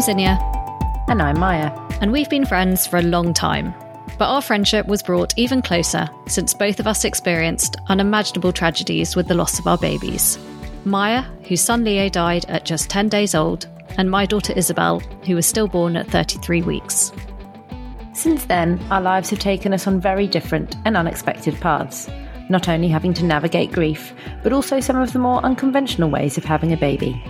I'm 0.00 0.04
Zinnia. 0.04 0.38
And 1.08 1.20
I'm 1.20 1.38
Maya. 1.38 1.70
And 2.00 2.10
we've 2.10 2.30
been 2.30 2.46
friends 2.46 2.86
for 2.86 2.96
a 2.96 3.02
long 3.02 3.34
time. 3.34 3.74
But 4.16 4.30
our 4.30 4.40
friendship 4.40 4.86
was 4.86 5.02
brought 5.02 5.36
even 5.36 5.60
closer 5.60 6.08
since 6.26 6.54
both 6.54 6.80
of 6.80 6.86
us 6.86 7.04
experienced 7.04 7.76
unimaginable 7.88 8.50
tragedies 8.50 9.14
with 9.14 9.28
the 9.28 9.34
loss 9.34 9.58
of 9.58 9.66
our 9.66 9.76
babies. 9.76 10.38
Maya, 10.86 11.20
whose 11.46 11.60
son 11.60 11.84
Leo 11.84 12.08
died 12.08 12.46
at 12.46 12.64
just 12.64 12.88
10 12.88 13.10
days 13.10 13.34
old, 13.34 13.66
and 13.98 14.10
my 14.10 14.24
daughter 14.24 14.54
Isabel, 14.56 15.00
who 15.26 15.34
was 15.34 15.44
stillborn 15.44 15.98
at 15.98 16.06
33 16.06 16.62
weeks. 16.62 17.12
Since 18.14 18.46
then, 18.46 18.80
our 18.90 19.02
lives 19.02 19.28
have 19.28 19.38
taken 19.38 19.74
us 19.74 19.86
on 19.86 20.00
very 20.00 20.26
different 20.26 20.76
and 20.86 20.96
unexpected 20.96 21.60
paths, 21.60 22.08
not 22.48 22.70
only 22.70 22.88
having 22.88 23.12
to 23.12 23.24
navigate 23.26 23.70
grief, 23.70 24.14
but 24.42 24.54
also 24.54 24.80
some 24.80 24.96
of 24.96 25.12
the 25.12 25.18
more 25.18 25.44
unconventional 25.44 26.08
ways 26.08 26.38
of 26.38 26.44
having 26.44 26.72
a 26.72 26.78
baby. 26.78 27.22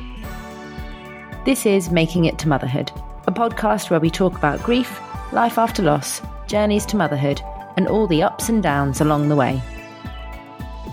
This 1.50 1.66
is 1.66 1.90
Making 1.90 2.27
It 2.27 2.38
to 2.38 2.48
Motherhood, 2.48 2.92
a 3.27 3.32
podcast 3.32 3.90
where 3.90 3.98
we 3.98 4.09
talk 4.09 4.38
about 4.38 4.62
grief, 4.62 5.00
life 5.32 5.59
after 5.59 5.82
loss, 5.82 6.23
journeys 6.46 6.86
to 6.86 6.96
motherhood, 6.96 7.42
and 7.76 7.88
all 7.88 8.06
the 8.06 8.23
ups 8.23 8.48
and 8.48 8.62
downs 8.62 9.00
along 9.00 9.28
the 9.28 9.34
way. 9.34 9.60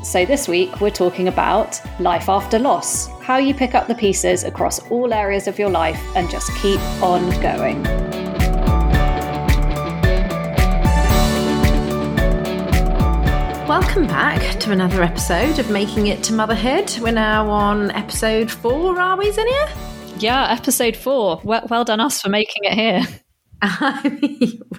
So, 0.04 0.26
this 0.26 0.48
week 0.48 0.82
we're 0.82 0.90
talking 0.90 1.28
about 1.28 1.80
life 2.00 2.28
after 2.28 2.58
loss, 2.58 3.06
how 3.22 3.38
you 3.38 3.54
pick 3.54 3.76
up 3.76 3.86
the 3.86 3.94
pieces 3.94 4.46
across 4.46 4.80
all 4.90 5.14
areas 5.14 5.48
of 5.48 5.60
your 5.60 5.70
life 5.70 6.02
and 6.16 6.28
just 6.28 6.52
keep 6.56 6.80
on 7.04 7.30
going. 7.40 7.84
Welcome 13.68 14.08
back 14.08 14.60
to 14.62 14.72
another 14.72 15.04
episode 15.04 15.60
of 15.60 15.70
Making 15.70 16.08
It 16.08 16.24
to 16.24 16.34
Motherhood. 16.34 16.98
We're 17.00 17.12
now 17.12 17.48
on 17.48 17.92
episode 17.92 18.50
four, 18.50 19.00
are 19.00 19.18
we, 19.18 19.32
Zinnia? 19.32 19.68
Yeah, 20.20 20.52
episode 20.52 20.96
four. 20.96 21.42
Well, 21.44 21.68
well 21.70 21.84
done 21.84 22.00
us 22.00 22.22
for 22.22 22.30
making 22.30 22.64
it 22.64 22.74
here. 22.74 23.02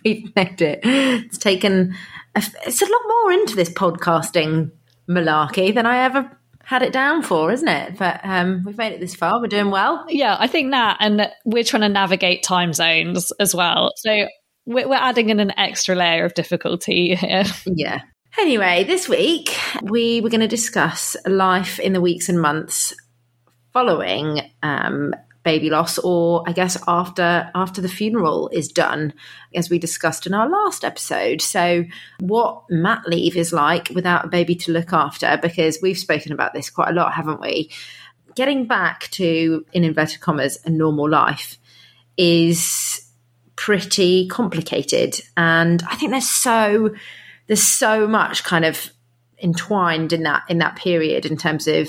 We've 0.04 0.34
made 0.36 0.62
it. 0.62 0.80
It's 0.82 1.38
taken, 1.38 1.94
a, 2.34 2.42
it's 2.66 2.82
a 2.82 2.86
lot 2.86 3.02
more 3.06 3.32
into 3.32 3.56
this 3.56 3.70
podcasting 3.70 4.72
malarkey 5.08 5.74
than 5.74 5.86
I 5.86 6.04
ever 6.04 6.38
had 6.64 6.82
it 6.82 6.92
down 6.92 7.22
for, 7.22 7.50
isn't 7.52 7.68
it? 7.68 7.98
But 7.98 8.20
um, 8.24 8.62
we've 8.66 8.76
made 8.76 8.92
it 8.92 9.00
this 9.00 9.14
far. 9.14 9.40
We're 9.40 9.46
doing 9.46 9.70
well. 9.70 10.04
Yeah, 10.08 10.36
I 10.38 10.46
think 10.48 10.72
that, 10.72 10.98
and 11.00 11.30
we're 11.44 11.64
trying 11.64 11.82
to 11.82 11.88
navigate 11.88 12.42
time 12.42 12.72
zones 12.72 13.32
as 13.40 13.54
well. 13.54 13.92
So 13.96 14.26
we're, 14.66 14.88
we're 14.88 14.96
adding 14.96 15.30
in 15.30 15.40
an 15.40 15.58
extra 15.58 15.94
layer 15.94 16.24
of 16.24 16.34
difficulty 16.34 17.14
here. 17.14 17.44
Yeah, 17.66 18.02
Anyway, 18.38 18.84
this 18.84 19.08
week 19.08 19.56
we 19.82 20.20
were 20.20 20.28
going 20.28 20.42
to 20.42 20.48
discuss 20.48 21.16
life 21.26 21.80
in 21.80 21.92
the 21.92 22.00
weeks 22.00 22.28
and 22.28 22.40
months 22.40 22.94
following 23.72 24.40
um, 24.62 25.14
baby 25.48 25.70
loss, 25.70 25.96
or 25.96 26.44
I 26.46 26.52
guess 26.52 26.76
after 26.86 27.50
after 27.54 27.80
the 27.80 27.88
funeral 27.88 28.50
is 28.52 28.68
done, 28.68 29.14
as 29.54 29.70
we 29.70 29.78
discussed 29.78 30.26
in 30.26 30.34
our 30.34 30.46
last 30.46 30.84
episode. 30.84 31.40
So, 31.40 31.86
what 32.20 32.64
mat 32.68 33.04
leave 33.06 33.34
is 33.34 33.50
like 33.50 33.88
without 33.94 34.26
a 34.26 34.28
baby 34.28 34.54
to 34.56 34.72
look 34.72 34.92
after, 34.92 35.38
because 35.40 35.78
we've 35.80 35.96
spoken 35.96 36.32
about 36.32 36.52
this 36.52 36.68
quite 36.68 36.90
a 36.90 36.92
lot, 36.92 37.14
haven't 37.14 37.40
we? 37.40 37.70
Getting 38.34 38.66
back 38.66 39.08
to, 39.12 39.64
in 39.72 39.84
inverted 39.84 40.20
commas, 40.20 40.58
a 40.66 40.70
normal 40.70 41.08
life 41.08 41.56
is 42.18 43.10
pretty 43.56 44.28
complicated, 44.28 45.18
and 45.34 45.82
I 45.88 45.94
think 45.96 46.10
there's 46.10 46.28
so 46.28 46.94
there's 47.46 47.62
so 47.62 48.06
much 48.06 48.44
kind 48.44 48.66
of 48.66 48.90
entwined 49.42 50.12
in 50.12 50.24
that 50.24 50.42
in 50.50 50.58
that 50.58 50.76
period 50.76 51.24
in 51.24 51.38
terms 51.38 51.66
of 51.66 51.88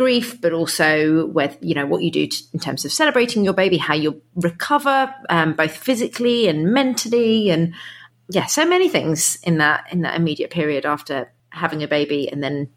grief, 0.00 0.40
but 0.40 0.54
also 0.54 1.26
with 1.26 1.58
you 1.60 1.74
know 1.74 1.84
what 1.84 2.02
you 2.02 2.10
do 2.10 2.26
to, 2.26 2.42
in 2.54 2.58
terms 2.58 2.86
of 2.86 2.92
celebrating 2.92 3.44
your 3.44 3.52
baby, 3.52 3.76
how 3.76 3.92
you 3.92 4.22
recover 4.34 5.14
um, 5.28 5.52
both 5.52 5.76
physically 5.76 6.48
and 6.48 6.72
mentally, 6.72 7.50
and 7.50 7.74
yeah, 8.30 8.46
so 8.46 8.64
many 8.64 8.88
things 8.88 9.38
in 9.42 9.58
that 9.58 9.92
in 9.92 10.00
that 10.00 10.16
immediate 10.16 10.50
period 10.50 10.86
after 10.86 11.30
having 11.50 11.82
a 11.82 11.88
baby 11.88 12.32
and 12.32 12.42
then 12.42 12.70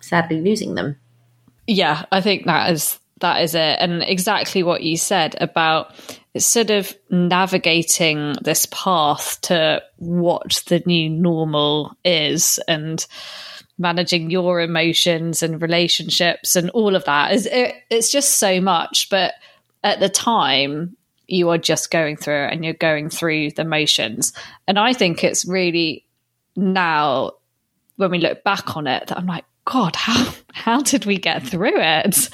sadly 0.00 0.42
losing 0.42 0.74
them. 0.74 0.96
Yeah, 1.66 2.04
I 2.12 2.20
think 2.20 2.44
that 2.44 2.70
is 2.70 2.98
that 3.20 3.40
is 3.42 3.54
it, 3.54 3.78
and 3.80 4.02
exactly 4.02 4.62
what 4.62 4.82
you 4.82 4.98
said 4.98 5.34
about 5.40 5.94
sort 6.36 6.68
of 6.68 6.94
navigating 7.08 8.34
this 8.42 8.66
path 8.70 9.40
to 9.40 9.82
what 9.96 10.62
the 10.68 10.82
new 10.84 11.08
normal 11.08 11.96
is 12.04 12.60
and 12.68 13.06
managing 13.78 14.30
your 14.30 14.60
emotions 14.60 15.42
and 15.42 15.60
relationships 15.60 16.56
and 16.56 16.70
all 16.70 16.96
of 16.96 17.04
that 17.04 17.32
is 17.32 17.46
it, 17.46 17.74
it's 17.90 18.10
just 18.10 18.38
so 18.38 18.60
much 18.60 19.08
but 19.10 19.34
at 19.84 20.00
the 20.00 20.08
time 20.08 20.96
you 21.26 21.50
are 21.50 21.58
just 21.58 21.90
going 21.90 22.16
through 22.16 22.44
it 22.44 22.52
and 22.52 22.64
you're 22.64 22.74
going 22.74 23.10
through 23.10 23.50
the 23.50 23.64
motions 23.64 24.32
and 24.66 24.78
i 24.78 24.92
think 24.92 25.22
it's 25.22 25.44
really 25.44 26.04
now 26.56 27.32
when 27.96 28.10
we 28.10 28.18
look 28.18 28.42
back 28.44 28.76
on 28.76 28.86
it 28.86 29.06
that 29.08 29.18
i'm 29.18 29.26
like 29.26 29.44
god 29.64 29.94
how 29.94 30.32
how 30.52 30.80
did 30.80 31.04
we 31.04 31.18
get 31.18 31.46
through 31.46 31.74
it 31.76 32.30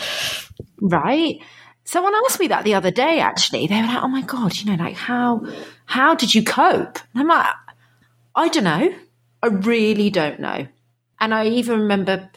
right 0.81 1.41
Someone 1.85 2.15
asked 2.25 2.41
me 2.41 2.49
that 2.49 2.65
the 2.65 2.75
other 2.75 2.91
day. 2.91 3.19
Actually, 3.19 3.67
they 3.67 3.81
were 3.81 3.87
like, 3.87 4.03
"Oh 4.03 4.09
my 4.09 4.23
god, 4.23 4.57
you 4.57 4.67
know, 4.67 4.83
like 4.83 4.95
how 4.95 5.45
how 5.85 6.15
did 6.15 6.35
you 6.35 6.45
cope?" 6.45 6.99
And 7.13 7.23
I'm 7.23 7.29
like, 7.29 7.55
"I 8.35 8.49
don't 8.49 8.65
know. 8.65 8.95
I 9.43 9.47
really 9.49 10.09
don't 10.09 10.41
know." 10.41 10.69
And 11.23 11.33
I 11.33 11.47
even 11.47 11.81
remember 11.81 12.29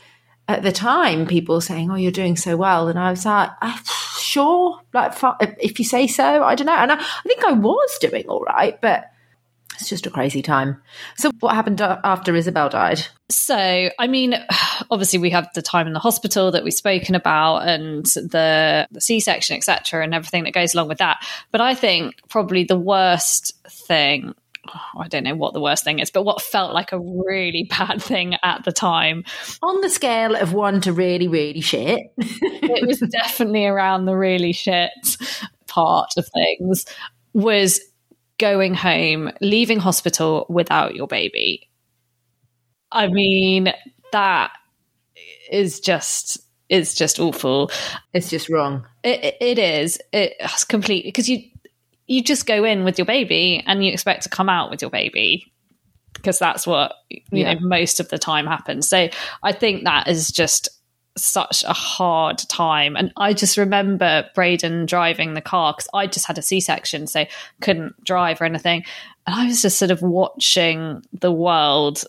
at 0.48 0.62
the 0.62 0.72
time 0.72 1.26
people 1.26 1.60
saying, 1.60 1.90
"Oh, 1.90 1.96
you're 1.96 2.12
doing 2.12 2.38
so 2.38 2.56
well," 2.56 2.88
and 2.88 3.00
I 3.00 3.10
was 3.10 3.26
like, 3.26 3.50
I, 3.62 3.80
"Sure, 4.20 4.80
like 4.94 5.14
if 5.60 5.80
you 5.80 5.86
say 5.86 6.06
so." 6.06 6.44
I 6.44 6.54
don't 6.54 6.68
know, 6.68 6.74
and 6.74 6.92
I, 6.92 6.96
I 6.96 7.22
think 7.26 7.44
I 7.44 7.54
was 7.54 7.98
doing 8.00 8.26
all 8.28 8.44
right, 8.44 8.80
but 8.80 9.12
it's 9.80 9.90
just 9.90 10.06
a 10.06 10.12
crazy 10.12 10.42
time. 10.42 10.82
So, 11.18 11.32
what 11.40 11.56
happened 11.56 11.82
after 11.82 12.36
Isabel 12.36 12.70
died? 12.70 13.06
So, 13.30 13.90
I 13.98 14.08
mean, 14.08 14.36
obviously, 14.92 15.20
we 15.20 15.32
have 15.32 15.50
the 15.56 15.64
time 15.64 15.88
in 15.88 15.94
the 15.94 16.00
hospital 16.00 16.52
that 16.52 16.64
we've 16.64 16.74
spoken 16.74 17.16
about, 17.16 17.68
and 17.68 18.06
the, 18.06 18.88
the 18.92 19.02
C 19.02 19.20
section, 19.20 19.58
etc., 19.58 20.04
and 20.04 20.14
everything 20.14 20.44
that 20.44 20.54
goes 20.54 20.76
along 20.76 20.90
with 20.90 21.00
that. 21.00 21.26
But 21.52 21.62
I 21.62 21.74
think 21.74 22.16
probably 22.30 22.64
the 22.64 22.80
worst 22.80 23.54
thing. 23.68 24.36
Oh, 24.74 25.00
I 25.02 25.08
don't 25.08 25.24
know 25.24 25.36
what 25.36 25.54
the 25.54 25.62
worst 25.62 25.84
thing 25.84 26.00
is, 26.00 26.10
but 26.10 26.24
what 26.24 26.42
felt 26.42 26.74
like 26.74 26.92
a 26.92 27.00
really 27.00 27.64
bad 27.70 28.02
thing 28.02 28.36
at 28.44 28.64
the 28.64 28.72
time. 28.72 29.24
On 29.62 29.82
the 29.82 29.90
scale 29.90 30.36
of 30.36 30.54
one 30.54 30.82
to 30.82 30.94
really, 30.94 31.28
really 31.28 31.62
shit. 31.62 32.02
it 32.18 32.88
was 32.88 33.00
definitely 33.12 33.66
around 33.66 34.06
the 34.06 34.16
really 34.16 34.54
shit 34.54 34.92
part 35.68 36.12
of 36.18 36.28
things, 36.34 36.86
was 37.34 37.80
going 38.38 38.74
home, 38.74 39.32
leaving 39.42 39.80
hospital 39.80 40.46
without 40.50 40.96
your 40.96 41.08
baby. 41.08 41.70
I 42.92 43.08
mean, 43.08 43.74
that 44.12 44.52
is 45.52 45.80
just 45.80 46.40
it's 46.70 46.96
just 46.96 47.20
awful. 47.20 47.70
It's 48.14 48.30
just 48.30 48.50
wrong. 48.50 48.88
It, 49.04 49.36
it 49.40 49.60
is. 49.60 50.00
It's 50.12 50.64
completely 50.64 51.10
because 51.10 51.30
you 51.30 51.44
you 52.08 52.24
just 52.24 52.46
go 52.46 52.64
in 52.64 52.84
with 52.84 52.98
your 52.98 53.06
baby 53.06 53.64
and 53.66 53.84
you 53.84 53.92
expect 53.92 54.24
to 54.24 54.30
come 54.30 54.50
out 54.50 54.70
with 54.70 54.82
your 54.82 54.92
baby 54.92 55.52
because 56.14 56.40
that's 56.40 56.66
what 56.66 56.94
you 57.10 57.22
yeah. 57.32 57.54
know 57.54 57.60
most 57.62 58.00
of 58.00 58.10
the 58.10 58.18
time 58.18 58.48
happens. 58.48 58.88
So 58.88 59.10
I 59.44 59.52
think 59.52 59.84
that 59.84 60.08
is 60.08 60.32
just 60.32 60.70
such 61.18 61.64
a 61.64 61.74
hard 61.74 62.38
time. 62.38 62.96
And 62.96 63.12
I 63.18 63.34
just 63.34 63.58
remember 63.58 64.30
Braden 64.36 64.86
driving 64.86 65.34
the 65.34 65.42
car 65.42 65.74
because 65.74 65.88
I 65.94 66.08
just 66.08 66.26
had 66.26 66.38
a 66.38 66.42
C 66.42 66.60
section, 66.60 67.08
so 67.08 67.26
couldn't 67.62 68.04
drive 68.04 68.42
or 68.42 68.46
anything. 68.46 68.84
And 69.26 69.36
I 69.36 69.46
was 69.46 69.62
just 69.62 69.80
sort 69.80 69.92
of 69.92 70.02
watching 70.02 71.04
the 71.14 71.32
world 71.32 72.04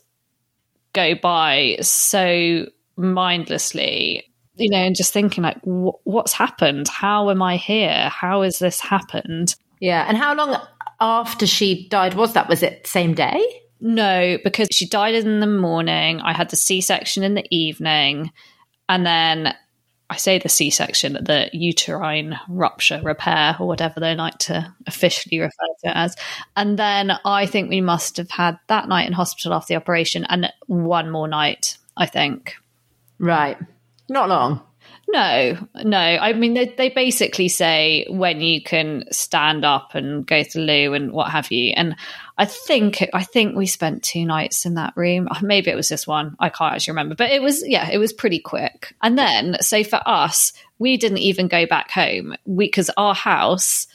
go 0.92 1.14
by 1.14 1.76
so 1.82 2.66
mindlessly, 2.96 4.24
you 4.56 4.70
know, 4.70 4.78
and 4.78 4.96
just 4.96 5.12
thinking, 5.12 5.44
like, 5.44 5.58
what's 5.62 6.32
happened? 6.32 6.88
How 6.88 7.30
am 7.30 7.42
I 7.42 7.56
here? 7.56 8.08
How 8.08 8.42
has 8.42 8.58
this 8.58 8.80
happened? 8.80 9.54
Yeah. 9.80 10.04
And 10.08 10.16
how 10.16 10.34
long 10.34 10.60
after 11.00 11.46
she 11.46 11.88
died 11.88 12.14
was 12.14 12.32
that? 12.34 12.48
Was 12.48 12.62
it 12.62 12.86
same 12.86 13.14
day? 13.14 13.42
No, 13.80 14.38
because 14.42 14.68
she 14.72 14.88
died 14.88 15.14
in 15.14 15.40
the 15.40 15.46
morning. 15.46 16.20
I 16.20 16.32
had 16.32 16.50
the 16.50 16.56
C 16.56 16.80
section 16.80 17.22
in 17.22 17.34
the 17.34 17.46
evening. 17.50 18.32
And 18.88 19.04
then 19.04 19.54
I 20.08 20.16
say 20.16 20.38
the 20.38 20.48
C 20.48 20.70
section, 20.70 21.14
the 21.14 21.50
uterine 21.52 22.36
rupture 22.48 23.00
repair, 23.02 23.56
or 23.58 23.66
whatever 23.66 24.00
they 24.00 24.14
like 24.14 24.38
to 24.38 24.72
officially 24.86 25.40
refer 25.40 25.66
to 25.84 25.90
it 25.90 25.96
as. 25.96 26.16
And 26.56 26.78
then 26.78 27.12
I 27.24 27.46
think 27.46 27.68
we 27.68 27.80
must 27.80 28.16
have 28.16 28.30
had 28.30 28.58
that 28.68 28.88
night 28.88 29.06
in 29.06 29.12
hospital 29.12 29.52
after 29.52 29.74
the 29.74 29.80
operation 29.80 30.24
and 30.24 30.52
one 30.66 31.10
more 31.10 31.28
night, 31.28 31.76
I 31.96 32.06
think. 32.06 32.54
Right. 33.18 33.58
Not 34.08 34.28
long. 34.28 34.62
No, 35.08 35.56
no. 35.84 35.98
I 35.98 36.32
mean, 36.32 36.54
they, 36.54 36.66
they 36.66 36.88
basically 36.88 37.48
say 37.48 38.06
when 38.10 38.40
you 38.40 38.60
can 38.60 39.04
stand 39.12 39.64
up 39.64 39.94
and 39.94 40.26
go 40.26 40.42
to 40.42 40.58
the 40.58 40.64
loo 40.64 40.94
and 40.94 41.12
what 41.12 41.30
have 41.30 41.52
you. 41.52 41.72
And 41.76 41.94
I 42.36 42.44
think 42.44 43.06
I 43.14 43.22
think 43.22 43.56
we 43.56 43.66
spent 43.66 44.02
two 44.02 44.24
nights 44.24 44.66
in 44.66 44.74
that 44.74 44.94
room. 44.96 45.28
Uh, 45.30 45.38
maybe 45.42 45.70
it 45.70 45.76
was 45.76 45.88
just 45.88 46.08
one. 46.08 46.34
I 46.40 46.48
can't 46.48 46.74
actually 46.74 46.92
remember, 46.92 47.14
but 47.14 47.30
it 47.30 47.40
was 47.40 47.66
yeah, 47.66 47.88
it 47.88 47.98
was 47.98 48.12
pretty 48.12 48.40
quick. 48.40 48.94
And 49.00 49.16
then, 49.16 49.58
so 49.60 49.84
for 49.84 50.00
us, 50.06 50.52
we 50.78 50.96
didn't 50.96 51.18
even 51.18 51.46
go 51.46 51.66
back 51.66 51.90
home. 51.92 52.34
Because 52.56 52.90
our 52.96 53.14
house 53.14 53.86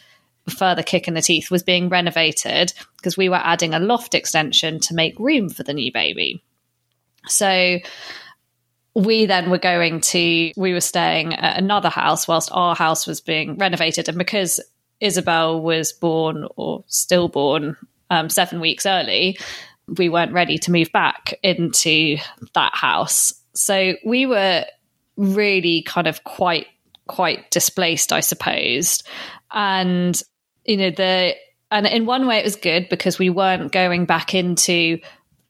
further 0.49 0.81
kick 0.83 1.07
in 1.07 1.13
the 1.13 1.21
teeth 1.21 1.51
was 1.51 1.61
being 1.61 1.89
renovated 1.89 2.73
because 2.97 3.17
we 3.17 3.29
were 3.29 3.35
adding 3.35 3.73
a 3.73 3.79
loft 3.79 4.15
extension 4.15 4.79
to 4.79 4.95
make 4.95 5.19
room 5.19 5.49
for 5.49 5.63
the 5.63 5.73
new 5.73 5.91
baby. 5.91 6.41
So 7.27 7.79
we 8.93 9.25
then 9.25 9.49
were 9.49 9.57
going 9.57 10.01
to, 10.01 10.51
we 10.57 10.73
were 10.73 10.81
staying 10.81 11.33
at 11.33 11.57
another 11.57 11.89
house 11.89 12.27
whilst 12.27 12.49
our 12.51 12.75
house 12.75 13.07
was 13.07 13.21
being 13.21 13.57
renovated. 13.57 14.09
And 14.09 14.17
because 14.17 14.59
Isabel 14.99 15.61
was 15.61 15.93
born 15.93 16.47
or 16.57 16.83
stillborn 16.87 17.77
um, 18.09 18.29
seven 18.29 18.59
weeks 18.59 18.85
early, 18.85 19.39
we 19.97 20.09
weren't 20.09 20.33
ready 20.33 20.57
to 20.59 20.71
move 20.71 20.91
back 20.91 21.33
into 21.41 22.17
that 22.53 22.75
house. 22.75 23.33
So 23.53 23.95
we 24.05 24.25
were 24.25 24.65
really 25.17 25.83
kind 25.83 26.07
of 26.07 26.23
quite 26.23 26.67
quite 27.07 27.51
displaced, 27.51 28.13
I 28.13 28.21
suppose. 28.21 29.03
And 29.51 30.21
you 30.65 30.77
know 30.77 30.91
the 30.91 31.35
and 31.71 31.87
in 31.87 32.05
one 32.05 32.27
way 32.27 32.37
it 32.37 32.45
was 32.45 32.55
good 32.55 32.87
because 32.89 33.19
we 33.19 33.29
weren't 33.29 33.71
going 33.71 34.05
back 34.05 34.33
into 34.33 34.99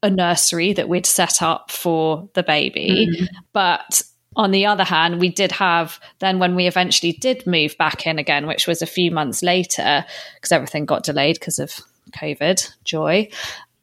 a 0.04 0.10
nursery 0.10 0.74
that 0.74 0.90
we'd 0.90 1.06
set 1.06 1.42
up 1.42 1.72
for 1.72 2.30
the 2.34 2.44
baby, 2.44 3.08
mm-hmm. 3.10 3.26
but 3.54 4.02
on 4.36 4.52
the 4.52 4.66
other 4.66 4.84
hand, 4.84 5.20
we 5.20 5.30
did 5.30 5.52
have 5.52 6.00
then 6.20 6.40
when 6.40 6.56
we 6.56 6.66
eventually 6.66 7.12
did 7.12 7.46
move 7.46 7.78
back 7.78 8.08
in 8.08 8.18
again, 8.18 8.48
which 8.48 8.66
was 8.66 8.82
a 8.82 8.88
few 8.88 9.12
months 9.12 9.44
later, 9.44 10.06
because 10.36 10.52
everything 10.52 10.86
got 10.86 11.04
delayed 11.04 11.36
because 11.36 11.60
of 11.60 11.80
COVID. 12.12 12.68
Joy, 12.84 13.30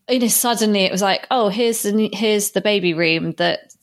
you 0.08 0.18
know, 0.18 0.28
suddenly 0.28 0.80
it 0.80 0.92
was 0.92 1.02
like, 1.02 1.26
oh, 1.30 1.48
here's 1.48 1.82
the 1.82 2.10
here's 2.12 2.52
the 2.52 2.60
baby 2.60 2.94
room 2.94 3.32
that 3.32 3.74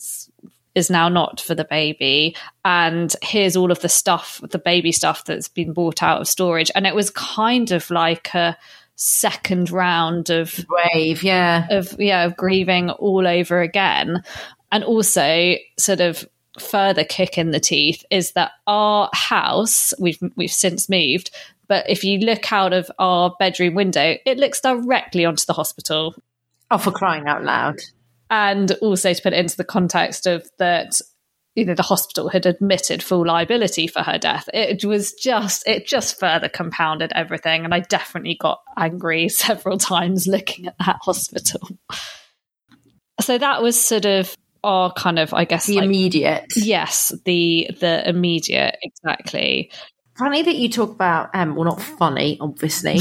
is 0.73 0.89
now 0.89 1.07
not 1.07 1.39
for 1.39 1.55
the 1.55 1.63
baby, 1.63 2.35
and 2.65 3.15
here's 3.21 3.55
all 3.55 3.71
of 3.71 3.79
the 3.81 3.89
stuff, 3.89 4.41
the 4.49 4.57
baby 4.57 4.91
stuff 4.91 5.23
that's 5.23 5.47
been 5.47 5.71
bought 5.71 6.01
out 6.01 6.19
of 6.19 6.27
storage, 6.27 6.71
and 6.73 6.87
it 6.87 6.95
was 6.95 7.11
kind 7.11 7.71
of 7.71 7.89
like 7.91 8.33
a 8.33 8.57
second 8.95 9.71
round 9.71 10.29
of 10.29 10.65
grave, 10.67 11.23
yeah, 11.23 11.67
of 11.69 11.95
yeah, 11.99 12.23
of 12.23 12.35
grieving 12.37 12.89
all 12.89 13.27
over 13.27 13.61
again, 13.61 14.23
and 14.71 14.83
also 14.83 15.55
sort 15.77 16.01
of 16.01 16.27
further 16.59 17.03
kick 17.03 17.37
in 17.37 17.51
the 17.51 17.59
teeth 17.59 18.05
is 18.09 18.31
that 18.31 18.51
our 18.65 19.09
house 19.13 19.93
we've 19.99 20.19
we've 20.35 20.51
since 20.51 20.87
moved 20.87 21.29
but 21.67 21.89
if 21.89 22.03
you 22.03 22.19
look 22.19 22.51
out 22.53 22.71
of 22.73 22.89
our 22.97 23.35
bedroom 23.39 23.73
window 23.73 24.15
it 24.25 24.37
looks 24.37 24.61
directly 24.61 25.25
onto 25.25 25.45
the 25.45 25.53
hospital. 25.53 26.15
Oh 26.71 26.77
for 26.77 26.91
crying 26.91 27.27
out 27.27 27.43
loud. 27.43 27.79
And 28.29 28.71
also 28.81 29.13
to 29.13 29.21
put 29.21 29.33
it 29.33 29.39
into 29.39 29.57
the 29.57 29.63
context 29.63 30.25
of 30.25 30.49
that 30.57 30.99
you 31.55 31.65
know 31.65 31.73
the 31.73 31.83
hospital 31.83 32.29
had 32.29 32.45
admitted 32.45 33.01
full 33.01 33.25
liability 33.25 33.87
for 33.87 34.01
her 34.01 34.17
death. 34.17 34.49
It 34.53 34.85
was 34.85 35.13
just 35.13 35.67
it 35.67 35.87
just 35.87 36.19
further 36.19 36.49
compounded 36.49 37.11
everything 37.15 37.63
and 37.63 37.73
i 37.73 37.79
definitely 37.79 38.35
got 38.35 38.61
angry 38.77 39.29
several 39.29 39.77
times 39.77 40.27
looking 40.27 40.67
at 40.67 40.75
that 40.85 40.99
hospital. 41.01 41.67
So 43.21 43.37
that 43.37 43.63
was 43.63 43.79
sort 43.79 44.05
of 44.05 44.35
our 44.65 44.91
kind 44.91 45.19
of, 45.19 45.33
I 45.33 45.45
guess, 45.45 45.67
the 45.67 45.75
like, 45.75 45.85
immediate. 45.85 46.45
Yes, 46.55 47.13
the 47.23 47.69
the 47.79 48.07
immediate, 48.09 48.77
exactly 48.81 49.71
funny 50.15 50.41
that 50.41 50.55
you 50.55 50.69
talk 50.69 50.91
about 50.91 51.29
um 51.33 51.55
well 51.55 51.65
not 51.65 51.81
funny 51.81 52.37
obviously 52.39 52.99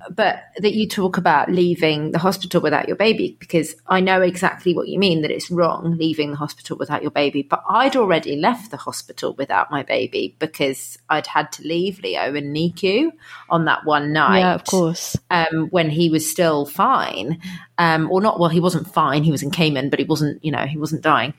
but 0.10 0.44
that 0.58 0.74
you 0.74 0.86
talk 0.86 1.16
about 1.16 1.50
leaving 1.50 2.10
the 2.12 2.18
hospital 2.18 2.60
without 2.60 2.86
your 2.86 2.96
baby 2.96 3.36
because 3.40 3.74
i 3.86 4.00
know 4.00 4.20
exactly 4.20 4.74
what 4.74 4.88
you 4.88 4.98
mean 4.98 5.22
that 5.22 5.30
it's 5.30 5.50
wrong 5.50 5.96
leaving 5.96 6.30
the 6.30 6.36
hospital 6.36 6.76
without 6.76 7.00
your 7.02 7.10
baby 7.10 7.42
but 7.42 7.62
i'd 7.70 7.96
already 7.96 8.36
left 8.36 8.70
the 8.70 8.76
hospital 8.76 9.34
without 9.34 9.70
my 9.70 9.82
baby 9.82 10.36
because 10.38 10.98
i'd 11.08 11.26
had 11.26 11.50
to 11.50 11.62
leave 11.62 11.98
leo 12.00 12.34
in 12.34 12.52
nicu 12.52 13.10
on 13.48 13.64
that 13.64 13.84
one 13.84 14.12
night 14.12 14.40
yeah 14.40 14.54
of 14.54 14.64
course. 14.64 15.16
um 15.30 15.68
when 15.70 15.88
he 15.88 16.10
was 16.10 16.28
still 16.30 16.66
fine. 16.66 17.40
Um 17.78 18.10
or 18.10 18.20
not 18.20 18.38
well 18.38 18.48
he 18.48 18.60
wasn't 18.60 18.92
fine 18.92 19.24
he 19.24 19.30
was 19.30 19.42
in 19.42 19.50
cayman 19.50 19.90
but 19.90 19.98
he 19.98 20.04
wasn't 20.04 20.44
you 20.44 20.52
know 20.52 20.66
he 20.66 20.78
wasn't 20.78 21.02
dying. 21.02 21.34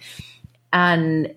And 0.72 1.34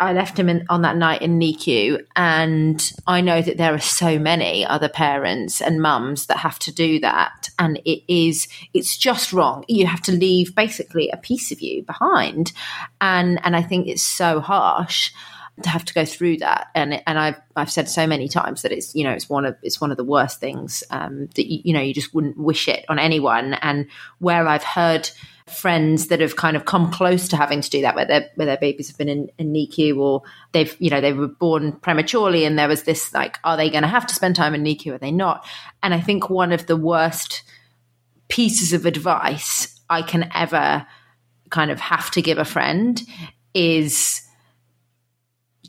I 0.00 0.12
left 0.12 0.38
him 0.38 0.48
in, 0.48 0.66
on 0.68 0.82
that 0.82 0.96
night 0.96 1.22
in 1.22 1.38
NICU, 1.38 2.04
and 2.16 2.92
I 3.06 3.20
know 3.20 3.40
that 3.40 3.56
there 3.56 3.72
are 3.74 3.80
so 3.80 4.18
many 4.18 4.66
other 4.66 4.88
parents 4.88 5.60
and 5.60 5.80
mums 5.80 6.26
that 6.26 6.38
have 6.38 6.58
to 6.60 6.72
do 6.72 6.98
that, 7.00 7.50
and 7.58 7.80
it 7.84 8.02
is 8.12 8.48
it's 8.74 8.96
just 8.96 9.32
wrong. 9.32 9.64
You 9.68 9.86
have 9.86 10.02
to 10.02 10.12
leave 10.12 10.54
basically 10.54 11.10
a 11.10 11.16
piece 11.16 11.52
of 11.52 11.60
you 11.60 11.82
behind, 11.82 12.52
and 13.00 13.38
and 13.44 13.54
I 13.54 13.62
think 13.62 13.86
it's 13.86 14.02
so 14.02 14.40
harsh 14.40 15.12
to 15.62 15.68
have 15.68 15.84
to 15.86 15.94
go 15.94 16.04
through 16.04 16.36
that 16.36 16.68
and 16.74 17.02
and 17.06 17.18
I've 17.18 17.40
I've 17.54 17.70
said 17.70 17.88
so 17.88 18.06
many 18.06 18.28
times 18.28 18.62
that 18.62 18.72
it's 18.72 18.94
you 18.94 19.04
know 19.04 19.12
it's 19.12 19.30
one 19.30 19.46
of 19.46 19.56
it's 19.62 19.80
one 19.80 19.90
of 19.90 19.96
the 19.96 20.04
worst 20.04 20.38
things 20.38 20.84
um, 20.90 21.28
that 21.34 21.50
you, 21.50 21.60
you 21.64 21.72
know 21.72 21.80
you 21.80 21.94
just 21.94 22.14
wouldn't 22.14 22.36
wish 22.36 22.68
it 22.68 22.84
on 22.90 22.98
anyone 22.98 23.54
and 23.54 23.86
where 24.18 24.46
I've 24.46 24.64
heard 24.64 25.10
friends 25.46 26.08
that 26.08 26.20
have 26.20 26.36
kind 26.36 26.56
of 26.56 26.64
come 26.64 26.90
close 26.90 27.28
to 27.28 27.36
having 27.36 27.60
to 27.60 27.70
do 27.70 27.80
that, 27.82 27.94
where 27.94 28.04
their 28.04 28.30
where 28.34 28.46
their 28.46 28.56
babies 28.56 28.88
have 28.88 28.98
been 28.98 29.08
in, 29.08 29.28
in 29.38 29.52
NICU 29.52 29.96
or 29.96 30.22
they've 30.52 30.76
you 30.80 30.90
know 30.90 31.00
they 31.00 31.12
were 31.12 31.28
born 31.28 31.72
prematurely, 31.72 32.44
and 32.44 32.58
there 32.58 32.68
was 32.68 32.82
this 32.82 33.12
like, 33.14 33.38
are 33.44 33.56
they 33.56 33.70
going 33.70 33.82
to 33.82 33.88
have 33.88 34.06
to 34.06 34.14
spend 34.14 34.36
time 34.36 34.54
in 34.54 34.64
NICU? 34.64 34.92
Or 34.92 34.94
are 34.94 34.98
they 34.98 35.12
not? 35.12 35.46
And 35.82 35.94
I 35.94 36.00
think 36.00 36.28
one 36.28 36.52
of 36.52 36.66
the 36.66 36.76
worst 36.76 37.42
pieces 38.28 38.72
of 38.72 38.86
advice 38.86 39.80
I 39.88 40.02
can 40.02 40.30
ever 40.34 40.86
kind 41.50 41.70
of 41.70 41.78
have 41.78 42.10
to 42.12 42.22
give 42.22 42.38
a 42.38 42.44
friend 42.44 43.00
is 43.54 44.22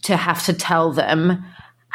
to 0.03 0.18
have 0.18 0.44
to 0.45 0.53
tell 0.53 0.91
them 0.91 1.45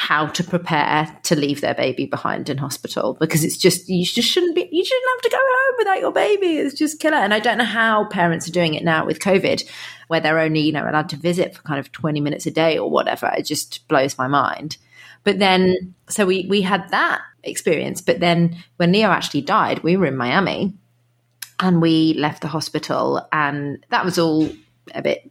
how 0.03 0.27
to 0.27 0.43
prepare 0.43 1.17
to 1.23 1.37
leave 1.37 1.61
their 1.61 1.75
baby 1.75 2.07
behind 2.07 2.51
in 2.51 2.59
hospital 2.59 3.17
because 3.21 3.45
it's 3.45 3.57
just 3.57 3.89
you 3.89 4.05
just 4.05 4.29
shouldn't 4.29 4.57
be 4.57 4.69
you 4.73 4.85
shouldn't 4.85 5.11
have 5.15 5.23
to 5.23 5.31
go 5.31 5.39
home 5.39 5.75
without 5.79 6.01
your 6.01 6.11
baby. 6.11 6.57
It's 6.57 6.75
just 6.75 6.99
killer. 6.99 7.19
And 7.19 7.33
i 7.33 7.39
don't 7.39 7.57
know 7.57 7.65
how 7.65 8.07
parents 8.07 8.49
are 8.49 8.51
doing 8.53 8.75
it 8.75 8.83
now 8.83 9.07
with 9.07 9.21
covid 9.21 9.63
where 10.09 10.19
they're 10.19 10.41
only 10.41 10.59
you 10.59 10.73
know 10.73 10.83
allowed 10.83 11.09
to 11.11 11.17
visit 11.17 11.55
for 11.55 11.63
kind 11.63 11.79
of 11.79 11.93
20 11.93 12.21
minutes 12.21 12.47
a 12.47 12.51
day 12.51 12.79
or 12.79 12.91
whatever. 12.91 13.33
It 13.39 13.45
just 13.45 13.87
blows 13.87 14.19
my 14.19 14.27
mind. 14.27 14.77
But 15.23 15.39
then 15.39 15.95
so 16.09 16.27
we 16.27 16.47
we 16.51 16.63
had 16.63 16.89
that 16.89 17.21
experience 17.45 18.01
but 18.01 18.19
then 18.19 18.57
when 18.79 18.91
leo 18.91 19.09
actually 19.09 19.43
died 19.43 19.85
we 19.85 19.97
were 19.97 20.07
in 20.07 20.17
miami 20.17 20.75
and 21.61 21.81
we 21.81 22.15
left 22.15 22.43
the 22.43 22.49
hospital 22.49 23.25
and 23.31 23.87
that 23.91 24.05
was 24.05 24.19
all 24.19 24.51
a 24.97 25.03
bit 25.03 25.31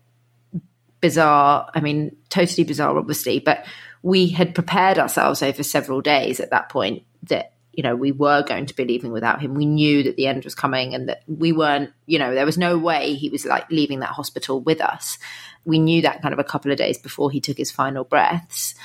bizarre. 1.02 1.70
I 1.76 1.82
mean 1.82 2.16
totally 2.30 2.64
bizarre 2.64 2.98
obviously 2.98 3.40
but 3.40 3.66
we 4.04 4.28
had 4.28 4.56
prepared 4.56 4.98
ourselves 4.98 5.42
over 5.42 5.64
several 5.64 6.02
days 6.02 6.40
at 6.40 6.52
that 6.52 6.70
point 6.70 7.04
that 7.24 7.54
you 7.74 7.84
know 7.84 7.96
we 7.96 8.12
were 8.12 8.44
going 8.44 8.66
to 8.66 8.76
be 8.76 8.86
leaving 8.86 9.12
without 9.12 9.42
him. 9.42 9.54
We 9.54 9.66
knew 9.66 10.04
that 10.04 10.16
the 10.16 10.28
end 10.28 10.44
was 10.44 10.56
coming 10.56 10.94
and 10.94 11.08
that 11.10 11.24
we 11.28 11.52
weren't 11.52 11.92
you 12.06 12.20
know 12.20 12.34
there 12.34 12.46
was 12.46 12.58
no 12.58 12.78
way 12.78 13.14
he 13.14 13.30
was 13.30 13.46
like 13.46 13.70
leaving 13.70 14.00
that 14.00 14.10
hospital 14.10 14.60
with 14.60 14.82
us. 14.82 15.18
We 15.66 15.80
knew 15.80 16.02
that 16.02 16.22
kind 16.22 16.34
of 16.34 16.40
a 16.40 16.44
couple 16.44 16.72
of 16.72 16.78
days 16.78 16.98
before 16.98 17.32
he 17.32 17.40
took 17.40 17.58
his 17.58 17.72
final 17.72 18.04
breaths. 18.04 18.76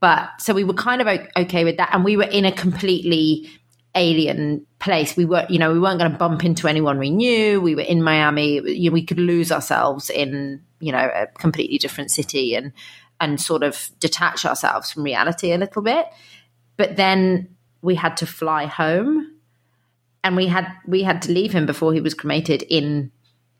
But 0.00 0.40
so 0.40 0.52
we 0.52 0.64
were 0.64 0.74
kind 0.74 1.00
of 1.00 1.08
okay 1.36 1.64
with 1.64 1.76
that 1.76 1.90
and 1.92 2.04
we 2.04 2.16
were 2.16 2.24
in 2.24 2.44
a 2.44 2.52
completely 2.52 3.48
alien 3.94 4.66
place. 4.80 5.16
We 5.16 5.24
were 5.24 5.46
you 5.48 5.58
know 5.58 5.72
we 5.72 5.78
weren't 5.78 5.98
going 5.98 6.10
to 6.10 6.18
bump 6.18 6.44
into 6.44 6.66
anyone 6.66 6.98
we 6.98 7.10
knew. 7.10 7.60
We 7.60 7.74
were 7.74 7.82
in 7.82 8.02
miami. 8.02 8.60
You 8.68 8.90
know, 8.90 8.94
we 8.94 9.04
could 9.04 9.20
lose 9.20 9.52
ourselves 9.52 10.10
in 10.10 10.62
you 10.80 10.92
know 10.92 11.10
a 11.14 11.26
completely 11.38 11.78
different 11.78 12.10
city 12.10 12.54
and 12.54 12.72
and 13.20 13.40
sort 13.40 13.62
of 13.62 13.90
detach 14.00 14.44
ourselves 14.44 14.90
from 14.90 15.02
reality 15.02 15.52
a 15.52 15.58
little 15.58 15.82
bit. 15.82 16.06
But 16.76 16.96
then 16.96 17.56
we 17.82 17.94
had 17.94 18.16
to 18.18 18.26
fly 18.26 18.66
home 18.66 19.34
and 20.22 20.36
we 20.36 20.46
had 20.46 20.66
we 20.86 21.02
had 21.02 21.22
to 21.22 21.32
leave 21.32 21.52
him 21.52 21.66
before 21.66 21.92
he 21.92 22.00
was 22.00 22.14
cremated 22.14 22.62
in 22.62 23.12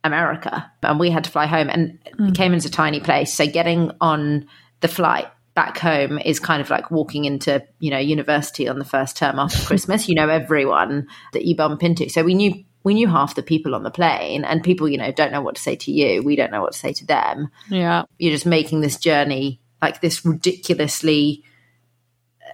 America. 0.03 0.71
And 0.83 0.99
we 0.99 1.11
had 1.11 1.25
to 1.25 1.31
fly 1.31 1.47
home 1.47 1.69
and 1.69 1.99
mm. 2.19 2.35
Cayman's 2.35 2.65
a 2.65 2.71
tiny 2.71 3.01
place. 3.01 3.33
So 3.33 3.47
getting 3.47 3.91
on 4.01 4.47
the 4.81 4.89
flight 4.89 5.29
back 5.55 5.79
home 5.79 6.19
is 6.19 6.41
kind 6.41 6.61
of 6.61 6.69
like 6.69 6.91
walking 6.91 7.25
into, 7.27 7.65
you 7.79 7.91
know, 7.91 7.99
university 7.99 8.69
on 8.69 8.79
the 8.79 8.85
first 8.85 9.17
term 9.17 9.39
after 9.39 9.59
Christmas. 9.67 10.09
You 10.09 10.15
know 10.15 10.29
everyone 10.29 11.07
that 11.33 11.45
you 11.45 11.55
bump 11.55 11.83
into. 11.83 12.09
So 12.09 12.23
we 12.25 12.35
knew 12.35 12.65
we 12.85 12.95
knew 12.95 13.09
half 13.09 13.35
the 13.35 13.43
people 13.43 13.75
on 13.75 13.83
the 13.83 13.91
plane 13.91 14.45
and 14.45 14.63
people 14.63 14.89
you 14.89 14.99
know 14.99 15.11
don't 15.11 15.33
know 15.33 15.43
what 15.43 15.57
to 15.57 15.63
say 15.63 15.75
to 15.77 15.91
you. 15.91 16.23
We 16.23 16.37
don't 16.37 16.53
know 16.53 16.63
what 16.63 16.75
to 16.75 16.79
say 16.79 16.93
to 16.93 17.07
them. 17.07 17.49
Yeah. 17.69 18.05
You're 18.19 18.33
just 18.33 18.47
making 18.47 18.81
this 18.81 18.99
journey 18.99 19.61
like 19.85 20.01
this 20.01 20.25
ridiculously 20.25 21.45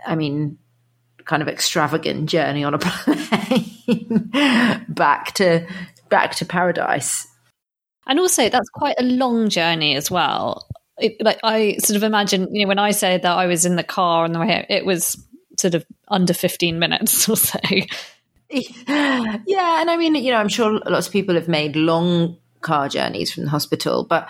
i 0.04 0.16
mean 0.16 0.58
kind 1.24 1.42
of 1.42 1.48
extravagant 1.48 2.28
journey 2.28 2.64
on 2.64 2.74
a 2.74 2.78
plane 2.80 4.30
back 4.88 5.32
to 5.34 5.66
back 6.08 6.34
to 6.36 6.44
paradise. 6.44 7.28
And 8.06 8.18
also 8.18 8.48
that's 8.48 8.68
quite 8.70 8.96
a 8.98 9.04
long 9.04 9.48
journey 9.48 9.94
as 9.94 10.10
well. 10.10 10.66
It, 10.98 11.16
like 11.22 11.38
i 11.42 11.76
sort 11.78 11.96
of 11.96 12.02
imagine 12.02 12.54
you 12.54 12.64
know 12.64 12.68
when 12.68 12.78
i 12.78 12.90
say 12.90 13.16
that 13.16 13.24
i 13.24 13.46
was 13.46 13.64
in 13.64 13.76
the 13.76 13.82
car 13.82 14.24
on 14.24 14.32
the 14.32 14.38
way 14.38 14.66
it 14.68 14.84
was 14.84 15.16
sort 15.58 15.74
of 15.74 15.86
under 16.08 16.34
15 16.34 16.78
minutes 16.78 17.26
or 17.28 17.36
so 17.36 17.58
yeah, 18.88 19.80
and 19.80 19.90
I 19.90 19.96
mean, 19.96 20.14
you 20.16 20.32
know, 20.32 20.38
I'm 20.38 20.48
sure 20.48 20.80
lots 20.86 21.06
of 21.06 21.12
people 21.12 21.34
have 21.34 21.48
made 21.48 21.76
long 21.76 22.36
car 22.60 22.88
journeys 22.88 23.32
from 23.32 23.44
the 23.44 23.50
hospital, 23.50 24.04
but 24.04 24.28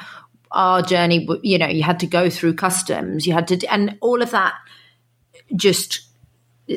our 0.51 0.83
journey, 0.83 1.27
you 1.43 1.59
know, 1.59 1.69
you 1.69 1.83
had 1.83 2.01
to 2.01 2.07
go 2.07 2.29
through 2.29 2.55
customs, 2.55 3.27
you 3.27 3.33
had 3.33 3.49
to, 3.49 3.67
and 3.73 3.97
all 4.01 4.21
of 4.21 4.31
that 4.33 4.55
just 5.57 6.03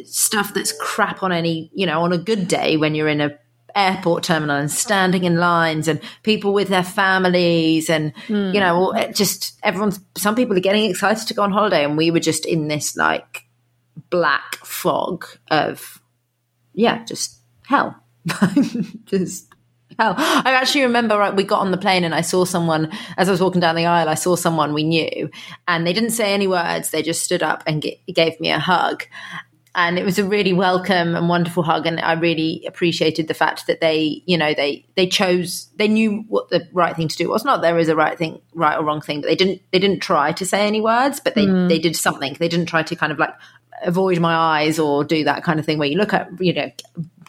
stuff 0.06 0.54
that's 0.54 0.74
crap 0.80 1.22
on 1.22 1.32
any, 1.32 1.70
you 1.74 1.86
know, 1.86 2.02
on 2.04 2.14
a 2.14 2.18
good 2.18 2.48
day 2.48 2.78
when 2.78 2.96
you're 2.96 3.08
in 3.08 3.22
a 3.22 3.38
airport 3.76 4.24
terminal 4.24 4.56
and 4.56 4.72
standing 4.72 5.24
in 5.24 5.38
lines 5.38 5.88
and 5.88 6.00
people 6.22 6.54
with 6.54 6.68
their 6.68 6.84
families 6.84 7.90
and 7.90 8.14
mm. 8.28 8.54
you 8.54 8.60
know 8.60 8.94
just 9.12 9.60
everyone's 9.64 10.00
some 10.16 10.36
people 10.36 10.56
are 10.56 10.60
getting 10.62 10.90
excited 10.90 11.28
to 11.28 11.34
go 11.34 11.42
on 11.42 11.52
holiday 11.52 11.84
and 11.84 11.98
we 11.98 12.12
were 12.12 12.20
just 12.20 12.46
in 12.46 12.68
this 12.68 12.96
like 12.96 13.46
black 14.12 14.58
fog 14.58 15.26
of 15.50 16.03
yeah 16.74 17.04
just 17.06 17.40
hell. 17.66 17.96
Just 19.06 19.54
hell. 20.00 20.16
I 20.18 20.54
actually 20.54 20.84
remember 20.84 21.18
right, 21.18 21.36
we 21.36 21.44
got 21.44 21.60
on 21.60 21.72
the 21.72 21.78
plane 21.78 22.04
and 22.04 22.16
i 22.16 22.22
saw 22.22 22.46
someone 22.46 22.90
as 23.18 23.28
i 23.28 23.32
was 23.32 23.42
walking 23.42 23.60
down 23.62 23.76
the 23.76 23.86
aisle 23.86 24.08
i 24.08 24.16
saw 24.16 24.36
someone 24.36 24.74
we 24.74 24.84
knew 24.84 25.30
and 25.68 25.86
they 25.86 25.94
didn't 25.94 26.12
say 26.12 26.34
any 26.34 26.48
words. 26.48 26.90
They 26.90 27.04
just 27.04 27.24
stood 27.24 27.44
up 27.44 27.64
and 27.68 27.82
g- 27.82 28.02
gave 28.14 28.40
me 28.40 28.50
a 28.50 28.60
hug. 28.60 29.04
And 29.76 29.98
it 29.98 30.06
was 30.06 30.20
a 30.20 30.24
really 30.24 30.54
welcome 30.54 31.16
and 31.16 31.28
wonderful 31.28 31.64
hug 31.64 31.88
and 31.88 32.00
i 32.00 32.14
really 32.14 32.64
appreciated 32.68 33.28
the 33.28 33.34
fact 33.34 33.66
that 33.68 33.82
they 33.82 34.22
you 34.26 34.38
know 34.38 34.54
they 34.54 34.86
they 34.96 35.08
chose 35.08 35.68
they 35.78 35.88
knew 35.88 36.24
what 36.28 36.50
the 36.50 36.68
right 36.72 36.96
thing 36.96 37.08
to 37.08 37.18
do 37.18 37.30
was. 37.30 37.44
Not 37.44 37.62
there 37.62 37.78
is 37.78 37.90
a 37.90 37.96
right 37.96 38.18
thing 38.18 38.42
right 38.54 38.78
or 38.78 38.86
wrong 38.86 39.02
thing 39.02 39.20
but 39.22 39.28
they 39.28 39.36
didn't 39.36 39.62
they 39.72 39.80
didn't 39.80 40.00
try 40.00 40.32
to 40.32 40.46
say 40.46 40.66
any 40.66 40.80
words 40.80 41.20
but 41.20 41.36
they 41.36 41.46
mm. 41.46 41.68
they 41.68 41.80
did 41.80 41.96
something. 41.96 42.38
They 42.40 42.48
didn't 42.48 42.68
try 42.68 42.84
to 42.84 42.96
kind 42.96 43.12
of 43.12 43.20
like 43.20 43.34
avoid 43.84 44.20
my 44.20 44.34
eyes 44.34 44.80
or 44.80 45.04
do 45.04 45.24
that 45.24 45.44
kind 45.44 45.60
of 45.60 45.66
thing 45.66 45.78
where 45.78 45.88
you 45.88 45.98
look 45.98 46.14
at 46.14 46.30
you 46.40 46.54
know 46.54 46.72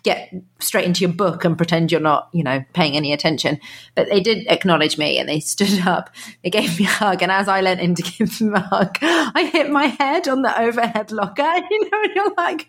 get 0.04 0.32
straight 0.61 0.84
into 0.84 1.00
your 1.00 1.12
book 1.12 1.44
and 1.44 1.56
pretend 1.56 1.90
you're 1.90 2.00
not, 2.00 2.28
you 2.32 2.44
know, 2.44 2.62
paying 2.75 2.94
any 2.94 3.12
attention. 3.12 3.58
But 3.94 4.08
they 4.11 4.20
did 4.20 4.46
acknowledge 4.49 4.99
me 4.99 5.18
and 5.18 5.28
they 5.28 5.40
stood 5.54 5.80
up. 5.87 6.11
They 6.44 6.50
gave 6.50 6.78
me 6.78 6.84
a 6.84 6.88
hug. 6.88 7.23
And 7.23 7.32
as 7.32 7.49
I 7.49 7.62
leant 7.62 7.80
in 7.80 7.94
to 7.96 8.02
give 8.02 8.38
them 8.38 8.54
a 8.54 8.61
hug, 8.61 8.99
I 9.00 9.50
hit 9.52 9.70
my 9.70 9.87
head 9.87 10.28
on 10.28 10.42
the 10.42 10.61
overhead 10.61 11.11
locker. 11.11 11.42
You 11.70 11.90
know, 11.90 12.02
and 12.02 12.14
you're 12.14 12.34
like, 12.37 12.68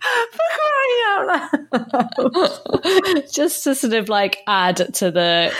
Just 3.32 3.64
to 3.66 3.76
sort 3.76 3.94
of 3.94 4.10
like 4.10 4.38
add 4.48 4.78
to 4.96 5.12
the. 5.12 5.52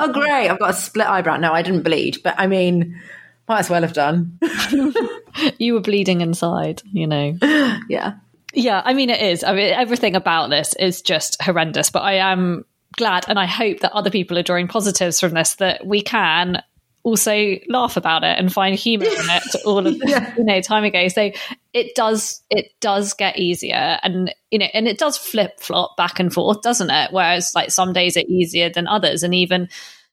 oh, 0.00 0.12
great. 0.12 0.48
I've 0.48 0.58
got 0.58 0.70
a 0.70 0.74
split 0.74 1.06
eyebrow. 1.06 1.36
No, 1.36 1.52
I 1.52 1.62
didn't 1.62 1.82
bleed. 1.82 2.18
But 2.24 2.34
I 2.38 2.48
mean, 2.48 3.00
might 3.48 3.60
as 3.60 3.70
well 3.70 3.82
have 3.82 3.92
done. 3.92 4.38
you 5.58 5.74
were 5.74 5.80
bleeding 5.80 6.20
inside, 6.20 6.82
you 6.92 7.06
know. 7.06 7.36
Yeah. 7.88 8.14
Yeah, 8.54 8.82
I 8.84 8.92
mean, 8.92 9.08
it 9.08 9.22
is. 9.22 9.42
I 9.44 9.54
mean, 9.54 9.72
everything 9.72 10.14
about 10.14 10.50
this 10.50 10.74
is 10.74 11.00
just 11.00 11.40
horrendous, 11.40 11.88
but 11.88 12.02
I 12.02 12.14
am 12.14 12.66
glad 12.98 13.24
and 13.26 13.38
I 13.38 13.46
hope 13.46 13.80
that 13.80 13.92
other 13.92 14.10
people 14.10 14.38
are 14.38 14.42
drawing 14.42 14.68
positives 14.68 15.18
from 15.20 15.32
this, 15.32 15.54
that 15.54 15.86
we 15.86 16.02
can 16.02 16.62
also 17.02 17.56
laugh 17.68 17.96
about 17.96 18.22
it 18.22 18.38
and 18.38 18.52
find 18.52 18.76
humor 18.76 19.06
in 19.06 19.12
it 19.12 19.42
all 19.64 19.86
of 19.86 19.96
yeah. 20.04 20.32
you 20.36 20.44
know 20.44 20.60
time 20.60 20.84
ago 20.84 21.08
so 21.08 21.32
it 21.72 21.94
does 21.96 22.42
it 22.48 22.68
does 22.80 23.14
get 23.14 23.36
easier 23.36 23.98
and 24.04 24.32
you 24.52 24.58
know 24.58 24.68
and 24.72 24.86
it 24.86 24.98
does 24.98 25.18
flip 25.18 25.58
flop 25.58 25.96
back 25.96 26.20
and 26.20 26.32
forth 26.32 26.62
doesn't 26.62 26.90
it 26.90 27.12
whereas 27.12 27.50
like 27.56 27.72
some 27.72 27.92
days 27.92 28.16
are 28.16 28.22
easier 28.28 28.70
than 28.70 28.86
others 28.86 29.24
and 29.24 29.34
even 29.34 29.68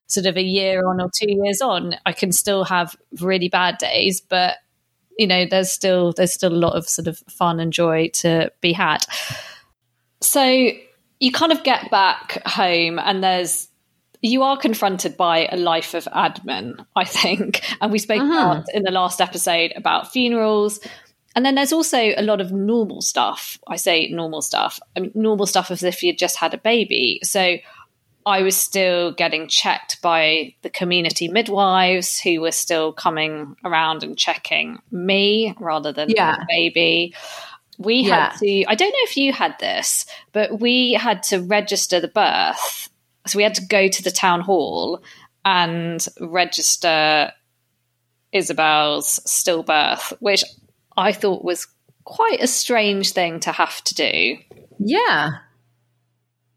sort 0.10 0.26
of 0.26 0.36
a 0.36 0.44
year 0.44 0.86
on 0.86 1.00
or 1.00 1.10
two 1.14 1.32
years 1.32 1.62
on 1.62 1.96
i 2.06 2.12
can 2.12 2.32
still 2.32 2.64
have 2.64 2.96
really 3.20 3.48
bad 3.48 3.78
days 3.78 4.20
but 4.20 4.58
you 5.20 5.28
know 5.28 5.46
there's 5.46 5.70
still 5.70 6.14
there's 6.14 6.34
still 6.34 6.54
a 6.54 6.56
lot 6.56 6.76
of 6.76 6.88
sort 6.88 7.08
of 7.08 7.20
fun 7.28 7.60
and 7.60 7.74
joy 7.74 8.08
to 8.08 8.50
be 8.62 8.72
had. 8.72 9.00
So 10.22 10.72
you 11.20 11.32
kind 11.34 11.52
of 11.52 11.64
get 11.64 11.92
back 11.92 12.42
home 12.48 12.98
and 12.98 13.22
there's 13.22 13.68
you 14.22 14.44
are 14.44 14.58
confronted 14.58 15.18
by 15.18 15.48
a 15.52 15.58
life 15.58 15.94
of 15.94 16.06
admin 16.06 16.86
i 16.96 17.04
think. 17.04 17.62
And 17.82 17.92
we 17.92 18.00
spoke 18.00 18.22
uh-huh. 18.22 18.64
in 18.74 18.84
the 18.84 18.92
last 18.92 19.20
episode 19.20 19.74
about 19.76 20.12
funerals. 20.12 20.80
And 21.36 21.46
then 21.46 21.56
there's 21.56 21.74
also 21.74 22.00
a 22.00 22.22
lot 22.22 22.42
of 22.42 22.52
normal 22.52 23.02
stuff. 23.02 23.60
I 23.68 23.76
say 23.76 24.08
normal 24.08 24.42
stuff. 24.42 24.80
I 24.96 25.02
mean, 25.02 25.12
normal 25.14 25.46
stuff 25.46 25.70
as 25.70 25.84
if 25.84 26.02
you 26.02 26.16
just 26.16 26.38
had 26.38 26.54
a 26.54 26.58
baby. 26.58 27.20
So 27.24 27.58
I 28.30 28.44
was 28.44 28.56
still 28.56 29.12
getting 29.12 29.48
checked 29.48 30.02
by 30.02 30.54
the 30.62 30.70
community 30.70 31.28
midwives 31.28 32.20
who 32.20 32.42
were 32.42 32.52
still 32.52 32.94
coming 32.94 33.56
around 33.66 34.04
and 34.04 34.16
checking 34.16 34.78
me 34.92 35.56
rather 35.60 35.92
than 35.92 36.12
yeah. 36.12 36.36
the 36.38 36.46
baby. 36.48 37.16
We 37.80 38.02
yeah. 38.02 38.30
had 38.30 38.38
to, 38.40 38.66
I 38.68 38.76
don't 38.76 38.90
know 38.92 39.00
if 39.04 39.18
you 39.18 39.34
had 39.34 39.56
this, 39.60 40.06
but 40.32 40.60
we 40.60 40.94
had 40.94 41.24
to 41.24 41.42
register 41.42 42.00
the 42.00 42.08
birth. 42.08 42.90
So 43.26 43.38
we 43.38 43.44
had 43.44 43.56
to 43.56 43.66
go 43.66 43.88
to 43.88 44.04
the 44.04 44.12
town 44.12 44.42
hall 44.42 45.02
and 45.44 46.06
register 46.20 47.32
Isabel's 48.32 49.20
stillbirth, 49.26 50.14
which 50.20 50.44
I 50.96 51.14
thought 51.14 51.44
was 51.44 51.68
quite 52.04 52.42
a 52.42 52.48
strange 52.48 53.14
thing 53.14 53.40
to 53.40 53.52
have 53.52 53.84
to 53.86 53.96
do. 53.96 54.38
Yeah. 54.78 55.32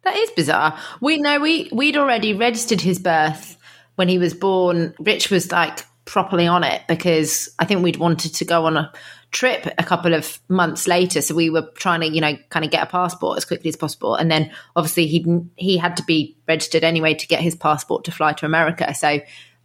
That 0.04 0.16
is 0.16 0.30
bizarre. 0.30 0.78
We 1.00 1.18
know 1.18 1.40
we 1.40 1.68
we'd 1.72 1.96
already 1.96 2.34
registered 2.34 2.80
his 2.80 2.98
birth 2.98 3.56
when 3.94 4.08
he 4.08 4.18
was 4.18 4.34
born. 4.34 4.94
Rich 4.98 5.30
was 5.30 5.50
like 5.52 5.84
properly 6.04 6.46
on 6.46 6.64
it 6.64 6.82
because 6.88 7.54
I 7.58 7.64
think 7.64 7.82
we'd 7.82 7.96
wanted 7.96 8.34
to 8.34 8.44
go 8.44 8.66
on 8.66 8.76
a 8.76 8.92
trip 9.32 9.66
a 9.78 9.82
couple 9.82 10.12
of 10.12 10.38
months 10.48 10.86
later 10.86 11.22
so 11.22 11.34
we 11.34 11.48
were 11.48 11.66
trying 11.74 12.00
to 12.00 12.08
you 12.08 12.20
know 12.20 12.36
kind 12.50 12.66
of 12.66 12.70
get 12.70 12.82
a 12.82 12.86
passport 12.86 13.38
as 13.38 13.46
quickly 13.46 13.70
as 13.70 13.76
possible 13.76 14.14
and 14.14 14.30
then 14.30 14.52
obviously 14.76 15.06
he 15.06 15.24
he 15.56 15.78
had 15.78 15.96
to 15.96 16.04
be 16.04 16.36
registered 16.46 16.84
anyway 16.84 17.14
to 17.14 17.26
get 17.26 17.40
his 17.40 17.54
passport 17.54 18.04
to 18.04 18.12
fly 18.12 18.34
to 18.34 18.44
America 18.44 18.94
so 18.94 19.20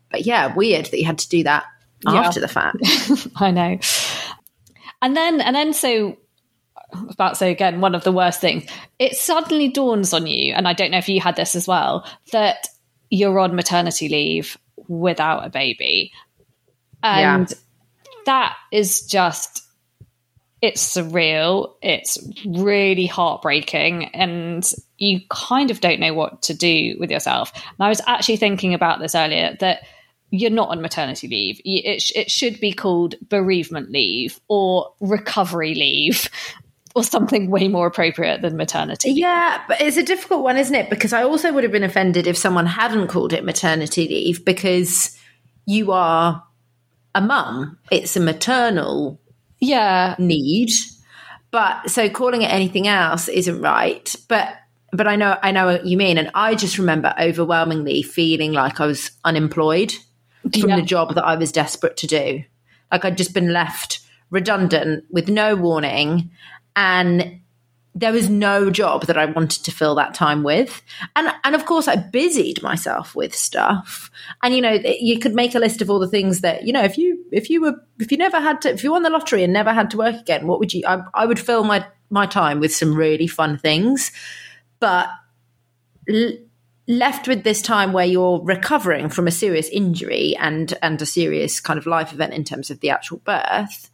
but 0.10 0.25
yeah 0.25 0.56
weird 0.56 0.86
that 0.86 0.98
you 0.98 1.06
had 1.06 1.17
to 1.17 1.27
do 1.27 1.44
that 1.44 1.65
yeah. 2.06 2.13
after 2.13 2.39
the 2.39 2.48
fact 2.48 2.77
I 3.36 3.51
know 3.51 3.77
and 5.01 5.17
then 5.17 5.41
and 5.41 5.53
then 5.53 5.74
so 5.74 6.17
about 6.91 7.29
to 7.29 7.36
say 7.36 7.51
again, 7.51 7.82
one 7.82 7.96
of 7.96 8.03
the 8.03 8.12
worst 8.12 8.41
things. 8.41 8.65
It 9.00 9.15
suddenly 9.15 9.70
dawns 9.70 10.13
on 10.13 10.27
you, 10.27 10.53
and 10.53 10.67
I 10.67 10.74
don't 10.74 10.91
know 10.91 10.98
if 10.98 11.10
you 11.10 11.20
had 11.20 11.36
this 11.36 11.56
as 11.56 11.67
well, 11.67 12.08
that 12.32 12.67
you're 13.10 13.39
on 13.39 13.56
maternity 13.56 14.10
leave 14.10 14.58
without 14.88 15.46
a 15.46 15.50
baby. 15.50 16.12
And 17.03 17.50
yeah. 17.50 17.58
that 18.25 18.58
is 18.72 19.01
just 19.01 19.63
it's 20.62 20.96
surreal. 20.96 21.75
It's 21.82 22.17
really 22.46 23.06
heartbreaking, 23.06 24.06
and 24.15 24.70
you 24.98 25.22
kind 25.29 25.72
of 25.72 25.82
don't 25.82 26.00
know 26.00 26.13
what 26.13 26.41
to 26.44 26.53
do 26.53 26.96
with 27.00 27.12
yourself. 27.12 27.51
And 27.53 27.86
I 27.86 27.89
was 27.89 28.01
actually 28.08 28.38
thinking 28.38 28.74
about 28.74 29.00
this 29.00 29.13
earlier 29.13 29.56
that 29.60 29.82
you're 30.29 30.51
not 30.51 30.70
on 30.70 30.82
maternity 30.82 31.27
leave. 31.27 31.62
It, 31.63 32.12
it 32.15 32.32
should 32.32 32.60
be 32.60 32.74
called 32.74 33.15
bereavement 33.29 33.91
leave 33.91 34.39
or 34.50 34.94
recovery 35.00 35.74
leave 35.74 36.29
or 36.98 37.04
something 37.04 37.51
way 37.51 37.68
more 37.68 37.86
appropriate 37.86 38.42
than 38.42 38.58
maternity. 38.58 39.12
Yeah, 39.12 39.62
but 39.68 39.80
it's 39.80 39.98
a 39.98 40.04
difficult 40.04 40.44
one, 40.44 40.58
isn't 40.58 40.74
it? 40.74 40.89
Because 40.89 41.13
I 41.13 41.22
also 41.22 41.54
would 41.54 41.63
have 41.63 41.72
been 41.72 41.84
offended 41.84 42.25
if 42.25 42.36
someone 42.36 42.66
hadn't 42.66 43.08
called 43.08 43.34
it 43.34 43.46
maternity 43.46 44.08
leave 44.08 44.44
because 44.44 45.16
you 45.68 45.92
are 45.92 46.44
a 47.13 47.22
mum. 47.22 47.77
It's 47.92 48.16
a 48.16 48.20
maternal 48.20 49.22
yeah 49.60 50.16
need. 50.18 50.72
But 51.51 51.89
so 51.89 52.10
calling 52.10 52.42
it 52.42 52.51
anything 52.51 52.88
else 52.88 53.27
isn't 53.27 53.62
right. 53.62 54.16
But 54.27 54.56
but 54.92 55.08
I 55.08 55.16
know 55.16 55.38
I 55.44 55.51
know 55.51 55.68
what 55.68 55.86
you 55.86 55.98
mean 55.98 56.18
and 56.18 56.32
I 56.34 56.56
just 56.56 56.80
remember 56.80 57.13
overwhelmingly 57.20 58.01
feeling 58.01 58.54
like 58.54 58.80
I 58.80 58.88
was 58.88 59.12
unemployed 59.24 59.94
from 60.60 60.72
yeah. 60.72 60.75
the 60.77 60.82
job 60.82 61.13
that 61.13 61.25
I 61.25 61.36
was 61.36 61.51
desperate 61.51 61.98
to 61.98 62.08
do. 62.08 62.44
Like 62.92 63.06
I'd 63.06 63.18
just 63.18 63.36
been 63.36 63.54
left 63.54 64.00
redundant 64.30 65.06
with 65.12 65.30
no 65.30 65.56
warning 65.56 66.32
and 66.77 67.41
there 67.96 68.13
was 68.13 68.29
no 68.29 68.69
job 68.69 69.07
that 69.07 69.17
I 69.17 69.25
wanted 69.25 69.65
to 69.65 69.72
fill 69.72 69.96
that 69.96 70.13
time 70.13 70.43
with. 70.43 70.84
And 71.15 71.34
and 71.43 71.55
of 71.55 71.65
course 71.65 71.88
I 71.88 71.96
busied 71.96 72.62
myself 72.62 73.15
with 73.15 73.36
stuff. 73.36 74.12
And 74.43 74.55
you 74.55 74.62
know, 74.62 74.79
you 75.00 75.19
could 75.19 75.34
make 75.34 75.55
a 75.55 75.60
list 75.60 75.81
of 75.81 75.89
all 75.89 75.98
the 75.98 76.07
things 76.07 76.41
that, 76.41 76.63
you 76.63 76.72
know, 76.72 76.84
if 76.84 76.98
you 76.98 77.25
if 77.31 77.50
you 77.50 77.60
were 77.60 77.74
if 78.00 78.12
you 78.12 78.17
never 78.17 78.39
had 78.39 78.62
to 78.62 78.69
if 78.69 78.84
you 78.84 78.91
won 78.91 79.01
the 79.01 79.10
lottery 79.10 79.43
and 79.43 79.51
never 79.51 79.74
had 79.74 79.89
to 79.91 79.98
work 79.98 80.15
again, 80.15 80.46
what 80.46 80.60
would 80.60 80.74
you 80.74 80.84
I, 80.88 81.01
I 81.15 81.25
would 81.25 81.39
fill 81.39 81.63
my 81.63 81.86
my 82.12 82.27
time 82.27 82.60
with 82.60 82.74
some 82.74 82.93
really 82.96 83.27
fun 83.27 83.57
things. 83.57 84.12
But 84.79 85.10
l- 86.07 86.38
left 86.88 87.27
with 87.27 87.43
this 87.43 87.63
time 87.63 87.93
where 87.93 88.05
you're 88.05 88.39
recovering 88.43 89.10
from 89.10 89.27
a 89.27 89.31
serious 89.31 89.69
injury 89.69 90.36
and 90.38 90.77
and 90.84 91.01
a 91.01 91.05
serious 91.07 91.60
kind 91.60 91.79
of 91.79 91.88
life 91.88 92.13
event 92.13 92.34
in 92.34 92.43
terms 92.43 92.69
of 92.69 92.79
the 92.81 92.91
actual 92.91 93.17
birth, 93.17 93.89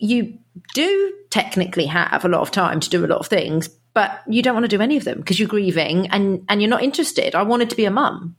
you 0.00 0.38
do 0.74 1.12
technically 1.28 1.86
have 1.86 2.24
a 2.24 2.28
lot 2.28 2.40
of 2.40 2.50
time 2.50 2.80
to 2.80 2.90
do 2.90 3.04
a 3.04 3.06
lot 3.06 3.20
of 3.20 3.26
things, 3.26 3.68
but 3.94 4.22
you 4.28 4.42
don't 4.42 4.54
want 4.54 4.64
to 4.64 4.76
do 4.76 4.82
any 4.82 4.96
of 4.96 5.04
them 5.04 5.18
because 5.18 5.38
you're 5.38 5.48
grieving 5.48 6.08
and 6.08 6.44
and 6.48 6.60
you're 6.60 6.70
not 6.70 6.82
interested. 6.82 7.34
I 7.34 7.42
wanted 7.42 7.70
to 7.70 7.76
be 7.76 7.84
a 7.84 7.90
mum. 7.90 8.36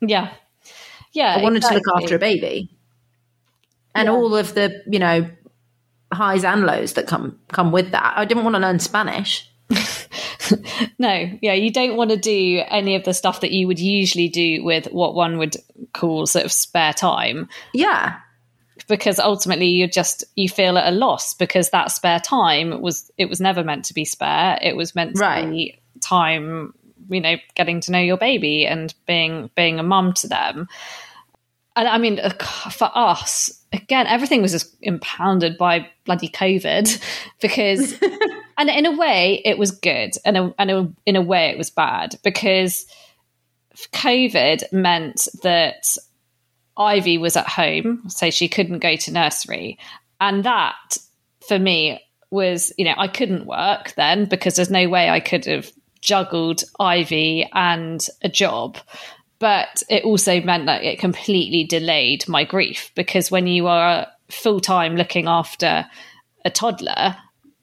Yeah. 0.00 0.32
Yeah. 1.12 1.36
I 1.38 1.42
wanted 1.42 1.58
exactly. 1.58 1.80
to 1.80 1.86
look 1.86 2.02
after 2.02 2.16
a 2.16 2.18
baby. 2.18 2.70
And 3.94 4.06
yeah. 4.06 4.12
all 4.12 4.34
of 4.34 4.54
the, 4.54 4.82
you 4.88 4.98
know, 4.98 5.30
highs 6.12 6.44
and 6.44 6.66
lows 6.66 6.94
that 6.94 7.06
come 7.06 7.38
come 7.48 7.70
with 7.70 7.92
that. 7.92 8.14
I 8.16 8.24
didn't 8.24 8.44
want 8.44 8.56
to 8.56 8.60
learn 8.60 8.80
Spanish. 8.80 9.48
no, 10.98 11.30
yeah, 11.40 11.54
you 11.54 11.72
don't 11.72 11.96
want 11.96 12.10
to 12.10 12.16
do 12.16 12.62
any 12.68 12.96
of 12.96 13.04
the 13.04 13.14
stuff 13.14 13.40
that 13.40 13.52
you 13.52 13.66
would 13.66 13.78
usually 13.78 14.28
do 14.28 14.62
with 14.64 14.86
what 14.86 15.14
one 15.14 15.38
would 15.38 15.56
call 15.92 16.26
sort 16.26 16.44
of 16.44 16.52
spare 16.52 16.92
time. 16.92 17.48
Yeah 17.72 18.18
because 18.88 19.18
ultimately 19.18 19.68
you 19.68 19.86
just 19.86 20.24
you 20.36 20.48
feel 20.48 20.78
at 20.78 20.92
a 20.92 20.96
loss 20.96 21.34
because 21.34 21.70
that 21.70 21.90
spare 21.90 22.20
time 22.20 22.80
was 22.80 23.10
it 23.16 23.28
was 23.28 23.40
never 23.40 23.64
meant 23.64 23.84
to 23.86 23.94
be 23.94 24.04
spare 24.04 24.58
it 24.62 24.76
was 24.76 24.94
meant 24.94 25.16
to 25.16 25.20
right. 25.20 25.50
be 25.50 25.78
time 26.00 26.74
you 27.08 27.20
know 27.20 27.36
getting 27.54 27.80
to 27.80 27.92
know 27.92 27.98
your 27.98 28.16
baby 28.16 28.66
and 28.66 28.94
being 29.06 29.50
being 29.54 29.78
a 29.78 29.82
mum 29.82 30.12
to 30.12 30.28
them 30.28 30.68
and 31.76 31.88
i 31.88 31.98
mean 31.98 32.20
for 32.70 32.90
us 32.94 33.50
again 33.72 34.06
everything 34.06 34.42
was 34.42 34.52
just 34.52 34.74
impounded 34.82 35.56
by 35.58 35.86
bloody 36.04 36.28
covid 36.28 37.00
because 37.40 37.98
and 38.58 38.70
in 38.70 38.86
a 38.86 38.96
way 38.96 39.40
it 39.44 39.58
was 39.58 39.70
good 39.70 40.12
and, 40.24 40.36
a, 40.36 40.54
and 40.58 40.70
a, 40.70 40.92
in 41.06 41.16
a 41.16 41.22
way 41.22 41.50
it 41.50 41.58
was 41.58 41.70
bad 41.70 42.16
because 42.22 42.86
covid 43.92 44.62
meant 44.72 45.26
that 45.42 45.96
Ivy 46.76 47.18
was 47.18 47.36
at 47.36 47.48
home, 47.48 47.98
hmm. 48.02 48.08
so 48.08 48.30
she 48.30 48.48
couldn't 48.48 48.80
go 48.80 48.96
to 48.96 49.12
nursery. 49.12 49.78
And 50.20 50.44
that, 50.44 50.98
for 51.46 51.58
me, 51.58 52.00
was, 52.30 52.72
you 52.76 52.84
know, 52.84 52.94
I 52.96 53.08
couldn't 53.08 53.46
work 53.46 53.94
then 53.94 54.26
because 54.26 54.56
there's 54.56 54.70
no 54.70 54.88
way 54.88 55.08
I 55.08 55.20
could 55.20 55.44
have 55.46 55.70
juggled 56.00 56.62
Ivy 56.78 57.48
and 57.52 58.06
a 58.22 58.28
job. 58.28 58.78
But 59.38 59.82
it 59.88 60.04
also 60.04 60.40
meant 60.40 60.66
that 60.66 60.84
it 60.84 60.98
completely 60.98 61.64
delayed 61.64 62.28
my 62.28 62.44
grief 62.44 62.90
because 62.94 63.30
when 63.30 63.46
you 63.46 63.66
are 63.66 64.06
full 64.30 64.60
time 64.60 64.96
looking 64.96 65.28
after 65.28 65.86
a 66.44 66.50
toddler, 66.50 67.16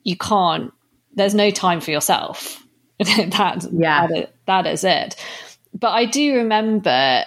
you 0.03 0.15
can't, 0.15 0.71
there's 1.13 1.35
no 1.35 1.51
time 1.51 1.81
for 1.81 1.91
yourself. 1.91 2.63
that, 2.99 3.67
yeah. 3.71 4.07
that, 4.07 4.17
is, 4.17 4.27
that 4.45 4.67
is 4.67 4.83
it. 4.83 5.15
But 5.73 5.91
I 5.91 6.05
do 6.05 6.35
remember 6.37 7.23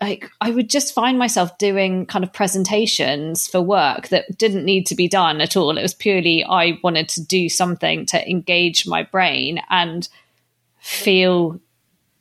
like 0.00 0.30
I 0.40 0.50
would 0.50 0.70
just 0.70 0.94
find 0.94 1.18
myself 1.18 1.56
doing 1.58 2.06
kind 2.06 2.24
of 2.24 2.32
presentations 2.32 3.46
for 3.46 3.60
work 3.60 4.08
that 4.08 4.38
didn't 4.38 4.64
need 4.64 4.86
to 4.86 4.94
be 4.94 5.08
done 5.08 5.40
at 5.40 5.56
all. 5.56 5.76
It 5.76 5.82
was 5.82 5.94
purely 5.94 6.44
I 6.44 6.78
wanted 6.82 7.08
to 7.10 7.24
do 7.24 7.48
something 7.48 8.06
to 8.06 8.30
engage 8.30 8.86
my 8.86 9.02
brain 9.02 9.60
and 9.70 10.08
feel 10.78 11.60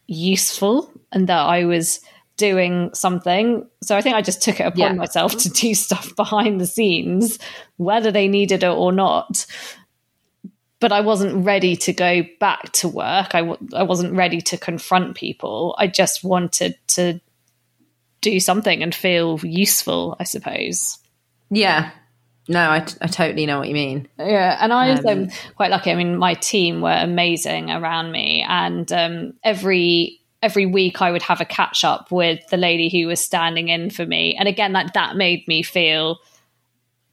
useful 0.07 0.91
and 1.11 1.27
that 1.27 1.39
I 1.39 1.65
was 1.65 1.99
doing 2.37 2.93
something. 2.93 3.67
So 3.81 3.95
I 3.95 4.01
think 4.01 4.15
I 4.15 4.21
just 4.21 4.41
took 4.41 4.59
it 4.59 4.67
upon 4.67 4.79
yeah. 4.79 4.93
myself 4.93 5.35
to 5.37 5.49
do 5.49 5.73
stuff 5.75 6.15
behind 6.15 6.59
the 6.59 6.67
scenes, 6.67 7.39
whether 7.77 8.11
they 8.11 8.27
needed 8.27 8.63
it 8.63 8.67
or 8.67 8.91
not. 8.91 9.45
But 10.81 10.91
I 10.91 11.01
wasn't 11.01 11.45
ready 11.45 11.75
to 11.77 11.93
go 11.93 12.23
back 12.39 12.71
to 12.73 12.89
work. 12.89 13.33
I 13.33 13.41
w- 13.41 13.69
I 13.73 13.83
wasn't 13.83 14.13
ready 14.13 14.41
to 14.41 14.57
confront 14.57 15.15
people. 15.15 15.73
I 15.79 15.87
just 15.87 16.23
wanted 16.23 16.77
to 16.89 17.21
do 18.25 18.39
something 18.39 18.81
and 18.81 18.93
feel 18.93 19.39
useful, 19.43 20.17
I 20.19 20.23
suppose. 20.23 20.97
Yeah. 21.51 21.91
No, 22.47 22.71
I, 22.71 22.79
t- 22.79 22.97
I 23.01 23.07
totally 23.07 23.45
know 23.45 23.59
what 23.59 23.67
you 23.67 23.73
mean. 23.73 24.07
Yeah, 24.19 24.57
and 24.59 24.73
I 24.73 24.91
was 24.91 25.05
um, 25.05 25.23
um, 25.23 25.29
quite 25.55 25.71
lucky. 25.71 25.91
I 25.91 25.95
mean, 25.95 26.17
my 26.17 26.33
team 26.33 26.81
were 26.81 26.91
amazing 26.91 27.71
around 27.71 28.11
me, 28.11 28.45
and 28.47 28.91
um, 28.91 29.33
every 29.43 30.19
every 30.43 30.67
week 30.67 31.01
I 31.01 31.11
would 31.11 31.23
have 31.23 31.41
a 31.41 31.45
catch 31.45 31.83
up 31.83 32.11
with 32.11 32.45
the 32.49 32.57
lady 32.57 32.89
who 32.89 33.07
was 33.07 33.19
standing 33.19 33.69
in 33.69 33.89
for 33.89 34.05
me, 34.05 34.35
and 34.37 34.47
again, 34.47 34.73
that 34.73 34.93
that 34.93 35.15
made 35.15 35.47
me 35.47 35.63
feel 35.63 36.19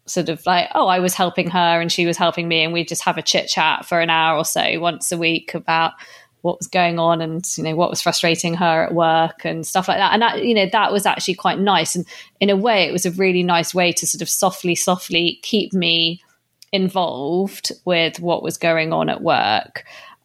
sort 0.04 0.28
of 0.28 0.44
like, 0.44 0.68
oh, 0.74 0.88
I 0.88 0.98
was 0.98 1.14
helping 1.14 1.48
her 1.50 1.80
and 1.80 1.90
she 1.90 2.04
was 2.04 2.18
helping 2.18 2.46
me, 2.46 2.62
and 2.62 2.72
we'd 2.72 2.88
just 2.88 3.04
have 3.04 3.16
a 3.16 3.22
chit 3.22 3.48
chat 3.48 3.86
for 3.86 4.00
an 4.00 4.10
hour 4.10 4.36
or 4.36 4.44
so 4.44 4.80
once 4.80 5.12
a 5.12 5.18
week 5.18 5.54
about 5.54 5.92
what 6.42 6.58
was 6.58 6.66
going 6.66 6.98
on 6.98 7.20
and 7.20 7.46
you 7.56 7.64
know 7.64 7.74
what 7.74 7.88
was 7.88 8.02
frustrating 8.02 8.54
her 8.54 8.84
at 8.84 8.94
work 8.94 9.44
and 9.44 9.66
stuff 9.66 9.88
like 9.88 9.98
that. 9.98 10.12
And 10.12 10.22
that 10.22 10.44
you 10.44 10.54
know 10.54 10.68
that 10.70 10.92
was 10.92 11.06
actually 11.06 11.34
quite 11.34 11.58
nice. 11.58 11.96
And 11.96 12.06
in 12.40 12.50
a 12.50 12.56
way 12.56 12.86
it 12.86 12.92
was 12.92 13.06
a 13.06 13.12
really 13.12 13.42
nice 13.42 13.74
way 13.74 13.92
to 13.92 14.06
sort 14.06 14.22
of 14.22 14.28
softly 14.28 14.74
softly 14.74 15.38
keep 15.42 15.72
me 15.72 16.20
involved 16.72 17.72
with 17.84 18.20
what 18.20 18.42
was 18.42 18.58
going 18.58 18.92
on 18.92 19.08
at 19.08 19.22
work 19.22 19.84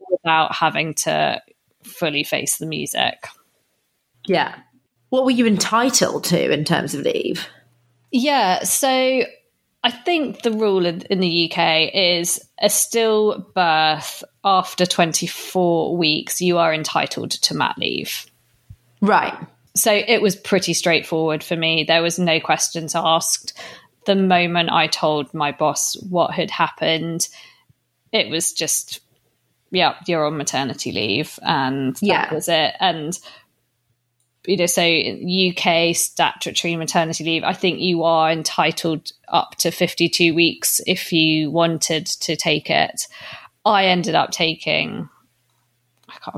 without 0.10 0.54
having 0.54 0.94
to 0.94 1.42
fully 1.84 2.24
face 2.24 2.58
the 2.58 2.66
music. 2.66 3.28
Yeah. 4.26 4.56
What 5.10 5.24
were 5.24 5.32
you 5.32 5.46
entitled 5.46 6.26
to 6.26 6.52
in 6.52 6.66
terms 6.66 6.94
of 6.94 7.02
leave? 7.02 7.48
Yeah. 8.12 8.64
So 8.64 9.24
I 9.88 9.92
think 9.92 10.42
the 10.42 10.52
rule 10.52 10.86
in, 10.86 11.00
in, 11.04 11.22
the 11.22 11.50
UK 11.50 11.96
is 11.96 12.46
a 12.60 12.70
still 12.70 13.50
birth 13.56 14.22
after 14.44 14.86
24 14.86 15.96
weeks, 15.96 16.42
you 16.42 16.58
are 16.58 16.74
entitled 16.74 17.32
to 17.32 17.56
mat 17.56 17.76
leave. 17.78 18.26
Right. 19.00 19.34
So 19.78 19.94
it 19.94 20.22
was 20.22 20.36
pretty 20.36 20.74
straightforward 20.74 21.42
for 21.42 21.56
me. 21.56 21.86
There 21.86 22.02
was 22.02 22.20
no 22.20 22.42
questions 22.42 22.96
asked. 22.96 23.58
The 24.06 24.16
moment 24.16 24.72
I 24.74 24.88
told 24.88 25.34
my 25.34 25.54
boss 25.54 25.96
what 26.10 26.32
had 26.32 26.52
happened, 26.52 27.30
it 28.12 28.30
was 28.30 28.52
just, 28.52 29.00
yeah, 29.72 29.96
you're 30.06 30.26
on 30.26 30.36
maternity 30.36 30.92
leave. 30.92 31.40
And 31.44 31.96
that 31.96 32.06
yeah. 32.06 32.34
was 32.34 32.50
it. 32.50 32.76
And 32.82 33.18
you 34.48 34.56
know, 34.56 34.66
so 34.66 34.82
UK 34.82 35.96
statutory 35.96 36.76
maternity 36.78 37.24
leave, 37.24 37.44
I 37.44 37.54
think 37.54 37.80
you 37.80 38.04
are 38.04 38.32
entitled 38.32 39.12
up 39.28 39.56
to 39.58 39.72
52 39.72 40.34
weeks 40.34 40.80
if 40.88 41.12
you 41.12 41.52
wanted 41.52 42.06
to 42.06 42.36
take 42.36 42.70
it. 42.70 43.08
I 43.66 43.88
ended 43.88 44.16
up 44.16 44.32
taking 44.32 45.10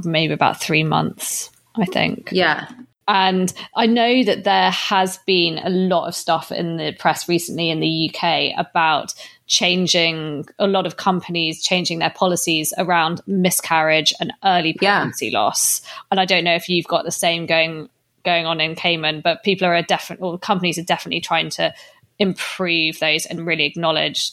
maybe 0.03 0.33
about 0.33 0.59
three 0.59 0.83
months, 0.83 1.51
I 1.75 1.85
think. 1.85 2.29
Yeah. 2.31 2.67
And 3.07 3.53
I 3.75 3.85
know 3.85 4.23
that 4.23 4.43
there 4.43 4.71
has 4.71 5.17
been 5.25 5.57
a 5.59 5.69
lot 5.69 6.07
of 6.07 6.15
stuff 6.15 6.51
in 6.51 6.77
the 6.77 6.93
press 6.93 7.27
recently 7.27 7.69
in 7.69 7.79
the 7.79 8.11
UK 8.13 8.53
about 8.57 9.13
changing 9.47 10.45
a 10.59 10.67
lot 10.67 10.85
of 10.85 10.97
companies 10.97 11.63
changing 11.63 11.99
their 11.99 12.11
policies 12.11 12.71
around 12.77 13.21
miscarriage 13.25 14.13
and 14.19 14.31
early 14.43 14.73
pregnancy 14.73 15.29
yeah. 15.29 15.39
loss. 15.39 15.81
And 16.11 16.19
I 16.19 16.25
don't 16.25 16.43
know 16.43 16.53
if 16.53 16.69
you've 16.69 16.85
got 16.85 17.03
the 17.03 17.11
same 17.11 17.47
going 17.47 17.89
going 18.23 18.45
on 18.45 18.61
in 18.61 18.75
Cayman, 18.75 19.21
but 19.21 19.43
people 19.43 19.67
are 19.67 19.81
definitely, 19.81 20.27
or 20.27 20.37
companies 20.37 20.77
are 20.77 20.83
definitely 20.83 21.21
trying 21.21 21.49
to 21.51 21.73
improve 22.19 22.99
those 22.99 23.25
and 23.25 23.45
really 23.45 23.65
acknowledge 23.65 24.31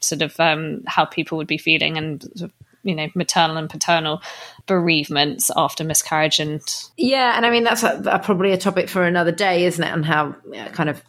sort 0.00 0.22
of 0.22 0.38
um, 0.40 0.82
how 0.86 1.04
people 1.04 1.38
would 1.38 1.46
be 1.46 1.58
feeling 1.58 1.98
and 1.98 2.50
you 2.82 2.94
know 2.94 3.08
maternal 3.14 3.58
and 3.58 3.68
paternal 3.68 4.22
bereavements 4.66 5.50
after 5.54 5.84
miscarriage 5.84 6.40
and 6.40 6.62
yeah 6.96 7.36
and 7.36 7.44
i 7.44 7.50
mean 7.50 7.62
that's 7.62 7.82
a, 7.82 8.02
a, 8.06 8.18
probably 8.18 8.52
a 8.52 8.56
topic 8.56 8.88
for 8.88 9.04
another 9.04 9.32
day 9.32 9.66
isn't 9.66 9.84
it 9.84 9.92
and 9.92 10.06
how 10.06 10.34
kind 10.72 10.88
of 10.88 11.02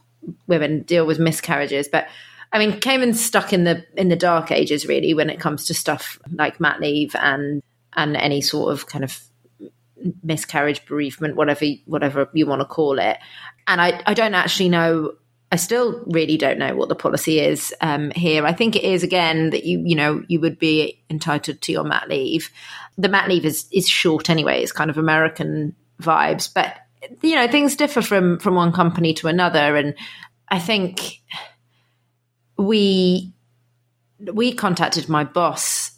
women 0.47 0.84
deal 0.84 1.06
with 1.06 1.17
miscarriages. 1.17 1.88
But 1.88 2.08
i 2.52 2.60
mean 2.60 2.80
cayman's 2.82 3.24
stuck 3.24 3.54
in 3.54 3.63
the 3.63 3.86
in 3.95 4.10
the 4.10 4.17
dark 4.17 4.52
ages 4.52 4.86
really 4.86 5.13
when 5.13 5.30
it 5.30 5.39
comes 5.39 5.65
to 5.67 5.74
stuff 5.74 6.19
like 6.34 6.60
mat 6.60 6.82
leave 6.82 7.15
and 7.15 7.63
and 7.93 8.17
any 8.17 8.41
sort 8.41 8.74
of 8.74 8.88
kind 8.88 9.06
of 9.06 9.17
miscarriage, 10.23 10.85
bereavement, 10.85 11.35
whatever 11.35 11.65
whatever 11.85 12.29
you 12.33 12.45
want 12.45 12.61
to 12.61 12.65
call 12.65 12.99
it. 12.99 13.17
And 13.67 13.81
I, 13.81 14.01
I 14.05 14.13
don't 14.13 14.33
actually 14.33 14.69
know. 14.69 15.13
I 15.51 15.57
still 15.57 16.03
really 16.07 16.37
don't 16.37 16.57
know 16.57 16.75
what 16.75 16.87
the 16.87 16.95
policy 16.95 17.39
is 17.39 17.73
um, 17.81 18.11
here. 18.11 18.45
I 18.45 18.53
think 18.53 18.75
it 18.75 18.83
is 18.83 19.03
again 19.03 19.49
that 19.51 19.65
you 19.65 19.81
you 19.85 19.95
know 19.95 20.23
you 20.27 20.39
would 20.39 20.59
be 20.59 21.01
entitled 21.09 21.61
to 21.61 21.71
your 21.71 21.83
mat 21.83 22.07
leave. 22.09 22.49
The 22.97 23.09
mat 23.09 23.27
leave 23.27 23.45
is 23.45 23.67
is 23.71 23.87
short 23.87 24.29
anyway. 24.29 24.61
It's 24.61 24.71
kind 24.71 24.89
of 24.89 24.97
American 24.97 25.75
vibes, 26.01 26.51
but 26.53 26.75
you 27.21 27.35
know 27.35 27.47
things 27.47 27.75
differ 27.75 28.01
from 28.01 28.39
from 28.39 28.55
one 28.55 28.71
company 28.71 29.13
to 29.15 29.27
another. 29.27 29.75
And 29.75 29.95
I 30.49 30.59
think 30.59 31.21
we 32.57 33.33
we 34.19 34.53
contacted 34.53 35.09
my 35.09 35.23
boss 35.23 35.90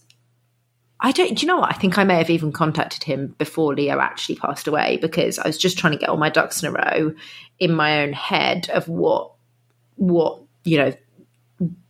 I 1.05 1.11
don't, 1.11 1.37
do 1.37 1.41
you 1.41 1.47
know 1.47 1.57
what? 1.57 1.69
I 1.69 1.77
think 1.77 1.97
I 1.97 2.05
may 2.05 2.15
have 2.15 2.29
even 2.29 2.53
contacted 2.53 3.03
him 3.03 3.35
before 3.37 3.75
Leo 3.75 3.99
actually 3.99 4.37
passed 4.37 4.67
away 4.67 4.97
because 5.01 5.37
I 5.37 5.45
was 5.45 5.57
just 5.57 5.77
trying 5.77 5.91
to 5.91 5.99
get 5.99 6.07
all 6.07 6.15
my 6.15 6.29
ducks 6.29 6.63
in 6.63 6.69
a 6.69 6.71
row 6.71 7.13
in 7.59 7.73
my 7.73 8.01
own 8.01 8.13
head 8.13 8.69
of 8.69 8.87
what, 8.87 9.31
what, 9.97 10.41
you 10.63 10.77
know, 10.77 10.93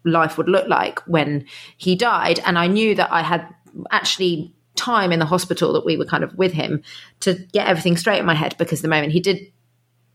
life 0.04 0.38
would 0.40 0.50
look 0.50 0.68
like 0.68 1.00
when 1.02 1.46
he 1.78 1.96
died. 1.96 2.40
And 2.44 2.58
I 2.58 2.66
knew 2.66 2.96
that 2.96 3.12
I 3.12 3.22
had 3.22 3.48
actually 3.92 4.52
time 4.76 5.12
in 5.12 5.20
the 5.20 5.26
hospital 5.26 5.74
that 5.74 5.86
we 5.86 5.96
were 5.96 6.06
kind 6.06 6.24
of 6.24 6.36
with 6.36 6.52
him 6.52 6.82
to 7.20 7.36
get 7.54 7.68
everything 7.68 7.96
straight 7.98 8.20
in 8.20 8.26
my 8.26 8.34
head 8.34 8.56
because 8.58 8.82
the 8.82 8.88
moment 8.88 9.14
he 9.14 9.20
did 9.20 9.52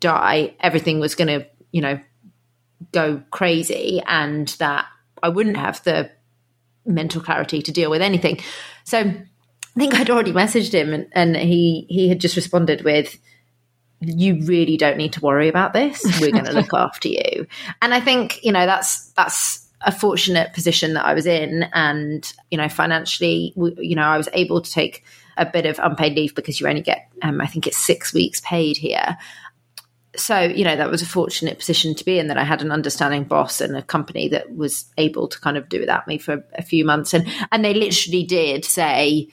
die, 0.01 0.55
everything 0.59 0.99
was 0.99 1.15
going 1.15 1.29
to, 1.29 1.47
you 1.71 1.81
know, 1.81 2.01
go 2.91 3.23
crazy 3.31 4.03
and 4.07 4.49
that 4.59 4.87
I 5.23 5.29
wouldn't 5.29 5.57
have 5.57 5.83
the 5.85 6.11
mental 6.89 7.21
clarity 7.21 7.63
to 7.63 7.73
deal 7.73 7.91
with 7.91 8.03
anything. 8.03 8.41
So 8.85 8.99
I 8.99 9.79
think 9.79 9.95
I'd 9.95 10.11
already 10.11 10.33
messaged 10.33 10.73
him 10.73 10.93
and, 10.93 11.07
and 11.13 11.37
he 11.37 11.87
he 11.89 12.09
had 12.09 12.21
just 12.21 12.37
responded 12.37 12.83
with 12.83 13.19
you 14.01 14.41
really 14.45 14.77
don't 14.77 14.97
need 14.97 15.13
to 15.15 15.21
worry 15.21 15.49
about 15.49 15.73
this. 15.73 16.05
We're 16.21 16.31
going 16.31 16.45
to 16.45 16.53
look 16.53 16.73
after 16.75 17.09
you. 17.09 17.47
And 17.83 17.93
I 17.93 18.01
think, 18.01 18.43
you 18.45 18.53
know, 18.53 18.67
that's 18.67 19.11
that's 19.13 19.67
a 19.83 19.93
fortunate 19.93 20.53
position 20.53 20.95
that 20.95 21.05
I 21.05 21.15
was 21.15 21.27
in 21.27 21.65
and, 21.73 22.33
you 22.51 22.59
know, 22.59 22.69
financially, 22.69 23.53
you 23.57 23.95
know, 23.95 24.03
I 24.03 24.17
was 24.17 24.29
able 24.33 24.61
to 24.61 24.71
take 24.71 25.05
a 25.37 25.47
bit 25.47 25.67
of 25.67 25.79
unpaid 25.79 26.17
leave 26.17 26.35
because 26.35 26.61
you 26.61 26.67
only 26.67 26.81
get 26.81 27.09
um, 27.23 27.41
I 27.41 27.47
think 27.47 27.67
it's 27.67 27.79
6 27.79 28.13
weeks 28.13 28.41
paid 28.41 28.77
here. 28.77 29.17
So 30.19 30.41
you 30.41 30.65
know 30.65 30.77
that 30.77 30.91
was 30.91 31.03
a 31.03 31.07
fortunate 31.07 31.59
position 31.59 31.95
to 31.95 32.05
be 32.05 32.19
in 32.19 32.29
that 32.29 32.39
I 32.39 32.45
had 32.45 32.63
an 32.63 32.73
understanding 32.73 33.25
boss 33.25 33.61
and 33.61 33.77
a 33.77 33.83
company 33.83 34.29
that 34.29 34.55
was 34.55 34.87
able 34.97 35.29
to 35.29 35.41
kind 35.41 35.57
of 35.57 35.69
do 35.69 35.81
without 35.81 36.07
me 36.07 36.19
for 36.19 36.45
a 36.55 36.63
few 36.63 36.85
months. 36.85 37.15
And 37.15 37.27
and 37.53 37.65
they 37.65 37.75
literally 37.75 38.25
did 38.25 38.65
say 38.65 39.29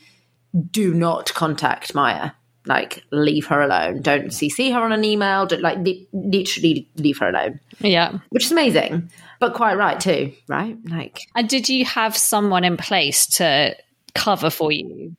do 0.72 0.94
not 0.94 1.34
contact 1.34 1.94
Maya. 1.96 2.32
Like 2.68 3.04
leave 3.12 3.46
her 3.48 3.62
alone. 3.62 4.02
Don't 4.02 4.28
CC 4.28 4.74
her 4.74 4.80
on 4.80 4.92
an 4.92 5.04
email. 5.04 5.46
Don't, 5.46 5.62
like 5.62 5.78
literally 6.14 6.90
leave 6.96 7.20
her 7.20 7.30
alone. 7.30 7.60
Yeah. 7.80 8.18
Which 8.30 8.46
is 8.46 8.52
amazing 8.52 9.12
but 9.40 9.54
quite 9.54 9.78
right 9.78 10.00
too 10.00 10.34
right? 10.48 10.78
Like 10.90 11.20
and 11.36 11.48
did 11.48 11.70
you 11.70 11.86
have 11.86 12.16
someone 12.16 12.64
in 12.64 12.78
place 12.78 13.28
to 13.38 13.76
cover 14.14 14.50
for 14.50 14.72
you 14.72 15.16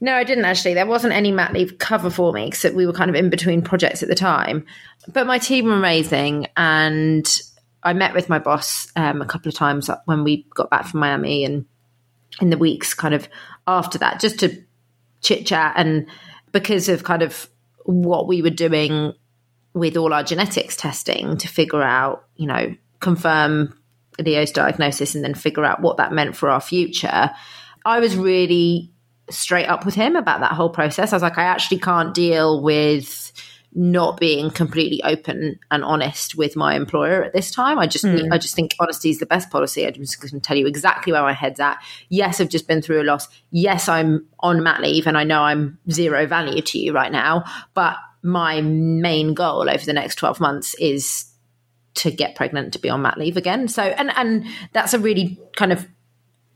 no, 0.00 0.14
I 0.14 0.24
didn't 0.24 0.46
actually. 0.46 0.74
There 0.74 0.86
wasn't 0.86 1.12
any 1.12 1.30
mat 1.30 1.52
leave 1.52 1.78
cover 1.78 2.08
for 2.08 2.32
me 2.32 2.46
because 2.46 2.72
we 2.72 2.86
were 2.86 2.92
kind 2.92 3.10
of 3.10 3.16
in 3.16 3.28
between 3.28 3.60
projects 3.60 4.02
at 4.02 4.08
the 4.08 4.14
time. 4.14 4.66
But 5.12 5.26
my 5.26 5.38
team 5.38 5.66
were 5.66 5.74
amazing, 5.74 6.46
and 6.56 7.40
I 7.82 7.92
met 7.92 8.14
with 8.14 8.28
my 8.28 8.38
boss 8.38 8.88
um, 8.96 9.20
a 9.20 9.26
couple 9.26 9.50
of 9.50 9.54
times 9.54 9.90
when 10.06 10.24
we 10.24 10.46
got 10.54 10.70
back 10.70 10.86
from 10.86 11.00
Miami, 11.00 11.44
and 11.44 11.66
in 12.40 12.48
the 12.48 12.58
weeks 12.58 12.94
kind 12.94 13.12
of 13.12 13.28
after 13.66 13.98
that, 13.98 14.20
just 14.20 14.40
to 14.40 14.64
chit 15.20 15.46
chat. 15.46 15.74
And 15.76 16.06
because 16.52 16.88
of 16.88 17.04
kind 17.04 17.22
of 17.22 17.48
what 17.84 18.26
we 18.26 18.40
were 18.40 18.50
doing 18.50 19.12
with 19.74 19.96
all 19.96 20.14
our 20.14 20.24
genetics 20.24 20.76
testing 20.76 21.36
to 21.36 21.48
figure 21.48 21.82
out, 21.82 22.24
you 22.36 22.46
know, 22.46 22.74
confirm 23.00 23.78
Leo's 24.18 24.50
diagnosis 24.50 25.14
and 25.14 25.22
then 25.22 25.34
figure 25.34 25.64
out 25.64 25.80
what 25.80 25.98
that 25.98 26.12
meant 26.12 26.36
for 26.36 26.48
our 26.48 26.60
future, 26.60 27.30
I 27.84 28.00
was 28.00 28.16
really 28.16 28.92
straight 29.30 29.66
up 29.66 29.84
with 29.84 29.94
him 29.94 30.16
about 30.16 30.40
that 30.40 30.52
whole 30.52 30.70
process. 30.70 31.12
I 31.12 31.16
was 31.16 31.22
like, 31.22 31.38
I 31.38 31.44
actually 31.44 31.78
can't 31.78 32.14
deal 32.14 32.62
with 32.62 33.32
not 33.72 34.18
being 34.18 34.50
completely 34.50 35.00
open 35.04 35.58
and 35.70 35.84
honest 35.84 36.34
with 36.34 36.56
my 36.56 36.74
employer 36.74 37.22
at 37.22 37.32
this 37.32 37.52
time. 37.52 37.78
I 37.78 37.86
just 37.86 38.04
mm. 38.04 38.28
I 38.32 38.38
just 38.38 38.56
think 38.56 38.74
honesty 38.80 39.10
is 39.10 39.18
the 39.18 39.26
best 39.26 39.50
policy. 39.50 39.86
I'm 39.86 39.94
just 39.94 40.20
going 40.20 40.30
to 40.30 40.40
tell 40.40 40.56
you 40.56 40.66
exactly 40.66 41.12
where 41.12 41.22
my 41.22 41.32
head's 41.32 41.60
at. 41.60 41.78
Yes, 42.08 42.40
I've 42.40 42.48
just 42.48 42.66
been 42.66 42.82
through 42.82 43.02
a 43.02 43.04
loss. 43.04 43.28
Yes, 43.50 43.88
I'm 43.88 44.26
on 44.40 44.62
mat 44.62 44.80
leave 44.80 45.06
and 45.06 45.16
I 45.16 45.24
know 45.24 45.42
I'm 45.42 45.78
zero 45.90 46.26
value 46.26 46.62
to 46.62 46.78
you 46.78 46.92
right 46.92 47.12
now, 47.12 47.44
but 47.74 47.96
my 48.22 48.60
main 48.60 49.34
goal 49.34 49.70
over 49.70 49.84
the 49.84 49.92
next 49.92 50.16
12 50.16 50.40
months 50.40 50.74
is 50.74 51.26
to 51.94 52.10
get 52.10 52.34
pregnant 52.34 52.72
to 52.72 52.78
be 52.78 52.90
on 52.90 53.02
mat 53.02 53.18
leave 53.18 53.36
again. 53.36 53.68
So 53.68 53.82
and 53.82 54.10
and 54.16 54.46
that's 54.72 54.94
a 54.94 54.98
really 54.98 55.38
kind 55.56 55.72
of 55.72 55.86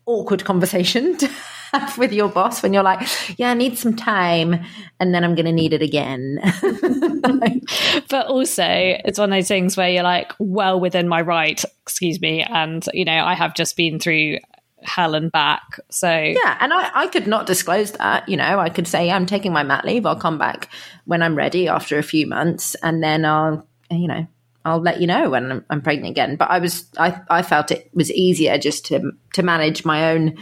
awkward 0.07 0.45
conversation 0.45 1.17
to 1.19 1.31
have 1.75 1.99
with 1.99 2.13
your 2.13 2.29
boss 2.29 2.63
when 2.63 2.73
you're 2.73 2.83
like, 2.83 3.07
yeah, 3.39 3.51
I 3.51 3.55
need 3.55 3.79
some 3.79 3.97
time 3.97 4.65
and 5.01 5.15
then 5.15 5.25
I'm 5.25 5.35
going 5.35 5.47
to 5.47 5.53
need 5.53 5.73
it 5.73 5.83
again. 5.83 6.41
but 8.09 8.27
also, 8.27 8.65
it's 8.65 9.19
one 9.19 9.33
of 9.33 9.37
those 9.37 9.49
things 9.49 9.77
where 9.77 9.89
you're 9.89 10.03
like, 10.03 10.33
well 10.39 10.81
within 10.81 11.09
my 11.09 11.21
right, 11.21 11.63
excuse 11.83 12.21
me. 12.21 12.43
And, 12.43 12.87
you 12.93 13.05
know, 13.05 13.25
I 13.25 13.35
have 13.35 13.55
just 13.55 13.77
been 13.77 13.99
through 13.99 14.39
hell 14.83 15.15
and 15.15 15.33
back. 15.33 15.81
So, 15.91 16.11
yeah, 16.11 16.59
and 16.61 16.73
I, 16.73 16.91
I 16.95 17.07
could 17.07 17.27
not 17.27 17.47
disclose 17.47 17.93
that. 17.93 18.29
You 18.29 18.37
know, 18.37 18.59
I 18.59 18.69
could 18.69 18.87
say, 18.87 19.11
I'm 19.11 19.27
taking 19.27 19.53
my 19.53 19.63
mat 19.63 19.85
leave. 19.85 20.07
I'll 20.07 20.17
come 20.17 20.39
back 20.39 20.69
when 21.07 21.23
I'm 21.23 21.35
ready 21.35 21.69
after 21.69 21.99
a 21.99 22.03
few 22.03 22.27
months 22.27 22.75
and 22.83 23.03
then 23.03 23.25
I'll, 23.25 23.67
you 23.91 24.09
know, 24.09 24.27
I'll 24.65 24.81
let 24.81 25.01
you 25.01 25.07
know 25.07 25.31
when 25.31 25.53
I'm, 25.53 25.65
I'm, 25.69 25.83
pregnant 25.83 26.11
again. 26.11 26.37
But 26.37 26.51
I 26.51 26.59
was, 26.59 26.89
I, 26.97 27.21
I 27.29 27.43
felt 27.43 27.71
it 27.71 27.91
was 27.93 28.11
easier 28.11 28.57
just 28.57 28.87
to 28.87 29.13
to 29.35 29.43
manage 29.43 29.85
my 29.85 30.13
own 30.13 30.39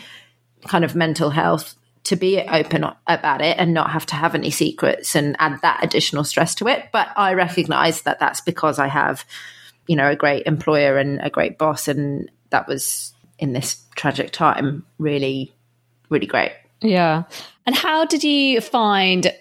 kind 0.67 0.85
of 0.85 0.95
mental 0.95 1.31
health 1.31 1.75
to 2.05 2.17
be 2.17 2.41
open 2.41 2.85
about 3.07 3.41
it 3.41 3.57
and 3.59 3.73
not 3.73 3.91
have 3.91 4.07
to 4.07 4.17
have 4.17 4.35
any 4.35 4.51
secrets 4.51 5.15
and 5.15 5.37
add 5.39 5.61
that 5.63 5.85
additional 5.85 6.25
stress 6.25 6.55
to 6.57 6.67
it. 6.67 6.87
But 6.93 7.09
I 7.17 7.35
recognize 7.35 8.03
that 8.03 8.19
that's 8.19 8.41
because 8.41 8.79
I 8.79 8.89
have, 8.89 9.25
you 9.87 9.95
know, 9.95 10.11
a 10.11 10.17
great 10.17 10.47
employer 10.47 10.99
and 10.99 11.21
a 11.23 11.31
great 11.31 11.59
boss, 11.59 11.87
and 11.87 12.31
that 12.51 12.67
was 12.67 13.13
in 13.39 13.53
this 13.53 13.83
tragic 13.95 14.33
time 14.33 14.85
really, 14.99 15.55
really 16.09 16.27
great. 16.27 16.53
Yeah. 16.81 17.25
And 17.67 17.77
how 17.77 18.05
did 18.05 18.25
you 18.25 18.61
find 18.61 19.33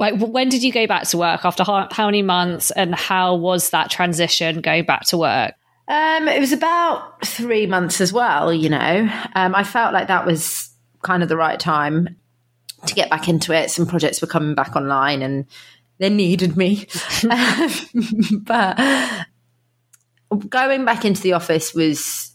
like 0.00 0.18
when 0.18 0.48
did 0.48 0.62
you 0.62 0.72
go 0.72 0.86
back 0.86 1.04
to 1.04 1.18
work 1.18 1.44
after 1.44 1.64
how, 1.64 1.86
how 1.90 2.06
many 2.06 2.22
months 2.22 2.70
and 2.70 2.94
how 2.94 3.34
was 3.34 3.70
that 3.70 3.90
transition 3.90 4.60
going 4.60 4.84
back 4.84 5.02
to 5.06 5.18
work 5.18 5.54
um, 5.92 6.28
it 6.28 6.40
was 6.40 6.52
about 6.52 7.24
three 7.26 7.66
months 7.66 8.00
as 8.00 8.12
well 8.12 8.52
you 8.52 8.68
know. 8.68 9.08
Um, 9.34 9.54
i 9.54 9.64
felt 9.64 9.92
like 9.92 10.08
that 10.08 10.26
was 10.26 10.70
kind 11.02 11.22
of 11.22 11.28
the 11.28 11.36
right 11.36 11.58
time 11.58 12.16
to 12.86 12.94
get 12.94 13.10
back 13.10 13.28
into 13.28 13.52
it. 13.52 13.70
Some 13.70 13.86
projects 13.86 14.20
were 14.20 14.28
coming 14.28 14.54
back 14.54 14.74
online 14.76 15.22
and 15.22 15.46
they 15.98 16.08
needed 16.08 16.56
me. 16.56 16.86
But 18.44 18.78
going 20.48 20.84
back 20.86 21.04
into 21.04 21.20
the 21.20 21.34
office 21.34 21.74
was 21.74 22.32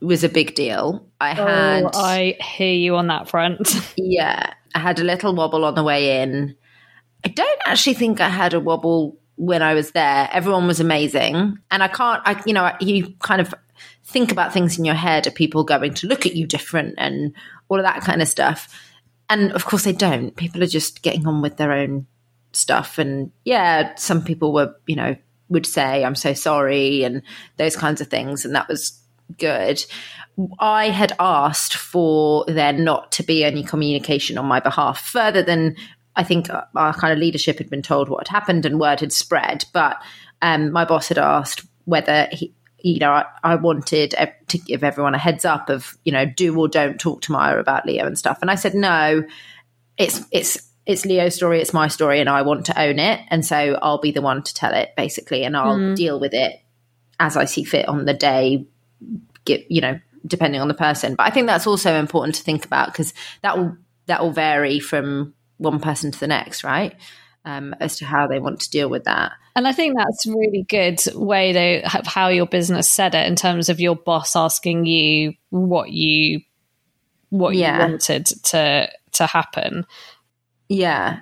was 0.00 0.24
a 0.24 0.28
big 0.28 0.54
deal. 0.54 1.08
I 1.20 1.30
oh, 1.30 1.46
had 1.46 1.84
oh, 1.84 1.90
i 1.94 2.36
hear 2.40 2.72
you 2.72 2.96
on 2.96 3.06
that 3.06 3.28
front. 3.28 3.74
Yeah 3.96 4.52
I 4.74 4.78
had 4.78 4.98
a 4.98 5.04
little 5.04 5.34
wobble 5.34 5.64
on 5.64 5.74
the 5.74 5.82
way 5.82 6.20
in. 6.20 6.54
I 7.24 7.28
don't 7.28 7.60
actually 7.64 7.94
think 7.94 8.20
I 8.20 8.28
had 8.28 8.52
a 8.52 8.60
wobble 8.60 9.16
when 9.36 9.62
I 9.62 9.74
was 9.74 9.92
there. 9.92 10.28
Everyone 10.32 10.66
was 10.66 10.80
amazing. 10.80 11.58
And 11.70 11.82
I 11.82 11.88
can't, 11.88 12.22
I, 12.24 12.42
you 12.46 12.52
know, 12.52 12.72
you 12.80 13.14
kind 13.20 13.40
of 13.40 13.54
think 14.04 14.32
about 14.32 14.52
things 14.52 14.78
in 14.78 14.84
your 14.84 14.94
head. 14.94 15.26
Are 15.26 15.32
people 15.32 15.64
going 15.64 15.94
to 15.94 16.06
look 16.06 16.26
at 16.26 16.34
you 16.34 16.46
different 16.46 16.94
and 16.98 17.34
all 17.68 17.78
of 17.78 17.84
that 17.84 18.02
kind 18.02 18.22
of 18.22 18.28
stuff? 18.28 18.82
And 19.28 19.52
of 19.52 19.64
course, 19.64 19.84
they 19.84 19.92
don't. 19.92 20.34
People 20.36 20.62
are 20.62 20.68
just 20.68 21.02
getting 21.02 21.26
on 21.26 21.42
with 21.42 21.56
their 21.56 21.72
own 21.72 22.06
stuff. 22.52 22.98
And 22.98 23.32
yeah, 23.44 23.94
some 23.96 24.22
people 24.22 24.52
were, 24.52 24.74
you 24.86 24.96
know, 24.96 25.16
would 25.48 25.66
say, 25.66 26.04
I'm 26.04 26.14
so 26.14 26.32
sorry, 26.32 27.04
and 27.04 27.22
those 27.56 27.76
kinds 27.76 28.00
of 28.00 28.08
things. 28.08 28.44
And 28.44 28.54
that 28.54 28.68
was 28.68 29.00
good. 29.38 29.84
I 30.58 30.90
had 30.90 31.12
asked 31.18 31.74
for 31.76 32.44
there 32.46 32.72
not 32.72 33.12
to 33.12 33.22
be 33.22 33.44
any 33.44 33.62
communication 33.62 34.38
on 34.38 34.46
my 34.46 34.60
behalf 34.60 35.00
further 35.00 35.42
than 35.42 35.76
I 36.16 36.24
think 36.24 36.48
our 36.50 36.94
kind 36.94 37.12
of 37.12 37.18
leadership 37.18 37.58
had 37.58 37.70
been 37.70 37.82
told 37.82 38.08
what 38.08 38.26
had 38.26 38.34
happened 38.34 38.64
and 38.64 38.80
word 38.80 39.00
had 39.00 39.12
spread. 39.12 39.66
But 39.72 40.02
um, 40.42 40.72
my 40.72 40.84
boss 40.84 41.08
had 41.08 41.18
asked 41.18 41.64
whether 41.84 42.28
he, 42.32 42.54
you 42.80 42.98
know, 42.98 43.10
I, 43.10 43.26
I, 43.44 43.54
wanted 43.56 44.14
to 44.48 44.58
give 44.58 44.82
everyone 44.82 45.14
a 45.14 45.18
heads 45.18 45.44
up 45.44 45.68
of, 45.68 45.96
you 46.04 46.12
know, 46.12 46.24
do 46.24 46.58
or 46.58 46.68
don't 46.68 46.98
talk 46.98 47.22
to 47.22 47.32
Maya 47.32 47.58
about 47.58 47.86
Leo 47.86 48.06
and 48.06 48.18
stuff. 48.18 48.38
And 48.40 48.50
I 48.50 48.54
said, 48.54 48.74
no, 48.74 49.24
it's, 49.98 50.22
it's, 50.30 50.70
it's 50.84 51.04
Leo's 51.04 51.34
story, 51.34 51.60
it's 51.60 51.72
my 51.72 51.88
story, 51.88 52.20
and 52.20 52.28
I 52.28 52.42
want 52.42 52.66
to 52.66 52.80
own 52.80 52.98
it. 52.98 53.20
And 53.28 53.44
so 53.44 53.78
I'll 53.82 54.00
be 54.00 54.12
the 54.12 54.22
one 54.22 54.42
to 54.42 54.54
tell 54.54 54.72
it 54.72 54.90
basically, 54.96 55.44
and 55.44 55.56
I'll 55.56 55.76
mm. 55.76 55.96
deal 55.96 56.20
with 56.20 56.32
it 56.32 56.60
as 57.18 57.36
I 57.36 57.44
see 57.44 57.64
fit 57.64 57.88
on 57.88 58.04
the 58.04 58.14
day, 58.14 58.66
get, 59.44 59.70
you 59.70 59.80
know, 59.80 59.98
depending 60.26 60.60
on 60.60 60.68
the 60.68 60.74
person. 60.74 61.14
But 61.14 61.26
I 61.26 61.30
think 61.30 61.46
that's 61.46 61.66
also 61.66 61.94
important 61.94 62.36
to 62.36 62.42
think 62.42 62.64
about 62.64 62.92
because 62.92 63.14
that 63.42 63.58
will 63.58 63.76
that 64.06 64.22
will 64.22 64.32
vary 64.32 64.78
from 64.78 65.34
one 65.58 65.80
person 65.80 66.10
to 66.10 66.20
the 66.20 66.26
next, 66.26 66.64
right? 66.64 66.94
Um, 67.44 67.74
as 67.78 67.98
to 67.98 68.04
how 68.04 68.26
they 68.26 68.40
want 68.40 68.60
to 68.60 68.70
deal 68.70 68.90
with 68.90 69.04
that. 69.04 69.32
And 69.54 69.68
I 69.68 69.72
think 69.72 69.96
that's 69.96 70.26
a 70.26 70.30
really 70.32 70.66
good 70.68 71.00
way 71.14 71.52
though 71.52 71.88
how 72.04 72.28
your 72.28 72.46
business 72.46 72.90
said 72.90 73.14
it 73.14 73.26
in 73.28 73.36
terms 73.36 73.68
of 73.68 73.78
your 73.78 73.94
boss 73.94 74.34
asking 74.34 74.84
you 74.86 75.34
what 75.50 75.90
you 75.90 76.40
what 77.30 77.54
yeah. 77.54 77.74
you 77.74 77.90
wanted 77.90 78.26
to 78.26 78.90
to 79.12 79.26
happen. 79.26 79.86
Yeah. 80.68 81.20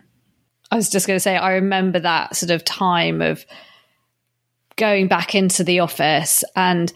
I 0.71 0.77
was 0.77 0.89
just 0.89 1.07
going 1.07 1.17
to 1.17 1.21
say 1.21 1.37
I 1.37 1.55
remember 1.55 2.01
that 2.01 2.35
sort 2.37 2.51
of 2.51 2.65
time 2.65 3.21
of 3.21 3.45
going 4.77 5.09
back 5.09 5.35
into 5.35 5.63
the 5.63 5.81
office 5.81 6.43
and 6.57 6.93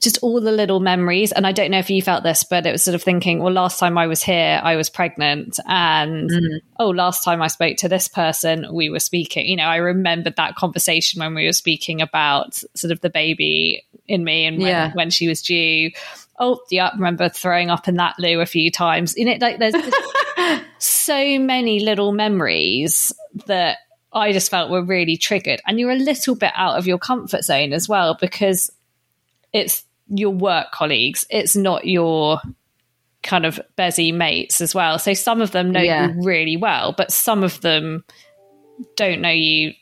just 0.00 0.18
all 0.22 0.40
the 0.40 0.52
little 0.52 0.80
memories. 0.80 1.32
And 1.32 1.46
I 1.46 1.52
don't 1.52 1.70
know 1.70 1.78
if 1.78 1.90
you 1.90 2.02
felt 2.02 2.22
this, 2.22 2.44
but 2.44 2.66
it 2.66 2.72
was 2.72 2.82
sort 2.82 2.94
of 2.94 3.02
thinking, 3.02 3.42
well, 3.42 3.52
last 3.52 3.78
time 3.78 3.96
I 3.96 4.06
was 4.06 4.22
here, 4.22 4.60
I 4.62 4.76
was 4.76 4.90
pregnant. 4.90 5.58
And 5.66 6.30
mm. 6.30 6.60
oh, 6.78 6.90
last 6.90 7.24
time 7.24 7.40
I 7.42 7.48
spoke 7.48 7.76
to 7.78 7.88
this 7.88 8.08
person, 8.08 8.66
we 8.72 8.90
were 8.90 9.00
speaking. 9.00 9.46
You 9.46 9.56
know, 9.56 9.64
I 9.64 9.76
remembered 9.76 10.36
that 10.36 10.56
conversation 10.56 11.20
when 11.20 11.34
we 11.34 11.46
were 11.46 11.52
speaking 11.52 12.00
about 12.00 12.62
sort 12.74 12.92
of 12.92 13.00
the 13.00 13.10
baby 13.10 13.84
in 14.06 14.22
me 14.24 14.44
and 14.46 14.58
when, 14.58 14.66
yeah. 14.66 14.92
when 14.94 15.10
she 15.10 15.28
was 15.28 15.42
due. 15.42 15.90
Oh, 16.38 16.60
yeah, 16.70 16.90
remember 16.94 17.28
throwing 17.28 17.70
up 17.70 17.88
in 17.88 17.96
that 17.96 18.18
loo 18.18 18.40
a 18.40 18.46
few 18.46 18.70
times. 18.70 19.14
You 19.16 19.24
know, 19.24 19.36
like 19.40 19.58
there's 19.58 19.74
so 20.78 21.38
many 21.38 21.80
little 21.80 22.12
memories 22.12 23.12
that 23.46 23.78
I 24.12 24.32
just 24.32 24.50
felt 24.50 24.70
were 24.70 24.82
really 24.82 25.16
triggered. 25.16 25.60
And 25.66 25.80
you're 25.80 25.90
a 25.90 25.96
little 25.96 26.34
bit 26.34 26.52
out 26.54 26.78
of 26.78 26.86
your 26.86 26.98
comfort 26.98 27.44
zone 27.44 27.72
as 27.72 27.88
well 27.88 28.16
because 28.20 28.70
it's 29.52 29.84
your 30.08 30.30
work 30.30 30.72
colleagues. 30.72 31.24
It's 31.30 31.56
not 31.56 31.86
your 31.86 32.40
kind 33.22 33.44
of 33.44 33.60
busy 33.76 34.12
mates 34.12 34.60
as 34.60 34.74
well. 34.74 34.98
So 34.98 35.14
some 35.14 35.40
of 35.40 35.50
them 35.50 35.72
know 35.72 35.80
yeah. 35.80 36.08
you 36.08 36.22
really 36.22 36.56
well, 36.56 36.94
but 36.96 37.10
some 37.10 37.42
of 37.42 37.60
them 37.60 38.04
don't 38.96 39.20
know 39.20 39.30
you 39.30 39.72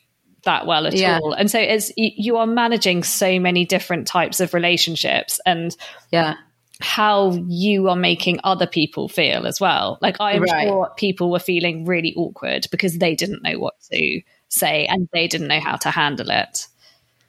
that 0.43 0.65
well 0.65 0.87
at 0.87 0.93
yeah. 0.93 1.19
all. 1.21 1.33
And 1.33 1.49
so 1.49 1.59
it's 1.59 1.91
you 1.97 2.37
are 2.37 2.47
managing 2.47 3.03
so 3.03 3.39
many 3.39 3.65
different 3.65 4.07
types 4.07 4.39
of 4.39 4.53
relationships 4.53 5.39
and 5.45 5.75
yeah 6.11 6.35
how 6.81 7.31
you 7.47 7.89
are 7.89 7.95
making 7.95 8.39
other 8.43 8.67
people 8.67 9.07
feel 9.07 9.47
as 9.47 9.61
well. 9.61 9.97
Like 10.01 10.17
I'm 10.19 10.43
right. 10.43 10.67
sure 10.67 10.91
people 10.97 11.31
were 11.31 11.39
feeling 11.39 11.85
really 11.85 12.13
awkward 12.15 12.67
because 12.71 12.97
they 12.97 13.15
didn't 13.15 13.43
know 13.43 13.59
what 13.59 13.79
to 13.91 14.21
say, 14.49 14.85
and 14.85 15.07
they 15.13 15.27
didn't 15.27 15.47
know 15.47 15.59
how 15.59 15.77
to 15.77 15.91
handle 15.91 16.29
it. 16.29 16.67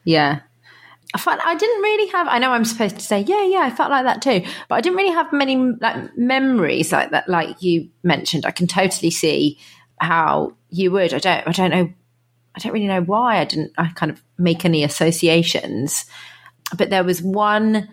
Yeah. 0.05 0.41
I 1.15 1.19
felt 1.19 1.41
I 1.45 1.55
didn't 1.55 1.83
really 1.83 2.11
have. 2.11 2.27
I 2.29 2.39
know 2.39 2.51
I'm 2.51 2.65
supposed 2.65 2.97
to 2.97 3.03
say, 3.03 3.21
yeah, 3.21 3.45
yeah, 3.45 3.61
I 3.61 3.71
felt 3.71 3.91
like 3.91 4.05
that 4.05 4.23
too, 4.23 4.45
but 4.69 4.75
I 4.75 4.81
didn't 4.81 4.97
really 4.97 5.15
have 5.15 5.33
many 5.33 5.57
like 5.57 6.17
memories 6.17 6.93
like 6.93 7.11
that, 7.11 7.29
like 7.29 7.63
you 7.63 7.89
mentioned. 8.03 8.45
I 8.45 8.51
can 8.51 8.67
totally 8.67 9.11
see 9.11 9.59
how 10.01 10.57
you 10.69 10.91
would. 10.91 11.15
I 11.15 11.19
don't. 11.19 11.47
I 11.47 11.53
don't 11.53 11.71
know. 11.71 11.93
I 12.55 12.59
don't 12.59 12.73
really 12.73 12.87
know 12.87 13.03
why 13.03 13.39
I 13.39 13.45
didn't. 13.45 13.73
I 13.79 13.89
kind 13.95 14.11
of 14.11 14.23
make 14.39 14.65
any 14.65 14.83
associations, 14.83 16.07
but 16.77 16.91
there 16.91 17.05
was 17.05 17.23
one. 17.23 17.89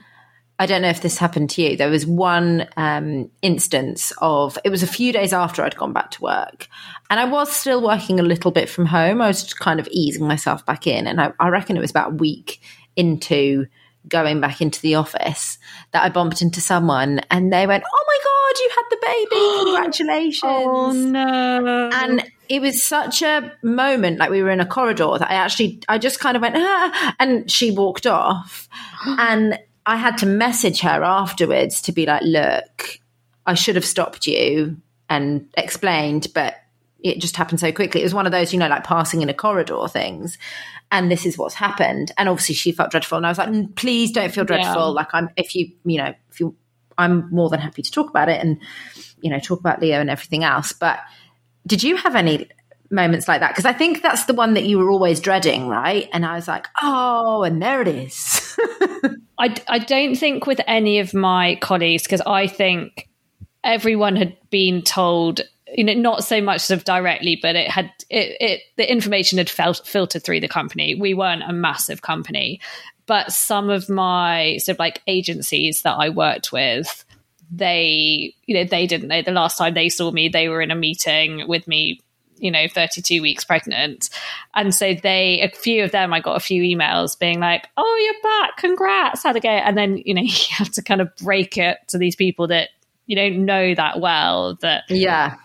I 0.60 0.66
don't 0.66 0.82
know 0.82 0.90
if 0.90 1.02
this 1.02 1.18
happened 1.18 1.50
to 1.52 1.62
you. 1.62 1.76
There 1.76 1.90
was 1.90 2.06
one 2.06 2.68
um, 2.78 3.30
instance 3.42 4.14
of 4.20 4.58
it 4.64 4.70
was 4.70 4.84
a 4.84 4.88
few 4.88 5.12
days 5.12 5.34
after 5.34 5.64
I'd 5.64 5.76
gone 5.76 5.94
back 5.94 6.12
to 6.12 6.22
work, 6.22 6.68
and 7.10 7.20
I 7.20 7.26
was 7.26 7.52
still 7.52 7.82
working 7.82 8.20
a 8.20 8.24
little 8.24 8.52
bit 8.52 8.70
from 8.70 8.88
home. 8.88 9.22
I 9.22 9.28
was 9.28 9.54
kind 9.54 9.80
of 9.80 9.88
easing 9.92 10.28
myself 10.28 10.66
back 10.66 10.88
in, 10.88 11.06
and 11.06 11.22
I, 11.22 11.32
I 11.40 11.50
reckon 11.50 11.78
it 11.78 11.82
was 11.82 11.92
about 11.92 12.14
a 12.14 12.16
week 12.16 12.60
into 12.96 13.68
going 14.08 14.42
back 14.42 14.62
into 14.62 14.82
the 14.82 14.96
office 14.96 15.58
that 15.92 16.04
I 16.04 16.10
bumped 16.10 16.42
into 16.42 16.60
someone 16.60 17.22
and 17.32 17.54
they 17.54 17.66
went, 17.66 17.84
Oh 17.86 18.06
my 18.08 18.20
God, 18.24 18.60
you 18.60 18.70
had 18.76 18.84
the 18.90 18.98
baby. 19.02 19.64
Congratulations. 19.72 20.44
oh 20.44 20.92
no. 20.92 21.90
And 21.94 22.24
it 22.50 22.62
was 22.62 22.84
such 22.84 23.22
a 23.22 23.54
moment, 23.64 24.20
like 24.20 24.30
we 24.30 24.44
were 24.44 24.52
in 24.52 24.60
a 24.60 24.66
corridor 24.66 25.18
that 25.18 25.32
I 25.32 25.36
actually, 25.36 25.82
I 25.88 25.98
just 25.98 26.20
kind 26.20 26.36
of 26.36 26.42
went, 26.42 26.56
ah, 26.58 27.16
and 27.20 27.50
she 27.50 27.72
walked 27.72 28.06
off. 28.06 28.68
and 29.06 29.58
I 29.86 29.96
had 29.98 30.18
to 30.20 30.26
message 30.26 30.82
her 30.82 31.04
afterwards 31.04 31.82
to 31.84 31.92
be 31.92 32.06
like, 32.06 32.22
look, 32.24 33.00
I 33.46 33.54
should 33.54 33.76
have 33.76 33.86
stopped 33.86 34.28
you 34.28 34.78
and 35.10 35.48
explained, 35.58 36.28
but 36.34 36.56
it 37.02 37.20
just 37.20 37.36
happened 37.36 37.60
so 37.60 37.72
quickly. 37.72 38.02
It 38.02 38.06
was 38.06 38.14
one 38.14 38.26
of 38.26 38.32
those, 38.32 38.54
you 38.54 38.60
know, 38.60 38.70
like 38.70 38.86
passing 38.86 39.22
in 39.22 39.30
a 39.30 39.34
corridor 39.34 39.88
things 39.90 40.38
and 40.94 41.12
this 41.12 41.26
is 41.26 41.40
what's 41.40 41.56
happened. 41.56 42.12
And 42.20 42.30
obviously 42.30 42.54
she 42.54 42.72
felt 42.72 42.92
dreadful. 42.92 43.18
And 43.18 43.26
I 43.26 43.30
was 43.30 43.40
like, 43.40 43.76
please 43.76 44.12
don't 44.12 44.32
feel 44.32 44.46
dreadful. 44.46 44.82
Yeah. 44.82 44.90
Like 44.90 45.08
I'm, 45.12 45.28
if 45.36 45.56
you, 45.56 45.72
you 45.84 45.98
know, 45.98 46.14
if 46.30 46.40
you, 46.40 46.56
I'm 47.00 47.34
more 47.34 47.50
than 47.50 47.60
happy 47.60 47.82
to 47.82 47.92
talk 47.92 48.12
about 48.12 48.30
it 48.30 48.40
and, 48.40 48.60
you 49.20 49.32
know, 49.32 49.40
talk 49.40 49.60
about 49.60 49.82
Leo 49.82 50.00
and 50.00 50.12
everything 50.12 50.44
else. 50.44 50.72
But 50.72 51.00
did 51.66 51.82
you 51.82 51.98
have 51.98 52.16
any 52.16 52.48
moments 52.92 53.28
like 53.28 53.40
that? 53.40 53.50
Because 53.50 53.66
I 53.66 53.74
think 53.74 54.04
that's 54.04 54.26
the 54.26 54.36
one 54.36 54.54
that 54.54 54.66
you 54.66 54.78
were 54.78 54.92
always 54.92 55.20
dreading, 55.20 55.68
right? 55.68 56.08
And 56.14 56.28
I 56.28 56.36
was 56.36 56.48
like, 56.48 56.68
oh, 56.80 57.42
and 57.42 57.60
there 57.60 57.82
it 57.82 57.88
is. 57.88 58.56
I, 59.40 59.56
I 59.68 59.80
don't 59.80 60.14
think 60.14 60.46
with 60.46 60.62
any 60.68 61.00
of 61.00 61.16
my 61.16 61.56
colleagues, 61.60 62.04
because 62.04 62.22
I 62.22 62.46
think 62.46 63.10
everyone 63.64 64.16
had 64.16 64.38
been 64.52 64.84
told 64.84 65.42
you 65.74 65.84
know 65.84 65.94
not 65.94 66.24
so 66.24 66.42
much 66.42 66.62
sort 66.62 66.78
of 66.78 66.84
directly 66.84 67.38
but 67.42 67.56
it 67.56 67.70
had 67.70 67.92
it, 68.10 68.38
it 68.40 68.62
the 68.78 68.90
information 68.90 69.38
had 69.38 69.50
felt 69.50 69.86
filtered 69.86 70.24
through 70.24 70.40
the 70.40 70.48
company. 70.48 70.96
We 70.96 71.14
weren't 71.14 71.44
a 71.44 71.54
massive 71.54 72.02
company 72.02 72.60
but 73.06 73.32
some 73.32 73.70
of 73.70 73.90
my 73.90 74.58
sort 74.58 74.76
of 74.76 74.80
like 74.80 75.02
agencies 75.08 75.82
that 75.82 75.96
i 75.96 76.10
worked 76.10 76.52
with 76.52 77.06
they 77.52 78.34
you 78.46 78.56
know 78.56 78.64
they 78.64 78.88
didn't 78.88 79.10
know 79.10 79.22
the 79.22 79.32
last 79.32 79.58
time 79.58 79.74
they 79.74 79.90
saw 79.90 80.12
me 80.12 80.30
they 80.30 80.48
were 80.50 80.62
in 80.62 80.72
a 80.72 80.76
meeting 80.76 81.48
with 81.48 81.68
me 81.68 82.00
you 82.38 82.52
know 82.52 82.68
32 82.68 83.22
weeks 83.22 83.46
pregnant. 83.46 84.10
And 84.54 84.76
so 84.76 84.94
they 84.94 85.42
a 85.42 85.50
few 85.50 85.84
of 85.84 85.92
them 85.92 86.14
i 86.14 86.20
got 86.20 86.36
a 86.36 86.40
few 86.40 86.62
emails 86.62 87.18
being 87.18 87.40
like 87.40 87.68
oh 87.78 88.00
you're 88.04 88.22
back. 88.22 88.58
Congrats. 88.58 89.24
How'd 89.24 89.38
it 89.38 89.44
go? 89.44 89.50
And 89.50 89.78
then 89.78 89.98
you 89.98 90.14
know 90.14 90.22
you 90.24 90.56
have 90.58 90.72
to 90.72 90.82
kind 90.82 91.02
of 91.02 91.16
break 91.18 91.58
it 91.58 91.78
to 91.88 91.98
these 91.98 92.16
people 92.16 92.48
that 92.48 92.70
you 93.06 93.16
don't 93.16 93.46
know 93.46 93.74
that 93.76 94.00
well 94.00 94.58
that 94.62 94.84
yeah 94.90 95.36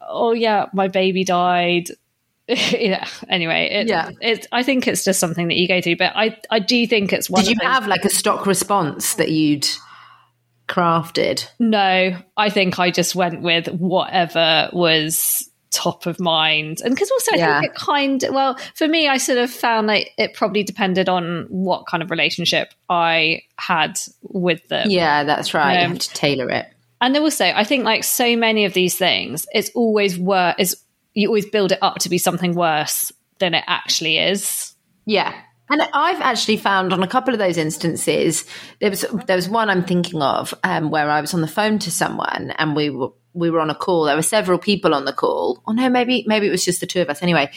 oh 0.00 0.32
yeah, 0.32 0.66
my 0.72 0.88
baby 0.88 1.24
died. 1.24 1.88
yeah. 2.48 3.06
Anyway, 3.28 3.68
it, 3.70 3.88
yeah. 3.88 4.10
It, 4.20 4.46
I 4.50 4.62
think 4.62 4.88
it's 4.88 5.04
just 5.04 5.20
something 5.20 5.48
that 5.48 5.56
you 5.56 5.68
go 5.68 5.80
through, 5.80 5.96
but 5.96 6.12
I, 6.16 6.36
I 6.50 6.58
do 6.58 6.86
think 6.86 7.12
it's 7.12 7.30
one. 7.30 7.44
Did 7.44 7.50
you 7.50 7.68
have 7.68 7.86
like 7.86 8.04
a 8.04 8.10
stock 8.10 8.44
response 8.46 9.14
that 9.14 9.30
you'd 9.30 9.68
crafted? 10.68 11.46
No, 11.58 12.16
I 12.36 12.50
think 12.50 12.78
I 12.78 12.90
just 12.90 13.14
went 13.14 13.42
with 13.42 13.68
whatever 13.68 14.68
was 14.72 15.48
top 15.70 16.06
of 16.06 16.18
mind 16.18 16.80
and 16.84 16.92
because 16.92 17.08
also 17.12 17.32
i 17.32 17.36
yeah. 17.36 17.60
think 17.60 17.72
it 17.72 17.78
kind 17.78 18.24
well 18.32 18.58
for 18.74 18.88
me 18.88 19.06
i 19.06 19.16
sort 19.16 19.38
of 19.38 19.48
found 19.48 19.86
like 19.86 20.12
it 20.18 20.34
probably 20.34 20.64
depended 20.64 21.08
on 21.08 21.46
what 21.48 21.86
kind 21.86 22.02
of 22.02 22.10
relationship 22.10 22.74
i 22.88 23.40
had 23.56 23.96
with 24.22 24.66
them 24.66 24.90
yeah 24.90 25.22
that's 25.22 25.54
right 25.54 25.76
um, 25.76 25.82
you 25.82 25.88
have 25.90 25.98
to 25.98 26.12
tailor 26.12 26.50
it 26.50 26.66
and 27.00 27.16
also, 27.16 27.44
I 27.44 27.64
think 27.64 27.84
like 27.84 28.04
so 28.04 28.36
many 28.36 28.64
of 28.64 28.74
these 28.74 28.96
things, 28.96 29.46
it's 29.52 29.70
always 29.74 30.18
worse. 30.18 30.54
Is 30.58 30.76
you 31.14 31.28
always 31.28 31.46
build 31.46 31.72
it 31.72 31.78
up 31.82 31.98
to 32.00 32.08
be 32.08 32.18
something 32.18 32.54
worse 32.54 33.12
than 33.38 33.54
it 33.54 33.64
actually 33.66 34.18
is. 34.18 34.74
Yeah. 35.06 35.34
And 35.68 35.82
I've 35.94 36.20
actually 36.20 36.56
found 36.56 36.92
on 36.92 37.02
a 37.02 37.08
couple 37.08 37.32
of 37.32 37.38
those 37.38 37.56
instances, 37.56 38.44
there 38.80 38.90
was 38.90 39.04
there 39.26 39.36
was 39.36 39.48
one 39.48 39.70
I'm 39.70 39.84
thinking 39.84 40.20
of 40.20 40.52
um, 40.64 40.90
where 40.90 41.08
I 41.08 41.20
was 41.20 41.32
on 41.32 41.40
the 41.40 41.48
phone 41.48 41.78
to 41.80 41.90
someone 41.90 42.52
and 42.58 42.74
we 42.74 42.90
were 42.90 43.10
we 43.32 43.50
were 43.50 43.60
on 43.60 43.70
a 43.70 43.74
call. 43.74 44.04
There 44.04 44.16
were 44.16 44.22
several 44.22 44.58
people 44.58 44.94
on 44.94 45.04
the 45.04 45.12
call. 45.12 45.62
Oh 45.66 45.72
no, 45.72 45.88
maybe 45.88 46.24
maybe 46.26 46.48
it 46.48 46.50
was 46.50 46.64
just 46.64 46.80
the 46.80 46.86
two 46.86 47.00
of 47.00 47.08
us. 47.08 47.22
Anyway, 47.22 47.50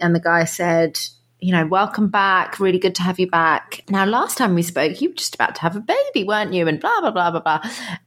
and 0.00 0.14
the 0.14 0.20
guy 0.20 0.44
said, 0.44 0.98
you 1.40 1.52
know, 1.52 1.66
welcome 1.66 2.08
back. 2.08 2.58
Really 2.58 2.78
good 2.78 2.94
to 2.96 3.02
have 3.02 3.20
you 3.20 3.28
back. 3.30 3.84
Now, 3.88 4.04
last 4.04 4.38
time 4.38 4.54
we 4.54 4.62
spoke, 4.62 5.00
you 5.00 5.10
were 5.10 5.14
just 5.14 5.34
about 5.34 5.54
to 5.56 5.60
have 5.62 5.76
a 5.76 5.80
baby, 5.80 6.24
weren't 6.24 6.52
you? 6.52 6.66
And 6.66 6.80
blah, 6.80 7.00
blah, 7.00 7.10
blah, 7.10 7.30
blah, 7.30 7.40
blah. 7.40 7.60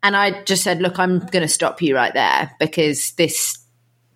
And 0.04 0.16
I 0.16 0.44
just 0.44 0.64
said, 0.64 0.82
look, 0.82 1.00
I'm 1.00 1.20
going 1.20 1.42
to 1.42 1.48
stop 1.48 1.82
you 1.82 1.96
right 1.96 2.14
there 2.14 2.52
because 2.60 3.12
this 3.14 3.58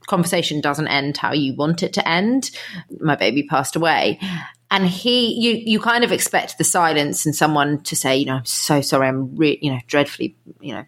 conversation 0.07 0.61
doesn't 0.61 0.87
end 0.87 1.17
how 1.17 1.33
you 1.33 1.55
want 1.55 1.81
it 1.81 1.93
to 1.93 2.07
end. 2.07 2.51
My 2.99 3.15
baby 3.15 3.43
passed 3.43 3.75
away. 3.75 4.19
And 4.69 4.85
he, 4.85 5.33
you, 5.39 5.63
you 5.65 5.79
kind 5.79 6.03
of 6.03 6.11
expect 6.11 6.57
the 6.57 6.63
silence 6.63 7.25
and 7.25 7.35
someone 7.35 7.81
to 7.83 7.95
say, 7.95 8.17
you 8.17 8.25
know, 8.25 8.35
I'm 8.35 8.45
so 8.45 8.81
sorry. 8.81 9.07
I'm, 9.07 9.35
re- 9.35 9.59
you 9.61 9.71
know, 9.71 9.79
dreadfully, 9.87 10.35
you 10.59 10.73
know, 10.73 10.85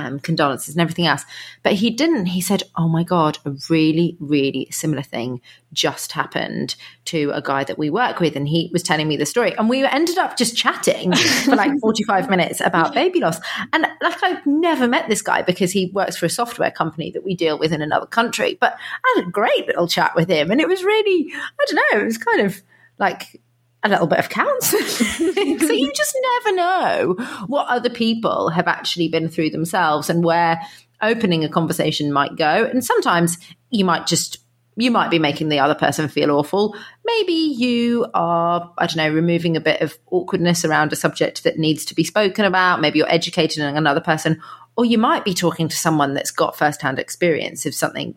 um, 0.00 0.18
condolences 0.18 0.74
and 0.74 0.80
everything 0.80 1.06
else. 1.06 1.24
But 1.62 1.74
he 1.74 1.90
didn't. 1.90 2.26
He 2.26 2.40
said, 2.40 2.62
Oh 2.76 2.88
my 2.88 3.04
God, 3.04 3.38
a 3.44 3.52
really, 3.68 4.16
really 4.18 4.68
similar 4.70 5.02
thing 5.02 5.40
just 5.72 6.12
happened 6.12 6.74
to 7.06 7.30
a 7.32 7.42
guy 7.42 7.64
that 7.64 7.78
we 7.78 7.90
work 7.90 8.18
with. 8.18 8.34
And 8.34 8.48
he 8.48 8.70
was 8.72 8.82
telling 8.82 9.06
me 9.06 9.16
the 9.16 9.26
story. 9.26 9.56
And 9.56 9.68
we 9.68 9.84
ended 9.84 10.18
up 10.18 10.36
just 10.36 10.56
chatting 10.56 11.14
for 11.44 11.56
like 11.56 11.78
45 11.80 12.30
minutes 12.30 12.60
about 12.60 12.94
baby 12.94 13.20
loss. 13.20 13.38
And 13.72 13.86
like, 14.02 14.22
I've 14.22 14.44
never 14.46 14.88
met 14.88 15.08
this 15.08 15.22
guy 15.22 15.42
because 15.42 15.72
he 15.72 15.90
works 15.92 16.16
for 16.16 16.26
a 16.26 16.30
software 16.30 16.70
company 16.70 17.10
that 17.12 17.24
we 17.24 17.34
deal 17.34 17.58
with 17.58 17.72
in 17.72 17.82
another 17.82 18.06
country. 18.06 18.56
But 18.60 18.74
I 19.04 19.14
had 19.16 19.28
a 19.28 19.30
great 19.30 19.66
little 19.66 19.86
chat 19.86 20.14
with 20.16 20.28
him. 20.28 20.50
And 20.50 20.60
it 20.60 20.68
was 20.68 20.82
really, 20.82 21.32
I 21.34 21.64
don't 21.66 21.76
know, 21.76 22.00
it 22.00 22.04
was 22.04 22.18
kind 22.18 22.40
of 22.40 22.62
like 22.98 23.40
a 23.82 23.88
little 23.88 24.06
bit 24.06 24.18
of 24.18 24.28
counseling. 24.28 24.84
so 25.58 25.72
you 25.72 25.92
just 25.94 26.16
never 26.44 26.56
know 26.56 27.14
what 27.46 27.68
other 27.68 27.90
people 27.90 28.50
have 28.50 28.68
actually 28.68 29.08
been 29.08 29.28
through 29.28 29.50
themselves 29.50 30.10
and 30.10 30.24
where 30.24 30.60
opening 31.02 31.44
a 31.44 31.48
conversation 31.48 32.12
might 32.12 32.36
go. 32.36 32.64
And 32.64 32.84
sometimes 32.84 33.38
you 33.70 33.84
might 33.84 34.06
just 34.06 34.38
you 34.76 34.90
might 34.90 35.10
be 35.10 35.18
making 35.18 35.48
the 35.48 35.58
other 35.58 35.74
person 35.74 36.08
feel 36.08 36.30
awful. 36.30 36.74
Maybe 37.04 37.32
you 37.32 38.06
are, 38.14 38.72
I 38.78 38.86
don't 38.86 38.96
know, 38.96 39.12
removing 39.12 39.56
a 39.56 39.60
bit 39.60 39.80
of 39.82 39.98
awkwardness 40.10 40.64
around 40.64 40.92
a 40.92 40.96
subject 40.96 41.44
that 41.44 41.58
needs 41.58 41.84
to 41.86 41.94
be 41.94 42.04
spoken 42.04 42.44
about. 42.44 42.80
Maybe 42.80 42.98
you're 42.98 43.12
educating 43.12 43.62
another 43.62 44.00
person, 44.00 44.40
or 44.76 44.84
you 44.84 44.96
might 44.96 45.24
be 45.24 45.34
talking 45.34 45.68
to 45.68 45.76
someone 45.76 46.14
that's 46.14 46.30
got 46.30 46.56
firsthand 46.56 46.98
experience 46.98 47.66
of 47.66 47.74
something 47.74 48.14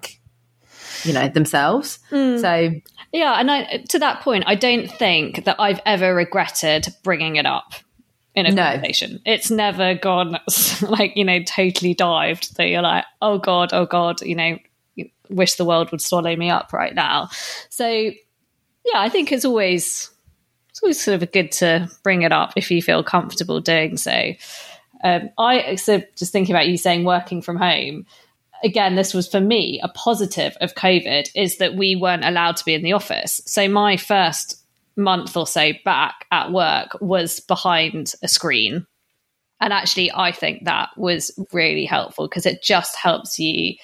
you 1.04 1.14
know 1.14 1.28
themselves. 1.28 2.00
Mm. 2.12 2.42
So 2.42 2.82
yeah, 3.12 3.34
and 3.40 3.52
I, 3.52 3.84
to 3.90 4.00
that 4.00 4.22
point, 4.22 4.44
I 4.48 4.56
don't 4.56 4.90
think 4.90 5.46
that 5.46 5.60
I've 5.60 5.80
ever 5.86 6.16
regretted 6.16 6.88
bringing 7.04 7.36
it 7.36 7.46
up 7.46 7.74
in 8.36 8.46
a 8.46 8.52
no. 8.52 8.64
conversation. 8.64 9.22
It's 9.26 9.52
never 9.52 9.94
gone 9.94 10.40
like 10.82 11.16
you 11.16 11.24
know 11.24 11.44
totally 11.44 11.94
dived 11.94 12.58
that 12.58 12.68
you're 12.68 12.82
like, 12.82 13.06
oh 13.22 13.38
god, 13.38 13.72
oh 13.74 13.86
god, 13.86 14.22
you 14.22 14.36
know, 14.36 14.58
wish 15.30 15.56
the 15.56 15.66
world 15.66 15.92
would 15.92 16.02
swallow 16.02 16.36
me 16.36 16.50
up 16.50 16.74
right 16.74 16.94
now. 16.94 17.30
So 17.70 17.88
yeah, 17.88 18.96
I 18.96 19.10
think 19.10 19.32
it's 19.32 19.46
always 19.46 20.10
it's 20.70 20.82
always 20.82 21.02
sort 21.02 21.22
of 21.22 21.32
good 21.32 21.52
to 21.54 21.90
bring 22.04 22.24
it 22.24 22.32
up 22.32 22.54
if 22.56 22.72
you 22.72 22.82
feel 22.82 23.04
comfortable 23.04 23.60
doing 23.60 23.98
so. 23.98 24.34
Um, 25.04 25.30
I 25.38 25.76
so 25.76 26.02
just 26.16 26.32
thinking 26.32 26.56
about 26.56 26.68
you 26.68 26.78
saying 26.78 27.04
working 27.04 27.42
from 27.42 27.58
home 27.58 28.06
again, 28.63 28.95
this 28.95 29.13
was 29.13 29.28
for 29.28 29.41
me 29.41 29.80
a 29.84 29.89
positive 29.89 30.58
of 30.62 30.76
COVID 30.76 31.30
is 31.36 31.58
that 31.58 31.76
we 31.76 31.95
weren't 31.95 32.26
allowed 32.26 32.58
to 32.58 32.65
be 32.65 32.73
in 32.73 32.84
the 32.84 32.93
office. 32.93 33.41
So 33.45 33.67
my 33.67 33.97
first 33.97 34.63
month 34.95 35.36
or 35.36 35.45
so 35.47 35.71
back 35.84 36.26
at 36.32 36.52
work 36.52 36.97
was 37.02 37.39
behind 37.41 38.13
a 38.23 38.28
screen. 38.28 38.86
And 39.60 39.73
actually, 39.73 40.12
I 40.13 40.32
think 40.32 40.65
that 40.65 40.89
was 40.97 41.32
really 41.52 41.86
helpful 41.86 42.28
because 42.28 42.45
it 42.45 42.62
just 42.62 42.95
helps 42.95 43.39
you 43.39 43.76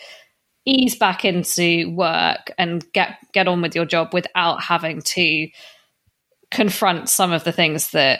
ease 0.65 0.95
back 0.95 1.25
into 1.25 1.89
work 1.95 2.51
and 2.57 2.85
get 2.93 3.17
get 3.33 3.47
on 3.47 3.61
with 3.61 3.75
your 3.75 3.85
job 3.85 4.13
without 4.13 4.61
having 4.61 5.01
to 5.01 5.47
confront 6.51 7.09
some 7.09 7.31
of 7.31 7.43
the 7.43 7.51
things 7.51 7.91
that 7.91 8.19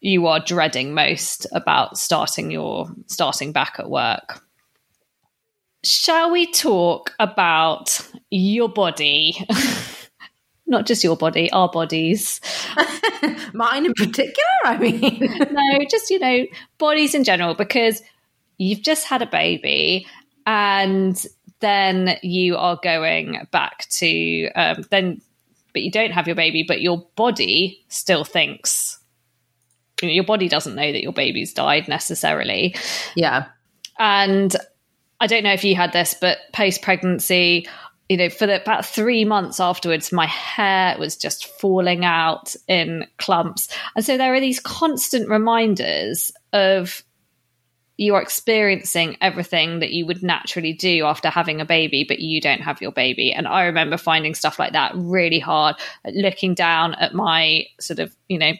you 0.00 0.26
are 0.26 0.40
dreading 0.40 0.94
most 0.94 1.46
about 1.52 1.98
starting 1.98 2.50
your 2.50 2.86
starting 3.06 3.52
back 3.52 3.76
at 3.78 3.90
work. 3.90 4.40
Shall 5.86 6.32
we 6.32 6.50
talk 6.50 7.14
about 7.20 8.00
your 8.30 8.68
body 8.68 9.46
not 10.66 10.86
just 10.86 11.04
your 11.04 11.16
body, 11.16 11.50
our 11.52 11.70
bodies. 11.70 12.40
Mine 13.54 13.86
in 13.86 13.94
particular, 13.94 14.58
I 14.64 14.78
mean. 14.78 15.20
no, 15.52 15.78
just, 15.88 16.10
you 16.10 16.18
know, 16.18 16.46
bodies 16.78 17.14
in 17.14 17.24
general, 17.24 17.54
because 17.54 18.02
you've 18.58 18.82
just 18.82 19.06
had 19.06 19.22
a 19.22 19.26
baby 19.26 20.06
and 20.44 21.24
then 21.60 22.18
you 22.22 22.56
are 22.56 22.78
going 22.82 23.46
back 23.52 23.88
to, 23.90 24.50
um, 24.56 24.84
then, 24.90 25.20
but 25.72 25.82
you 25.82 25.90
don't 25.90 26.12
have 26.12 26.26
your 26.26 26.36
baby, 26.36 26.64
but 26.66 26.80
your 26.80 27.06
body 27.14 27.84
still 27.88 28.24
thinks, 28.24 28.98
you 30.02 30.08
know, 30.08 30.14
your 30.14 30.24
body 30.24 30.48
doesn't 30.48 30.74
know 30.74 30.92
that 30.92 31.02
your 31.02 31.12
baby's 31.12 31.54
died 31.54 31.88
necessarily. 31.88 32.74
Yeah. 33.14 33.46
And 33.98 34.54
I 35.20 35.26
don't 35.26 35.42
know 35.42 35.52
if 35.52 35.64
you 35.64 35.74
had 35.74 35.92
this, 35.92 36.14
but 36.20 36.38
post 36.52 36.82
pregnancy, 36.82 37.66
you 38.08 38.16
know, 38.16 38.28
for 38.28 38.46
the, 38.46 38.60
about 38.60 38.84
three 38.84 39.24
months 39.24 39.60
afterwards, 39.60 40.12
my 40.12 40.26
hair 40.26 40.96
was 40.98 41.16
just 41.16 41.46
falling 41.58 42.04
out 42.04 42.54
in 42.68 43.06
clumps. 43.18 43.68
And 43.94 44.04
so 44.04 44.16
there 44.16 44.34
are 44.34 44.40
these 44.40 44.60
constant 44.60 45.28
reminders 45.28 46.32
of 46.52 47.02
you 47.96 48.14
are 48.14 48.22
experiencing 48.22 49.16
everything 49.22 49.80
that 49.80 49.90
you 49.90 50.04
would 50.04 50.22
naturally 50.22 50.74
do 50.74 51.06
after 51.06 51.30
having 51.30 51.60
a 51.60 51.64
baby, 51.64 52.04
but 52.06 52.18
you 52.18 52.40
don't 52.40 52.60
have 52.60 52.82
your 52.82 52.92
baby. 52.92 53.32
And 53.32 53.48
I 53.48 53.64
remember 53.64 53.96
finding 53.96 54.34
stuff 54.34 54.58
like 54.58 54.74
that 54.74 54.92
really 54.94 55.38
hard, 55.38 55.76
looking 56.04 56.52
down 56.52 56.94
at 56.94 57.14
my 57.14 57.64
sort 57.80 57.98
of, 57.98 58.14
you 58.28 58.38
know, 58.38 58.52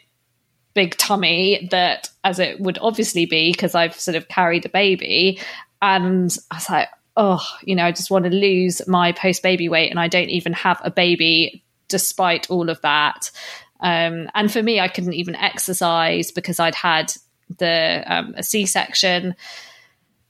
big 0.77 0.97
tummy 0.97 1.69
that 1.71 2.11
as 2.23 2.39
it 2.39 2.61
would 2.61 2.79
obviously 2.81 3.27
be 3.27 3.51
because 3.53 3.75
I've 3.75 3.99
sort 3.99 4.15
of 4.15 4.29
carried 4.29 4.67
a 4.67 4.69
baby. 4.69 5.41
And 5.87 6.37
I 6.51 6.57
was 6.57 6.69
like, 6.69 6.89
oh, 7.17 7.47
you 7.63 7.77
know, 7.77 7.85
I 7.85 7.93
just 7.93 8.11
want 8.11 8.25
to 8.25 8.31
lose 8.31 8.87
my 8.89 9.13
post 9.13 9.41
baby 9.43 9.69
weight 9.69 9.91
and 9.91 10.01
I 10.01 10.09
don't 10.09 10.31
even 10.31 10.53
have 10.53 10.81
a 10.83 10.91
baby 10.91 11.63
despite 11.87 12.51
all 12.51 12.69
of 12.69 12.81
that. 12.83 13.31
Um, 13.79 14.29
and 14.35 14.53
for 14.53 14.61
me, 14.61 14.81
I 14.81 14.89
couldn't 14.89 15.13
even 15.13 15.37
exercise 15.37 16.33
because 16.33 16.59
I'd 16.59 16.75
had 16.75 17.13
the 17.59 18.03
um, 18.05 18.35
a 18.37 18.43
C 18.43 18.67
section. 18.67 19.37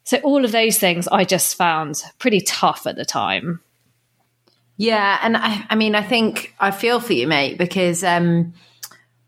So 0.04 0.18
all 0.18 0.44
of 0.44 0.52
those 0.52 0.78
things 0.78 1.08
I 1.08 1.24
just 1.24 1.56
found 1.56 2.02
pretty 2.18 2.42
tough 2.42 2.86
at 2.86 2.96
the 2.96 3.06
time. 3.06 3.60
Yeah, 4.76 5.18
and 5.22 5.38
I, 5.38 5.64
I 5.70 5.74
mean, 5.74 5.94
I 5.94 6.02
think 6.02 6.54
I 6.60 6.70
feel 6.70 7.00
for 7.00 7.14
you, 7.14 7.26
mate, 7.26 7.56
because 7.56 8.04
um, 8.04 8.52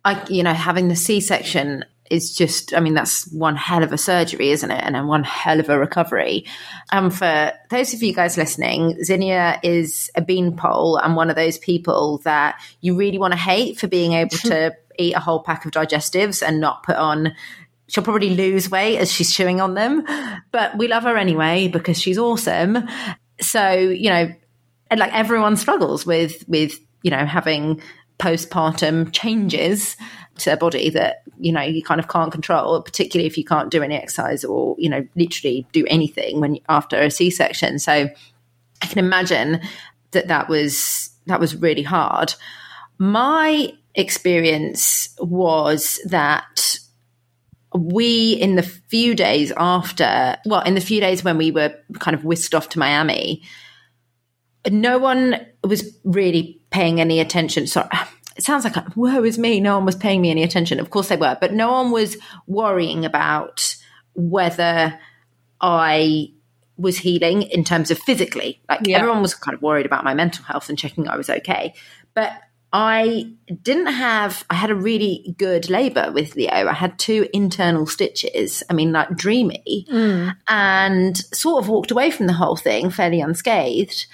I, 0.05 0.23
you 0.29 0.43
know, 0.43 0.53
having 0.53 0.89
the 0.89 0.97
C 0.97 1.23
section, 1.23 1.87
is 2.11 2.35
just, 2.35 2.75
I 2.75 2.81
mean, 2.81 2.95
that's 2.95 3.31
one 3.33 3.57
hell 3.57 3.83
of 3.83 3.93
a 3.93 3.99
surgery, 3.99 4.51
isn't 4.51 4.71
it? 4.71 4.83
And 4.83 4.95
then 4.95 5.07
one 5.07 5.25
hell 5.25 5.61
of 5.61 5.69
a 5.69 5.79
recovery. 5.79 6.47
And 6.91 7.07
um, 7.07 7.11
for 7.11 7.53
those 7.71 7.95
of 7.95 8.03
you 8.03 8.15
guys 8.15 8.37
listening, 8.37 9.03
Zinnia 9.05 9.61
is 9.63 10.11
a 10.15 10.23
beanpole 10.23 10.97
and 10.97 11.17
one 11.17 11.31
of 11.31 11.37
those 11.37 11.59
people 11.59 12.19
that 12.19 12.61
you 12.81 12.97
really 12.97 13.19
want 13.19 13.33
to 13.33 13.39
hate 13.39 13.79
for 13.79 13.89
being 13.89 14.13
able 14.13 14.37
to 14.39 14.75
eat 14.99 15.15
a 15.15 15.21
whole 15.21 15.43
pack 15.43 15.65
of 15.65 15.73
digestives 15.73 16.47
and 16.47 16.61
not 16.61 16.83
put 16.83 16.97
on 16.97 17.35
she'll 17.89 18.05
probably 18.05 18.31
lose 18.31 18.71
weight 18.71 18.99
as 18.99 19.11
she's 19.11 19.35
chewing 19.35 19.61
on 19.61 19.75
them, 19.75 20.05
but 20.53 20.77
we 20.77 20.89
love 20.89 21.03
her 21.05 21.17
anyway 21.17 21.69
because 21.69 21.99
she's 21.99 22.19
awesome. 22.19 22.87
So, 23.41 23.73
you 23.73 24.11
know, 24.11 24.35
and 24.91 25.01
like 25.01 25.15
everyone 25.15 25.57
struggles 25.57 26.07
with 26.07 26.47
with, 26.49 26.79
you 27.03 27.11
know, 27.11 27.25
having 27.25 27.81
postpartum 28.19 29.13
changes 29.13 29.97
to 30.39 30.47
their 30.47 30.57
body 30.57 30.91
that 30.91 31.23
you 31.39 31.53
know 31.53 31.61
you 31.61 31.83
kind 31.83 32.01
of 32.01 32.09
can't 32.09 32.33
control 32.33 32.81
particularly 32.83 33.27
if 33.27 33.37
you 33.37 33.45
can't 33.45 33.71
do 33.71 33.83
any 33.83 33.95
exercise 33.97 34.45
or 34.45 34.75
you 34.79 34.89
know 34.89 35.07
literally 35.17 35.67
do 35.73 35.85
anything 35.89 36.41
when 36.41 36.59
after 36.69 36.97
a 36.97 37.11
c-section. 37.11 37.79
So 37.79 38.09
i 38.83 38.87
can 38.87 38.99
imagine 38.99 39.61
that 40.13 40.29
that 40.29 40.49
was 40.49 41.11
that 41.27 41.41
was 41.41 41.55
really 41.57 41.83
hard. 41.83 42.35
My 42.99 43.73
experience 43.95 45.15
was 45.19 46.01
that 46.07 46.79
we 47.75 48.33
in 48.33 48.57
the 48.57 48.63
few 48.63 49.15
days 49.15 49.53
after 49.57 50.37
well 50.47 50.63
in 50.63 50.75
the 50.75 50.81
few 50.81 51.01
days 51.01 51.23
when 51.23 51.37
we 51.37 51.51
were 51.51 51.75
kind 51.99 52.15
of 52.15 52.25
whisked 52.25 52.55
off 52.55 52.71
to 52.71 52.79
miami 52.79 53.43
no 54.71 54.99
one 54.99 55.45
was 55.63 55.95
really 56.03 56.58
paying 56.71 57.01
any 57.01 57.21
attention 57.21 57.67
sorry 57.67 57.89
it 58.39 58.45
sounds 58.45 58.63
like, 58.63 58.97
woe 58.97 59.25
is 59.25 59.37
me. 59.37 59.59
No 59.59 59.75
one 59.75 59.85
was 59.85 59.97
paying 59.97 60.23
me 60.23 60.31
any 60.31 60.45
attention. 60.45 60.79
Of 60.79 60.91
course 60.91 61.09
they 61.09 61.17
were, 61.17 61.37
but 61.41 61.53
no 61.53 61.73
one 61.73 61.91
was 61.91 62.17
worrying 62.47 63.05
about 63.05 63.77
whether 64.15 64.97
I 65.61 66.29
was 66.77 66.99
healing 66.99 67.43
in 67.43 67.65
terms 67.65 67.91
of 67.91 67.99
physically. 67.99 68.63
Like 68.69 68.87
yeah. 68.87 68.99
everyone 68.99 69.23
was 69.23 69.35
kind 69.35 69.57
of 69.57 69.63
worried 69.63 69.87
about 69.87 70.05
my 70.05 70.15
mental 70.15 70.45
health 70.45 70.69
and 70.69 70.79
checking 70.79 71.09
I 71.09 71.17
was 71.17 71.29
okay. 71.29 71.75
But 72.15 72.33
I 72.73 73.33
didn't 73.63 73.87
have, 73.87 74.45
I 74.49 74.55
had 74.55 74.71
a 74.71 74.75
really 74.77 75.35
good 75.37 75.69
labor 75.69 76.13
with 76.13 76.37
Leo. 76.37 76.53
I 76.53 76.75
had 76.75 76.97
two 76.97 77.27
internal 77.33 77.87
stitches. 77.87 78.63
I 78.71 78.75
mean, 78.75 78.93
like 78.93 79.17
dreamy, 79.17 79.87
mm. 79.91 80.37
and 80.47 81.17
sort 81.35 81.65
of 81.65 81.69
walked 81.69 81.91
away 81.91 82.13
from 82.13 82.29
the 82.29 82.35
whole 82.35 82.57
thing 82.57 82.91
fairly 82.91 83.21
unscathed 83.21 84.07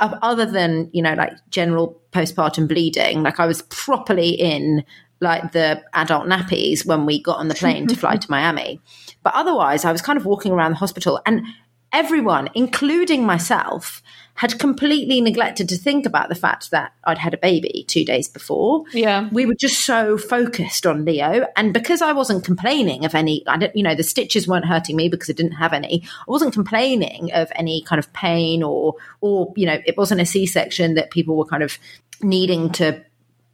other 0.00 0.46
than 0.46 0.88
you 0.92 1.02
know 1.02 1.14
like 1.14 1.32
general 1.50 2.00
postpartum 2.12 2.66
bleeding 2.66 3.22
like 3.22 3.38
i 3.38 3.46
was 3.46 3.62
properly 3.62 4.30
in 4.30 4.84
like 5.20 5.52
the 5.52 5.82
adult 5.92 6.26
nappies 6.26 6.86
when 6.86 7.04
we 7.04 7.22
got 7.22 7.38
on 7.38 7.48
the 7.48 7.54
plane 7.54 7.86
to 7.86 7.94
fly 7.94 8.16
to 8.16 8.30
miami. 8.30 8.80
But 9.22 9.34
otherwise 9.34 9.84
i 9.84 9.92
was 9.92 10.02
kind 10.02 10.18
of 10.18 10.24
walking 10.24 10.52
around 10.52 10.72
the 10.72 10.78
hospital 10.78 11.20
and 11.26 11.42
everyone 11.92 12.48
including 12.54 13.24
myself 13.24 14.02
had 14.34 14.58
completely 14.58 15.20
neglected 15.20 15.68
to 15.68 15.76
think 15.76 16.06
about 16.06 16.30
the 16.30 16.34
fact 16.34 16.70
that 16.70 16.92
I'd 17.04 17.18
had 17.18 17.34
a 17.34 17.36
baby 17.36 17.84
two 17.86 18.06
days 18.06 18.26
before. 18.26 18.84
Yeah. 18.94 19.28
We 19.30 19.44
were 19.44 19.54
just 19.54 19.84
so 19.84 20.16
focused 20.16 20.86
on 20.86 21.04
Leo. 21.04 21.46
And 21.56 21.74
because 21.74 22.00
I 22.00 22.14
wasn't 22.14 22.42
complaining 22.42 23.04
of 23.04 23.14
any, 23.14 23.46
I 23.46 23.58
don't, 23.58 23.76
you 23.76 23.82
know, 23.82 23.94
the 23.94 24.02
stitches 24.02 24.48
weren't 24.48 24.64
hurting 24.64 24.96
me 24.96 25.10
because 25.10 25.28
I 25.28 25.34
didn't 25.34 25.52
have 25.52 25.74
any. 25.74 26.04
I 26.26 26.30
wasn't 26.30 26.54
complaining 26.54 27.30
of 27.32 27.52
any 27.54 27.82
kind 27.82 27.98
of 27.98 28.10
pain 28.14 28.62
or, 28.62 28.94
or, 29.20 29.52
you 29.56 29.66
know, 29.66 29.78
it 29.84 29.98
wasn't 29.98 30.22
a 30.22 30.26
C 30.26 30.46
section 30.46 30.94
that 30.94 31.10
people 31.10 31.36
were 31.36 31.44
kind 31.44 31.62
of 31.62 31.78
needing 32.22 32.70
to, 32.70 33.04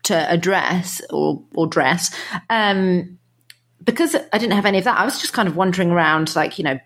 to 0.05 0.31
address 0.31 1.03
or, 1.11 1.43
or 1.57 1.67
dress. 1.67 2.15
Um, 2.49 3.19
because 3.83 4.15
I 4.15 4.39
didn't 4.39 4.55
have 4.55 4.67
any 4.67 4.79
of 4.79 4.85
that, 4.85 4.99
I 4.99 5.05
was 5.05 5.21
just 5.21 5.33
kind 5.33 5.49
of 5.49 5.57
wandering 5.57 5.91
around, 5.91 6.37
like, 6.37 6.59
you 6.59 6.65
know, 6.65 6.79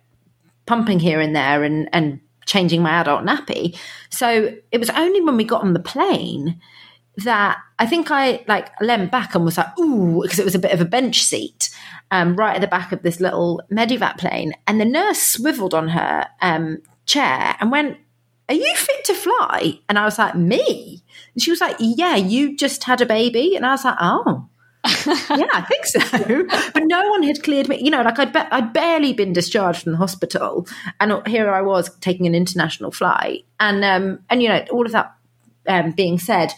pumping 0.71 1.01
here 1.01 1.21
and 1.21 1.35
there 1.35 1.65
and, 1.65 1.89
and 1.93 2.21
changing 2.47 2.81
my 2.81 2.93
adult 3.01 3.25
nappy. 3.25 3.77
So 4.09 4.57
it 4.71 4.79
was 4.79 4.89
only 4.91 5.21
when 5.21 5.37
we 5.37 5.43
got 5.43 5.63
on 5.63 5.73
the 5.73 5.81
plane 5.81 6.61
that 7.17 7.59
I 7.81 7.87
think 7.87 8.13
I 8.13 8.45
like 8.47 8.71
leaned 8.81 9.11
back 9.11 9.35
and 9.35 9.45
was 9.45 9.59
like, 9.59 9.77
ooh, 9.81 10.23
because 10.23 10.39
it 10.39 10.45
was 10.45 10.55
a 10.55 10.61
bit 10.61 10.71
of 10.71 10.81
a 10.81 10.85
bench 10.85 11.25
seat 11.25 11.71
um, 12.13 12.37
right 12.37 12.55
at 12.55 12.61
the 12.61 12.69
back 12.69 12.93
of 12.93 13.03
this 13.03 13.19
little 13.19 13.61
Medivac 13.69 14.17
plane. 14.19 14.53
And 14.69 14.81
the 14.81 14.85
nurse 14.85 15.21
swiveled 15.21 15.75
on 15.75 15.89
her 15.89 16.29
um, 16.41 16.81
chair 17.05 17.57
and 17.59 17.73
went, 17.73 17.99
Are 18.49 18.55
you 18.55 18.73
fit 18.77 19.05
to 19.07 19.15
fly? 19.15 19.81
And 19.89 19.99
I 19.99 20.05
was 20.05 20.21
like, 20.21 20.37
Me? 20.37 21.03
And 21.35 21.43
she 21.43 21.51
was 21.51 21.61
like, 21.61 21.75
Yeah, 21.81 22.15
you 22.15 22.57
just 22.57 22.85
had 22.85 23.01
a 23.01 23.07
baby. 23.07 23.57
And 23.57 23.67
I 23.67 23.73
was 23.73 23.85
like, 23.85 23.99
Oh 24.01 24.49
yeah, 24.87 25.49
I 25.53 25.67
think 25.69 25.85
so. 25.85 26.47
But 26.73 26.85
no 26.85 27.09
one 27.11 27.23
had 27.23 27.43
cleared 27.43 27.69
me. 27.69 27.81
You 27.83 27.91
know, 27.91 28.03
like 28.03 28.19
I'd, 28.19 28.33
be- 28.33 28.39
I'd 28.39 28.73
barely 28.73 29.13
been 29.13 29.33
discharged 29.33 29.83
from 29.83 29.93
the 29.93 29.99
hospital, 29.99 30.67
and 30.99 31.27
here 31.27 31.51
I 31.51 31.61
was 31.61 31.95
taking 31.99 32.27
an 32.27 32.35
international 32.35 32.91
flight, 32.91 33.45
and 33.59 33.85
um, 33.85 34.21
and 34.31 34.43
you 34.43 34.49
know, 34.49 34.65
all 34.71 34.87
of 34.87 34.93
that 34.93 35.15
um, 35.67 35.93
being 35.93 36.19
said, 36.19 36.53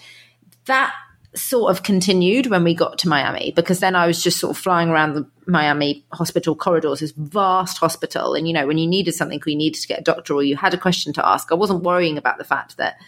that 0.66 0.94
sort 1.34 1.70
of 1.70 1.82
continued 1.82 2.46
when 2.46 2.62
we 2.62 2.74
got 2.74 2.98
to 2.98 3.08
Miami 3.08 3.52
because 3.56 3.80
then 3.80 3.96
I 3.96 4.06
was 4.06 4.22
just 4.22 4.38
sort 4.38 4.54
of 4.54 4.62
flying 4.62 4.90
around 4.90 5.14
the 5.14 5.26
Miami 5.46 6.04
hospital 6.12 6.54
corridors, 6.54 7.00
this 7.00 7.12
vast 7.12 7.78
hospital, 7.78 8.34
and 8.34 8.46
you 8.46 8.54
know, 8.54 8.66
when 8.66 8.78
you 8.78 8.86
needed 8.86 9.12
something, 9.12 9.40
or 9.44 9.50
you 9.50 9.56
needed 9.56 9.80
to 9.80 9.88
get 9.88 10.00
a 10.00 10.04
doctor, 10.04 10.34
or 10.34 10.42
you 10.44 10.56
had 10.56 10.74
a 10.74 10.78
question 10.78 11.12
to 11.14 11.26
ask, 11.26 11.50
I 11.50 11.56
wasn't 11.56 11.82
worrying 11.82 12.18
about 12.18 12.38
the 12.38 12.44
fact 12.44 12.76
that 12.76 12.98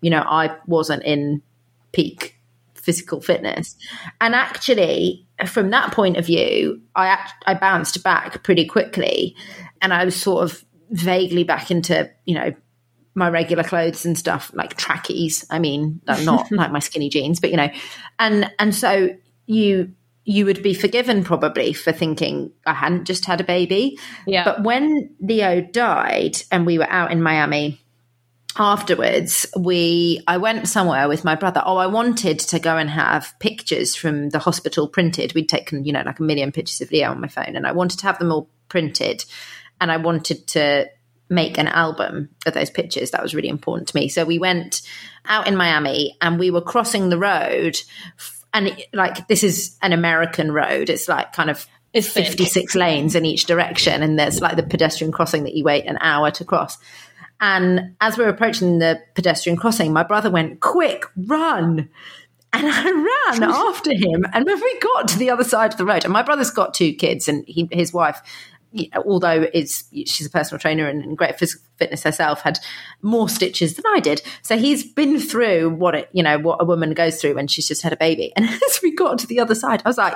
you 0.00 0.10
know 0.10 0.24
I 0.26 0.56
wasn't 0.66 1.04
in 1.04 1.42
peak 1.92 2.34
physical 2.84 3.20
fitness. 3.20 3.76
And 4.20 4.34
actually, 4.34 5.26
from 5.46 5.70
that 5.70 5.92
point 5.92 6.16
of 6.16 6.26
view, 6.26 6.80
I 6.94 7.06
act, 7.08 7.32
I 7.46 7.54
bounced 7.54 8.02
back 8.02 8.42
pretty 8.42 8.66
quickly, 8.66 9.34
and 9.80 9.92
I 9.92 10.04
was 10.04 10.20
sort 10.20 10.44
of 10.44 10.64
vaguely 10.90 11.44
back 11.44 11.70
into 11.70 12.10
you 12.24 12.34
know 12.34 12.52
my 13.14 13.28
regular 13.28 13.62
clothes 13.62 14.04
and 14.04 14.18
stuff 14.18 14.50
like 14.54 14.76
trackies. 14.76 15.44
I 15.50 15.58
mean, 15.58 16.00
not 16.06 16.50
like 16.52 16.72
my 16.72 16.80
skinny 16.80 17.08
jeans, 17.08 17.40
but 17.40 17.50
you 17.50 17.56
know, 17.56 17.70
and 18.18 18.50
and 18.58 18.74
so 18.74 19.10
you 19.46 19.92
you 20.24 20.46
would 20.46 20.62
be 20.62 20.72
forgiven 20.72 21.22
probably 21.22 21.72
for 21.72 21.92
thinking 21.92 22.50
I 22.66 22.72
hadn't 22.74 23.04
just 23.04 23.26
had 23.26 23.40
a 23.40 23.44
baby. 23.44 23.98
Yeah. 24.26 24.44
But 24.44 24.62
when 24.62 25.14
Leo 25.20 25.60
died 25.60 26.38
and 26.50 26.64
we 26.64 26.78
were 26.78 26.88
out 26.88 27.12
in 27.12 27.22
Miami 27.22 27.83
afterwards 28.56 29.46
we 29.58 30.22
i 30.28 30.36
went 30.36 30.68
somewhere 30.68 31.08
with 31.08 31.24
my 31.24 31.34
brother 31.34 31.62
oh 31.64 31.76
i 31.76 31.86
wanted 31.86 32.38
to 32.38 32.58
go 32.58 32.76
and 32.76 32.88
have 32.88 33.34
pictures 33.40 33.96
from 33.96 34.30
the 34.30 34.38
hospital 34.38 34.88
printed 34.88 35.34
we'd 35.34 35.48
taken 35.48 35.84
you 35.84 35.92
know 35.92 36.02
like 36.04 36.20
a 36.20 36.22
million 36.22 36.52
pictures 36.52 36.80
of 36.80 36.90
leo 36.90 37.10
on 37.10 37.20
my 37.20 37.28
phone 37.28 37.56
and 37.56 37.66
i 37.66 37.72
wanted 37.72 37.98
to 37.98 38.06
have 38.06 38.18
them 38.18 38.30
all 38.30 38.48
printed 38.68 39.24
and 39.80 39.90
i 39.90 39.96
wanted 39.96 40.46
to 40.46 40.88
make 41.28 41.58
an 41.58 41.68
album 41.68 42.30
of 42.46 42.54
those 42.54 42.70
pictures. 42.70 43.10
That 43.10 43.22
was 43.22 43.34
really 43.34 43.48
important 43.48 43.88
to 43.88 43.96
me. 43.96 44.08
So 44.08 44.24
we 44.24 44.38
went 44.38 44.82
out 45.24 45.46
in 45.46 45.56
Miami 45.56 46.16
and 46.20 46.38
we 46.38 46.50
were 46.50 46.60
crossing 46.60 47.08
the 47.08 47.18
road. 47.18 47.78
And 48.52 48.68
it, 48.68 48.86
like, 48.92 49.26
this 49.28 49.42
is 49.42 49.76
an 49.82 49.92
American 49.92 50.52
road. 50.52 50.90
It's 50.90 51.08
like 51.08 51.32
kind 51.32 51.50
of 51.50 51.66
it's 51.92 52.08
56 52.08 52.74
lanes 52.74 53.14
in 53.14 53.24
each 53.24 53.46
direction. 53.46 54.02
And 54.02 54.18
there's 54.18 54.40
like 54.40 54.56
the 54.56 54.62
pedestrian 54.64 55.12
crossing 55.12 55.44
that 55.44 55.54
you 55.54 55.64
wait 55.64 55.86
an 55.86 55.98
hour 56.00 56.30
to 56.32 56.44
cross. 56.44 56.76
And 57.40 57.94
as 58.00 58.16
we 58.16 58.24
were 58.24 58.30
approaching 58.30 58.78
the 58.78 59.00
pedestrian 59.14 59.56
crossing, 59.56 59.92
my 59.92 60.02
brother 60.02 60.30
went, 60.30 60.60
Quick, 60.60 61.04
run. 61.16 61.88
And 62.52 62.66
I 62.68 62.84
ran 62.90 63.42
after 63.50 63.92
him. 63.92 64.24
And 64.32 64.44
when 64.44 64.60
we 64.60 64.78
got 64.78 65.08
to 65.08 65.18
the 65.18 65.30
other 65.30 65.44
side 65.44 65.72
of 65.72 65.78
the 65.78 65.84
road, 65.84 66.04
and 66.04 66.12
my 66.12 66.22
brother's 66.22 66.50
got 66.50 66.72
two 66.72 66.94
kids, 66.94 67.28
and 67.28 67.44
he, 67.46 67.68
his 67.72 67.92
wife 67.92 68.22
although 69.06 69.46
is 69.54 69.84
she's 69.92 70.26
a 70.26 70.30
personal 70.30 70.58
trainer 70.58 70.88
and, 70.88 71.04
and 71.04 71.16
great 71.16 71.38
physical 71.38 71.64
fitness 71.76 72.02
herself, 72.02 72.42
had 72.42 72.58
more 73.02 73.28
stitches 73.28 73.74
than 73.74 73.84
I 73.88 74.00
did. 74.00 74.22
So 74.42 74.56
he's 74.56 74.84
been 74.84 75.20
through 75.20 75.70
what 75.70 75.94
it, 75.94 76.08
you 76.12 76.22
know, 76.22 76.38
what 76.38 76.60
a 76.60 76.64
woman 76.64 76.92
goes 76.92 77.20
through 77.20 77.34
when 77.34 77.46
she's 77.46 77.68
just 77.68 77.82
had 77.82 77.92
a 77.92 77.96
baby. 77.96 78.32
And 78.44 78.46
as 78.46 78.80
we 78.82 78.94
got 78.94 79.18
to 79.18 79.26
the 79.26 79.40
other 79.40 79.54
side, 79.54 79.82
I 79.84 79.88
was 79.88 79.96
like, 79.96 80.14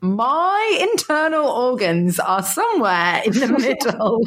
my 0.00 0.78
internal 0.80 1.46
organs 1.46 2.18
are 2.18 2.42
somewhere 2.42 3.22
in 3.24 3.32
the 3.32 3.48
middle 3.48 4.22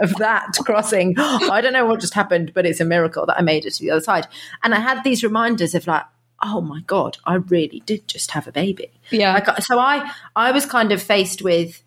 of 0.00 0.14
that 0.16 0.52
crossing. 0.64 1.14
I 1.18 1.60
don't 1.60 1.72
know 1.72 1.86
what 1.86 2.00
just 2.00 2.14
happened, 2.14 2.52
but 2.54 2.66
it's 2.66 2.80
a 2.80 2.84
miracle 2.84 3.26
that 3.26 3.38
I 3.38 3.42
made 3.42 3.64
it 3.66 3.74
to 3.74 3.80
the 3.80 3.90
other 3.90 4.00
side. 4.00 4.28
And 4.62 4.74
I 4.74 4.80
had 4.80 5.02
these 5.02 5.24
reminders 5.24 5.74
of 5.74 5.86
like, 5.86 6.04
oh 6.42 6.60
my 6.60 6.82
god, 6.86 7.18
I 7.24 7.34
really 7.34 7.82
did 7.84 8.06
just 8.06 8.30
have 8.32 8.46
a 8.46 8.52
baby. 8.52 8.90
Yeah. 9.10 9.34
Like, 9.34 9.62
so 9.62 9.78
I 9.78 10.10
I 10.36 10.52
was 10.52 10.66
kind 10.66 10.92
of 10.92 11.02
faced 11.02 11.42
with 11.42 11.82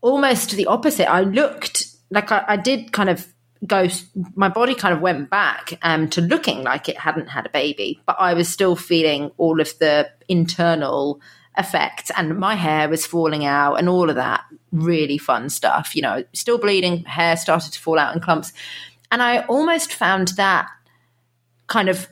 almost 0.00 0.52
the 0.52 0.66
opposite. 0.66 1.10
I 1.10 1.22
looked 1.22 1.88
like 2.10 2.30
I, 2.30 2.44
I 2.46 2.56
did 2.56 2.92
kind 2.92 3.10
of 3.10 3.32
go 3.66 3.88
my 4.34 4.48
body 4.48 4.74
kind 4.74 4.94
of 4.94 5.00
went 5.00 5.30
back 5.30 5.78
um, 5.82 6.08
to 6.08 6.20
looking 6.20 6.64
like 6.64 6.88
it 6.88 6.98
hadn't 6.98 7.28
had 7.28 7.46
a 7.46 7.48
baby 7.50 8.00
but 8.06 8.16
i 8.18 8.34
was 8.34 8.48
still 8.48 8.74
feeling 8.74 9.30
all 9.36 9.60
of 9.60 9.78
the 9.78 10.10
internal 10.28 11.20
effects 11.58 12.10
and 12.16 12.38
my 12.38 12.54
hair 12.54 12.88
was 12.88 13.06
falling 13.06 13.44
out 13.44 13.74
and 13.74 13.88
all 13.88 14.08
of 14.08 14.16
that 14.16 14.42
really 14.70 15.18
fun 15.18 15.50
stuff 15.50 15.94
you 15.94 16.00
know 16.00 16.24
still 16.32 16.58
bleeding 16.58 17.04
hair 17.04 17.36
started 17.36 17.72
to 17.72 17.78
fall 17.78 17.98
out 17.98 18.14
in 18.14 18.20
clumps 18.20 18.52
and 19.10 19.22
i 19.22 19.40
almost 19.42 19.92
found 19.92 20.28
that 20.28 20.66
kind 21.66 21.88
of 21.90 22.08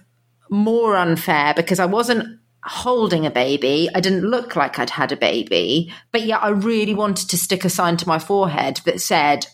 more 0.50 0.94
unfair 0.96 1.54
because 1.54 1.78
i 1.78 1.86
wasn't 1.86 2.40
holding 2.62 3.26
a 3.26 3.30
baby. 3.30 3.88
I 3.94 4.00
didn't 4.00 4.28
look 4.28 4.56
like 4.56 4.78
I'd 4.78 4.90
had 4.90 5.12
a 5.12 5.16
baby, 5.16 5.92
but 6.12 6.22
yet 6.22 6.42
I 6.42 6.50
really 6.50 6.94
wanted 6.94 7.30
to 7.30 7.38
stick 7.38 7.64
a 7.64 7.70
sign 7.70 7.96
to 7.98 8.08
my 8.08 8.18
forehead 8.18 8.80
that 8.84 9.00
said, 9.00 9.46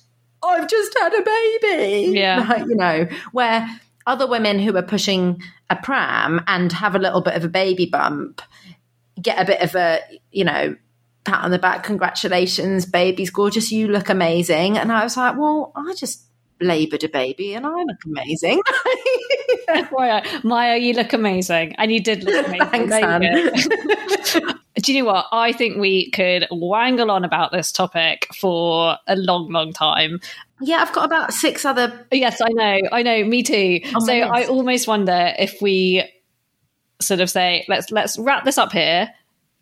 I've 0.43 0.69
just 0.69 0.97
had 0.99 1.15
a 1.15 1.23
baby. 1.23 2.19
Yeah. 2.19 2.47
Like, 2.49 2.67
you 2.69 2.75
know, 2.75 3.09
where 3.33 3.69
other 4.07 4.27
women 4.27 4.59
who 4.59 4.77
are 4.77 4.83
pushing 4.83 5.43
a 5.71 5.77
pram 5.77 6.41
and 6.47 6.73
have 6.73 6.95
a 6.95 7.01
little 7.01 7.21
bit 7.21 7.35
of 7.35 7.45
a 7.45 7.49
baby 7.49 7.87
bump 7.87 8.43
get 9.21 9.41
a 9.41 9.45
bit 9.45 9.61
of 9.61 9.75
a, 9.75 10.01
you 10.31 10.45
know, 10.45 10.77
pat 11.25 11.45
on 11.45 11.51
the 11.51 11.59
back, 11.59 11.83
congratulations, 11.83 12.87
baby's 12.87 13.31
gorgeous, 13.31 13.73
you 13.73 13.89
look 13.89 14.09
amazing. 14.09 14.79
And 14.79 14.93
I 14.93 15.03
was 15.03 15.17
like, 15.17 15.37
well, 15.37 15.73
I 15.75 15.95
just 15.97 16.23
laboured 16.61 17.05
a 17.05 17.09
baby 17.09 17.55
and 17.55 17.67
I 17.67 17.71
look 17.71 18.05
amazing. 18.07 18.63
Maya, 19.93 20.23
uh, 20.25 20.41
Maya, 20.43 20.77
you 20.79 20.95
look 20.95 21.13
amazing. 21.13 21.75
And 21.77 21.93
you 21.93 22.01
did 22.01 22.25
look 22.25 22.47
amazing. 22.47 22.89
Thanks, 22.89 23.69
Do 24.83 24.93
you 24.93 25.01
know 25.03 25.07
what? 25.07 25.27
I 25.33 25.53
think 25.53 25.79
we 25.79 26.11
could 26.11 26.47
wangle 26.51 27.11
on 27.11 27.25
about 27.25 27.51
this 27.51 27.73
topic 27.73 28.29
for 28.39 28.97
a 29.07 29.17
long, 29.17 29.51
long 29.51 29.73
time. 29.73 30.21
Yeah, 30.61 30.77
I've 30.77 30.93
got 30.93 31.05
about 31.05 31.33
six 31.33 31.65
other. 31.65 32.07
Yes, 32.13 32.41
I 32.41 32.49
know. 32.51 32.81
I 32.93 33.03
know. 33.03 33.25
Me 33.25 33.43
too. 33.43 33.81
Oh 33.95 34.01
so 34.01 34.13
I 34.13 34.45
almost 34.45 34.87
wonder 34.87 35.35
if 35.39 35.61
we 35.61 36.05
sort 37.01 37.21
of 37.21 37.31
say, 37.31 37.65
let's 37.69 37.91
let's 37.91 38.19
wrap 38.19 38.45
this 38.45 38.59
up 38.59 38.73
here. 38.73 39.11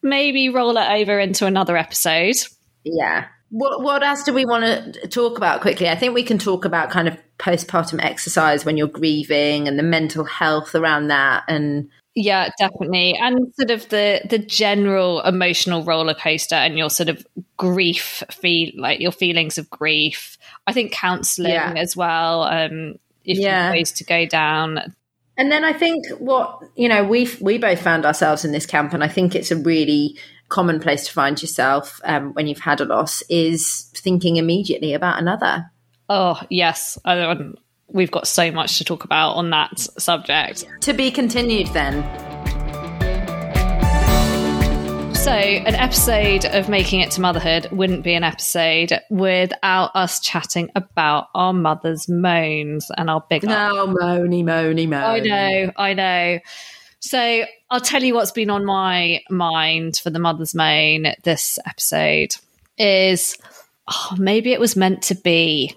Maybe 0.02 0.48
roll 0.48 0.76
it 0.76 1.02
over 1.02 1.18
into 1.18 1.46
another 1.46 1.76
episode. 1.76 2.36
Yeah. 2.84 3.26
What 3.50 3.82
what 3.82 4.02
else 4.02 4.24
do 4.24 4.32
we 4.32 4.44
want 4.44 4.64
to 4.94 5.08
talk 5.08 5.36
about 5.38 5.60
quickly? 5.60 5.88
I 5.88 5.96
think 5.96 6.14
we 6.14 6.22
can 6.22 6.38
talk 6.38 6.64
about 6.64 6.90
kind 6.90 7.08
of 7.08 7.16
postpartum 7.38 8.02
exercise 8.04 8.64
when 8.64 8.76
you're 8.76 8.88
grieving 8.88 9.68
and 9.68 9.78
the 9.78 9.82
mental 9.82 10.24
health 10.24 10.74
around 10.74 11.08
that 11.08 11.44
and 11.48 11.88
yeah, 12.16 12.50
definitely. 12.58 13.16
And 13.20 13.52
sort 13.54 13.70
of 13.70 13.88
the 13.88 14.20
the 14.28 14.38
general 14.38 15.20
emotional 15.22 15.82
roller 15.82 16.14
coaster 16.14 16.54
and 16.54 16.78
your 16.78 16.90
sort 16.90 17.08
of 17.08 17.26
grief 17.56 18.22
feel 18.30 18.70
like 18.76 19.00
your 19.00 19.10
feelings 19.10 19.58
of 19.58 19.68
grief. 19.68 20.38
I 20.66 20.72
think 20.72 20.92
counseling 20.92 21.52
yeah. 21.52 21.74
as 21.76 21.96
well. 21.96 22.44
Um 22.44 22.96
if 23.24 23.38
yeah. 23.38 23.70
ways 23.70 23.92
to 23.92 24.04
go 24.04 24.26
down. 24.26 24.94
And 25.36 25.50
then 25.50 25.64
I 25.64 25.72
think 25.72 26.06
what 26.18 26.60
you 26.76 26.88
know, 26.88 27.04
we 27.04 27.28
we 27.40 27.58
both 27.58 27.80
found 27.80 28.06
ourselves 28.06 28.44
in 28.44 28.52
this 28.52 28.66
camp 28.66 28.92
and 28.92 29.02
I 29.02 29.08
think 29.08 29.34
it's 29.34 29.50
a 29.50 29.56
really 29.56 30.16
common 30.48 30.78
place 30.78 31.06
to 31.06 31.12
find 31.12 31.40
yourself 31.40 32.00
um, 32.04 32.32
when 32.34 32.46
you've 32.46 32.60
had 32.60 32.80
a 32.80 32.84
loss 32.84 33.22
is 33.28 33.90
thinking 33.94 34.36
immediately 34.36 34.94
about 34.94 35.18
another. 35.18 35.70
Oh, 36.08 36.40
yes. 36.50 36.98
we've 37.88 38.10
got 38.10 38.26
so 38.26 38.50
much 38.50 38.78
to 38.78 38.84
talk 38.84 39.04
about 39.04 39.32
on 39.32 39.50
that 39.50 39.78
subject. 39.78 40.66
To 40.82 40.92
be 40.92 41.10
continued 41.10 41.68
then. 41.68 42.33
So, 45.24 45.32
an 45.32 45.74
episode 45.74 46.44
of 46.44 46.68
Making 46.68 47.00
It 47.00 47.12
to 47.12 47.22
Motherhood 47.22 47.68
wouldn't 47.72 48.04
be 48.04 48.12
an 48.12 48.22
episode 48.22 49.00
without 49.08 49.90
us 49.94 50.20
chatting 50.20 50.68
about 50.74 51.28
our 51.34 51.54
mother's 51.54 52.10
moans 52.10 52.90
and 52.94 53.08
our 53.08 53.24
big. 53.30 53.42
No, 53.42 53.86
moany, 53.86 54.44
moany, 54.44 54.86
moany. 54.86 55.02
I 55.02 55.20
know, 55.20 55.72
I 55.78 55.94
know. 55.94 56.40
So 57.00 57.44
I'll 57.70 57.80
tell 57.80 58.02
you 58.02 58.12
what's 58.12 58.32
been 58.32 58.50
on 58.50 58.66
my 58.66 59.22
mind 59.30 59.96
for 59.96 60.10
the 60.10 60.18
Mother's 60.18 60.54
Moan 60.54 61.06
this 61.22 61.58
episode 61.66 62.36
is 62.76 63.38
oh, 63.88 64.16
maybe 64.18 64.52
it 64.52 64.60
was 64.60 64.76
meant 64.76 65.04
to 65.04 65.14
be. 65.14 65.74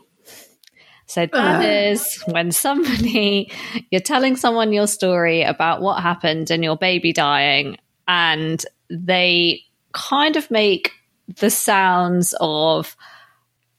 So 1.05 1.25
that 1.25 1.63
uh. 1.63 1.65
is 1.65 2.21
when 2.27 2.51
somebody 2.51 3.49
you're 3.91 4.01
telling 4.01 4.35
someone 4.35 4.73
your 4.73 4.87
story 4.87 5.43
about 5.43 5.81
what 5.81 6.03
happened 6.03 6.51
and 6.51 6.65
your 6.65 6.75
baby 6.75 7.13
dying, 7.13 7.77
and 8.09 8.65
they 8.89 9.63
kind 9.91 10.35
of 10.35 10.49
make 10.51 10.91
the 11.39 11.49
sounds 11.49 12.33
of 12.39 12.95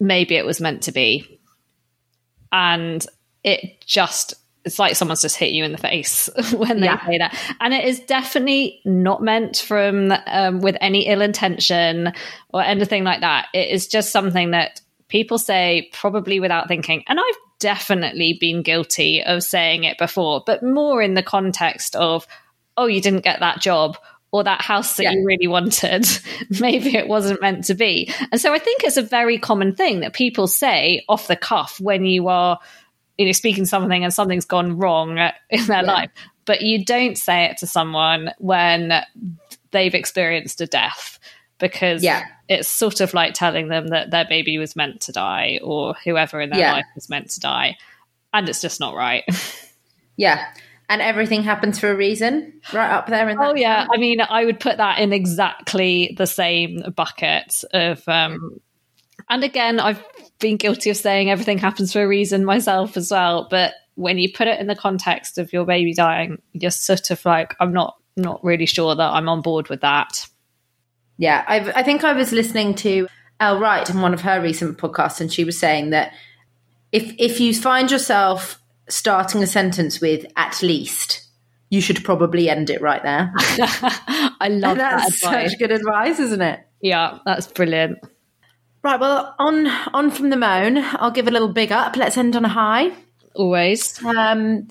maybe 0.01 0.37
it 0.37 0.47
was 0.47 0.61
meant 0.61 0.83
to 0.83 0.93
be. 0.93 1.41
And 2.53 3.05
it 3.45 3.85
just 3.85 4.35
it's 4.65 4.79
like 4.79 4.97
someone's 4.97 5.23
just 5.23 5.37
hit 5.37 5.53
you 5.53 5.65
in 5.65 5.73
the 5.73 5.79
face 5.79 6.29
when 6.53 6.81
they 6.81 6.87
yeah. 6.87 7.07
say 7.07 7.19
that 7.19 7.39
and 7.61 7.73
it 7.73 7.85
is 7.85 8.01
definitely 8.01 8.81
not 8.85 9.23
meant 9.23 9.57
from 9.57 10.13
um, 10.27 10.61
with 10.61 10.77
any 10.81 11.07
ill 11.07 11.23
intention 11.23 12.13
or 12.53 12.63
anything 12.63 13.05
like 13.05 13.21
that 13.21 13.47
it 13.55 13.71
is 13.71 13.87
just 13.87 14.11
something 14.11 14.51
that 14.51 14.81
people 15.09 15.39
say 15.39 15.89
probably 15.93 16.39
without 16.39 16.69
thinking 16.69 17.03
and 17.07 17.19
i've 17.19 17.39
definitely 17.59 18.37
been 18.39 18.63
guilty 18.63 19.23
of 19.23 19.43
saying 19.43 19.85
it 19.85 19.97
before 19.97 20.43
but 20.45 20.63
more 20.63 21.01
in 21.01 21.15
the 21.15 21.23
context 21.23 21.97
of 21.97 22.27
oh 22.77 22.87
you 22.87 23.01
didn't 23.01 23.25
get 23.25 23.41
that 23.41 23.61
job 23.61 23.97
or 24.31 24.45
that 24.45 24.61
house 24.61 24.97
that 24.97 25.05
yeah. 25.05 25.13
you 25.13 25.25
really 25.25 25.47
wanted 25.47 26.07
maybe 26.61 26.97
it 26.97 27.09
wasn't 27.09 27.41
meant 27.41 27.65
to 27.65 27.75
be 27.75 28.13
and 28.31 28.41
so 28.41 28.53
i 28.53 28.59
think 28.59 28.85
it's 28.85 28.97
a 28.97 29.03
very 29.03 29.39
common 29.39 29.75
thing 29.75 30.01
that 30.01 30.13
people 30.13 30.47
say 30.47 31.05
off 31.09 31.29
the 31.29 31.37
cuff 31.37 31.81
when 31.81 32.05
you 32.05 32.29
are 32.29 32.59
you 33.17 33.27
know 33.27 33.33
speaking 33.33 33.67
something 33.67 34.05
and 34.05 34.13
something's 34.13 34.45
gone 34.45 34.79
wrong 34.79 35.11
in 35.51 35.67
their 35.67 35.83
yeah. 35.85 35.93
life 35.93 36.11
but 36.45 36.63
you 36.63 36.85
don't 36.85 37.19
say 37.19 37.45
it 37.45 37.59
to 37.59 37.67
someone 37.67 38.31
when 38.39 38.93
they've 39.71 39.95
experienced 39.95 40.61
a 40.61 40.67
death 40.67 41.19
because 41.59 42.03
yeah. 42.03 42.25
it's 42.49 42.69
sort 42.69 43.01
of 43.01 43.13
like 43.13 43.35
telling 43.35 43.69
them 43.69 43.89
that 43.89 44.11
their 44.11 44.25
baby 44.27 44.59
was 44.59 44.77
meant 44.77 45.01
to 45.03 45.13
die 45.13 45.59
or 45.63 45.95
whoever 46.05 46.41
in 46.41 46.51
their 46.51 46.61
yeah. 46.61 46.73
life 46.73 46.87
was 46.95 47.11
meant 47.11 47.31
to 47.31 47.41
die 47.41 47.77
and 48.33 48.49
it's 48.49 48.61
just 48.61 48.81
not 48.81 48.95
right 48.95 49.25
yeah 50.17 50.47
and 50.89 51.03
everything 51.03 51.43
happens 51.43 51.79
for 51.79 51.91
a 51.91 51.97
reason 51.97 52.61
right 52.73 52.91
up 52.91 53.07
there 53.07 53.29
in 53.29 53.39
oh 53.39 53.55
yeah 53.55 53.81
time. 53.81 53.89
i 53.93 53.97
mean 53.99 54.21
i 54.21 54.45
would 54.45 54.59
put 54.59 54.79
that 54.79 54.99
in 54.99 55.13
exactly 55.13 56.15
the 56.17 56.27
same 56.27 56.83
bucket 56.97 57.63
of 57.73 58.07
um 58.09 58.59
and 59.29 59.45
again 59.45 59.79
i've 59.81 60.03
been 60.39 60.57
guilty 60.57 60.91
of 60.91 60.97
saying 60.97 61.31
everything 61.31 61.59
happens 61.59 61.93
for 61.93 62.03
a 62.03 62.09
reason 62.09 62.45
myself 62.45 62.97
as 62.97 63.11
well. 63.11 63.47
But 63.51 63.75
when 63.95 64.19
you 64.19 64.33
put 64.33 64.47
it 64.47 64.61
in 64.61 64.67
the 64.67 64.77
context 64.77 65.39
of 65.39 65.53
your 65.53 65.65
baby 65.65 65.95
dying, 65.95 66.41
you're 66.53 66.71
sort 66.71 67.11
of 67.11 67.25
like, 67.25 67.55
I'm 67.61 67.73
not 67.73 67.97
not 68.17 68.43
really 68.43 68.67
sure 68.67 68.95
that 68.95 69.13
I'm 69.13 69.29
on 69.29 69.43
board 69.43 69.69
with 69.69 69.81
that. 69.83 70.27
Yeah, 71.19 71.45
I've, 71.47 71.69
I 71.75 71.83
think 71.85 72.03
I 72.03 72.13
was 72.13 72.33
listening 72.33 72.75
to 72.77 73.07
Elle 73.39 73.61
Wright 73.61 73.89
in 73.89 74.01
one 74.01 74.13
of 74.13 74.23
her 74.23 74.41
recent 74.41 74.79
podcasts, 74.79 75.21
and 75.21 75.33
she 75.33 75.45
was 75.45 75.59
saying 75.59 75.91
that 75.91 76.13
if 76.93 77.15
if 77.19 77.41
you 77.41 77.55
find 77.55 77.91
yourself 77.91 78.61
starting 78.89 79.43
a 79.43 79.47
sentence 79.47 80.01
with 80.01 80.27
"at 80.37 80.63
least," 80.63 81.27
you 81.71 81.81
should 81.81 82.05
probably 82.05 82.49
end 82.49 82.71
it 82.71 82.81
right 82.81 83.03
there. 83.03 83.33
I 83.37 84.49
love 84.51 84.73
and 84.73 84.81
that's 84.81 85.21
that 85.21 85.49
such 85.49 85.59
good 85.59 85.73
advice, 85.73 86.19
isn't 86.19 86.43
it? 86.43 86.61
Yeah, 86.81 87.19
that's 87.25 87.47
brilliant. 87.47 87.99
Right, 88.83 89.01
well, 89.01 89.35
on 89.39 89.67
on 89.67 90.11
from 90.11 90.31
the 90.31 90.37
moan, 90.37 90.79
I'll 90.79 91.11
give 91.11 91.29
a 91.29 91.33
little 91.33 91.53
big 91.53 91.73
up. 91.73 91.97
Let's 91.97 92.17
end 92.17 92.37
on 92.37 92.45
a 92.45 92.49
high. 92.49 92.93
Always. 93.35 94.03
Um, 94.05 94.69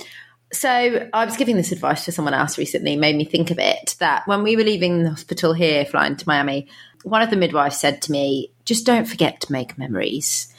so 0.51 1.09
I 1.13 1.25
was 1.25 1.35
giving 1.35 1.57
this 1.57 1.71
advice 1.71 2.05
to 2.05 2.11
someone 2.11 2.33
else 2.33 2.57
recently, 2.57 2.95
made 2.95 3.15
me 3.15 3.25
think 3.25 3.51
of 3.51 3.59
it. 3.59 3.95
That 3.99 4.27
when 4.27 4.43
we 4.43 4.55
were 4.55 4.63
leaving 4.63 5.03
the 5.03 5.09
hospital 5.09 5.53
here, 5.53 5.85
flying 5.85 6.15
to 6.15 6.27
Miami, 6.27 6.67
one 7.03 7.21
of 7.21 7.29
the 7.29 7.35
midwives 7.35 7.77
said 7.77 8.01
to 8.03 8.11
me, 8.11 8.51
"Just 8.65 8.85
don't 8.85 9.07
forget 9.07 9.41
to 9.41 9.51
make 9.51 9.77
memories." 9.77 10.53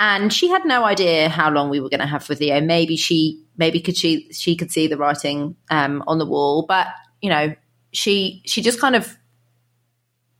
And 0.00 0.32
she 0.32 0.48
had 0.48 0.64
no 0.64 0.84
idea 0.84 1.28
how 1.28 1.50
long 1.50 1.68
we 1.68 1.78
were 1.78 1.90
going 1.90 2.00
to 2.00 2.06
have 2.06 2.26
with 2.28 2.40
Leo. 2.40 2.60
Maybe 2.60 2.96
she, 2.96 3.44
maybe 3.58 3.80
could 3.80 3.96
she, 3.96 4.32
she 4.32 4.56
could 4.56 4.70
see 4.70 4.86
the 4.86 4.96
writing 4.96 5.56
um, 5.70 6.02
on 6.06 6.18
the 6.18 6.24
wall, 6.24 6.64
but 6.66 6.88
you 7.20 7.28
know, 7.28 7.54
she 7.92 8.42
she 8.46 8.62
just 8.62 8.80
kind 8.80 8.96
of 8.96 9.16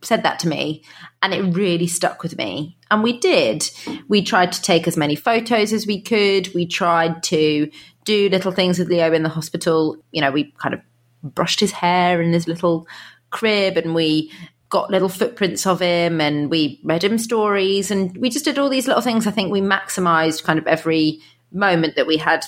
said 0.02 0.22
that 0.22 0.38
to 0.38 0.48
me 0.48 0.82
and 1.20 1.34
it 1.34 1.42
really 1.54 1.86
stuck 1.86 2.22
with 2.22 2.38
me. 2.38 2.78
And 2.90 3.02
we 3.02 3.18
did. 3.18 3.68
We 4.08 4.22
tried 4.22 4.52
to 4.52 4.62
take 4.62 4.88
as 4.88 4.96
many 4.96 5.14
photos 5.14 5.72
as 5.74 5.86
we 5.86 6.00
could. 6.00 6.52
We 6.54 6.66
tried 6.66 7.22
to 7.24 7.70
do 8.04 8.28
little 8.30 8.52
things 8.52 8.78
with 8.78 8.88
leo 8.88 9.12
in 9.12 9.22
the 9.22 9.28
hospital. 9.28 9.96
You 10.12 10.22
know 10.22 10.30
we 10.30 10.52
kind 10.58 10.74
of 10.74 10.80
brushed 11.22 11.60
his 11.60 11.72
hair 11.72 12.22
in 12.22 12.32
his 12.32 12.48
little 12.48 12.86
crib 13.28 13.76
and 13.76 13.94
we 13.94 14.32
got 14.70 14.90
little 14.90 15.08
footprints 15.08 15.66
of 15.66 15.80
him 15.80 16.20
and 16.20 16.48
we 16.48 16.80
read 16.84 17.04
him 17.04 17.18
stories 17.18 17.90
and 17.90 18.16
we 18.16 18.30
just 18.30 18.44
did 18.44 18.58
all 18.58 18.68
these 18.68 18.86
little 18.86 19.02
things 19.02 19.26
i 19.26 19.30
think 19.30 19.50
we 19.50 19.60
maximized 19.60 20.44
kind 20.44 20.58
of 20.58 20.66
every 20.66 21.18
moment 21.52 21.96
that 21.96 22.06
we 22.06 22.16
had 22.16 22.44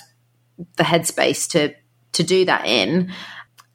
the 0.77 0.83
headspace 0.83 1.49
to 1.49 1.73
to 2.13 2.23
do 2.23 2.45
that 2.45 2.65
in 2.65 3.11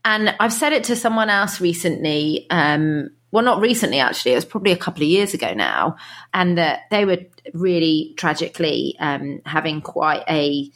and 0.05 0.35
i've 0.41 0.53
said 0.53 0.73
it 0.73 0.85
to 0.85 0.97
someone 0.97 1.29
else 1.29 1.61
recently 1.61 2.47
um, 2.51 3.11
well, 3.31 3.45
not 3.45 3.61
recently, 3.61 3.99
actually. 3.99 4.33
It 4.33 4.37
was 4.37 4.45
probably 4.45 4.73
a 4.73 4.77
couple 4.77 5.03
of 5.03 5.09
years 5.09 5.35
ago 5.35 5.53
now, 5.53 5.97
and 6.33 6.57
that 6.57 6.85
they 6.91 7.05
were 7.05 7.19
really 7.53 8.15
tragically 8.17 8.97
um, 8.99 9.43
having 9.45 9.83
quite 9.83 10.23
a 10.29 10.71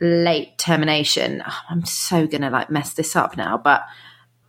late 0.00 0.58
termination. 0.58 1.42
Oh, 1.46 1.58
I'm 1.70 1.84
so 1.84 2.26
gonna 2.26 2.50
like 2.50 2.70
mess 2.70 2.94
this 2.94 3.14
up 3.14 3.36
now, 3.36 3.56
but 3.56 3.82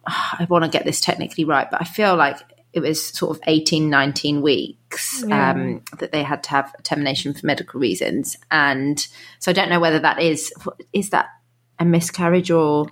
oh, 0.10 0.30
I 0.40 0.48
want 0.50 0.66
to 0.66 0.70
get 0.70 0.84
this 0.84 1.00
technically 1.00 1.46
right. 1.46 1.70
But 1.70 1.82
I 1.82 1.86
feel 1.86 2.16
like 2.16 2.38
it 2.74 2.80
was 2.80 3.06
sort 3.06 3.38
of 3.38 3.44
18, 3.46 3.90
19 3.90 4.42
weeks 4.42 5.24
yeah. 5.28 5.52
um, 5.52 5.84
that 6.00 6.12
they 6.12 6.24
had 6.24 6.44
to 6.44 6.50
have 6.50 6.74
termination 6.84 7.34
for 7.34 7.46
medical 7.46 7.80
reasons, 7.80 8.36
and 8.52 9.08
so 9.40 9.52
I 9.52 9.54
don't 9.54 9.70
know 9.70 9.80
whether 9.80 10.00
that 10.00 10.22
is 10.22 10.52
is 10.92 11.12
that 11.12 11.28
a 11.80 11.86
miscarriage 11.86 12.52
or 12.52 12.88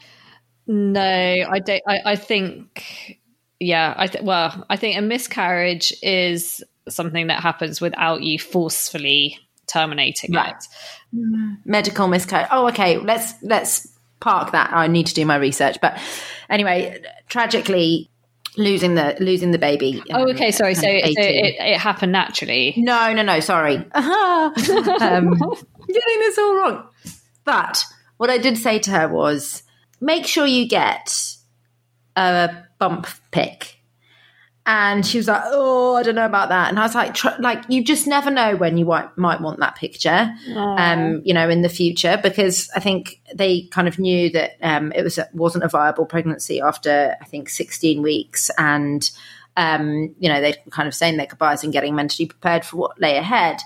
no. 0.67 1.01
I 1.03 1.59
don't. 1.59 1.81
I, 1.87 1.99
I 2.05 2.15
think 2.15 3.19
yeah, 3.59 3.93
I 3.97 4.07
th- 4.07 4.23
well, 4.23 4.65
I 4.69 4.75
think 4.77 4.97
a 4.97 5.01
miscarriage 5.01 5.93
is 6.01 6.63
something 6.87 7.27
that 7.27 7.41
happens 7.41 7.81
without 7.81 8.21
you 8.21 8.39
forcefully 8.39 9.39
terminating 9.67 10.33
right. 10.33 10.55
it. 11.13 11.57
Medical 11.65 12.07
miscarriage. 12.07 12.49
Oh, 12.51 12.67
okay. 12.69 12.97
Let's 12.97 13.33
let's 13.41 13.87
park 14.19 14.51
that. 14.51 14.71
I 14.73 14.87
need 14.87 15.07
to 15.07 15.13
do 15.13 15.25
my 15.25 15.35
research. 15.35 15.77
But 15.81 15.99
anyway, 16.49 17.01
tragically, 17.27 18.10
losing 18.57 18.95
the 18.95 19.15
losing 19.19 19.51
the 19.51 19.57
baby. 19.57 20.01
Oh, 20.11 20.29
okay. 20.29 20.51
Sorry. 20.51 20.75
So, 20.75 20.81
so 20.81 20.89
it, 20.89 21.15
it, 21.17 21.79
happened 21.79 22.11
naturally. 22.11 22.73
No, 22.77 23.13
no, 23.13 23.21
no. 23.21 23.39
Sorry. 23.39 23.75
um, 23.93 25.33
getting 25.33 26.19
this 26.19 26.37
all 26.37 26.55
wrong. 26.55 26.87
But 27.43 27.83
what 28.17 28.29
I 28.29 28.37
did 28.37 28.57
say 28.57 28.79
to 28.79 28.91
her 28.91 29.07
was, 29.07 29.63
make 29.99 30.27
sure 30.27 30.45
you 30.45 30.67
get 30.67 31.35
a 32.15 32.63
bump 32.77 33.07
pick. 33.31 33.80
And 34.65 35.03
she 35.05 35.17
was 35.17 35.27
like, 35.27 35.41
"Oh, 35.45 35.95
I 35.95 36.03
don't 36.03 36.15
know 36.15 36.25
about 36.25 36.49
that." 36.49 36.69
And 36.69 36.77
I 36.77 36.83
was 36.83 36.93
like, 36.93 37.15
tr- 37.15 37.39
"Like, 37.39 37.63
you 37.67 37.83
just 37.83 38.05
never 38.05 38.29
know 38.29 38.55
when 38.55 38.77
you 38.77 38.85
might, 38.85 39.17
might 39.17 39.41
want 39.41 39.59
that 39.59 39.75
picture, 39.75 40.31
um, 40.55 41.21
you 41.25 41.33
know, 41.33 41.49
in 41.49 41.63
the 41.63 41.69
future." 41.69 42.19
Because 42.21 42.69
I 42.75 42.79
think 42.79 43.21
they 43.33 43.63
kind 43.71 43.87
of 43.87 43.97
knew 43.97 44.29
that 44.31 44.51
um, 44.61 44.91
it 44.91 45.01
was 45.01 45.19
wasn't 45.33 45.63
a 45.63 45.67
viable 45.67 46.05
pregnancy 46.05 46.61
after 46.61 47.15
I 47.19 47.25
think 47.25 47.49
16 47.49 48.03
weeks, 48.03 48.51
and 48.57 49.09
um, 49.57 50.13
you 50.19 50.29
know, 50.29 50.41
they 50.41 50.55
kind 50.69 50.87
of 50.87 50.93
saying 50.93 51.17
their 51.17 51.27
goodbyes 51.27 51.63
and 51.63 51.73
getting 51.73 51.95
mentally 51.95 52.27
prepared 52.27 52.63
for 52.63 52.77
what 52.77 53.01
lay 53.01 53.17
ahead. 53.17 53.57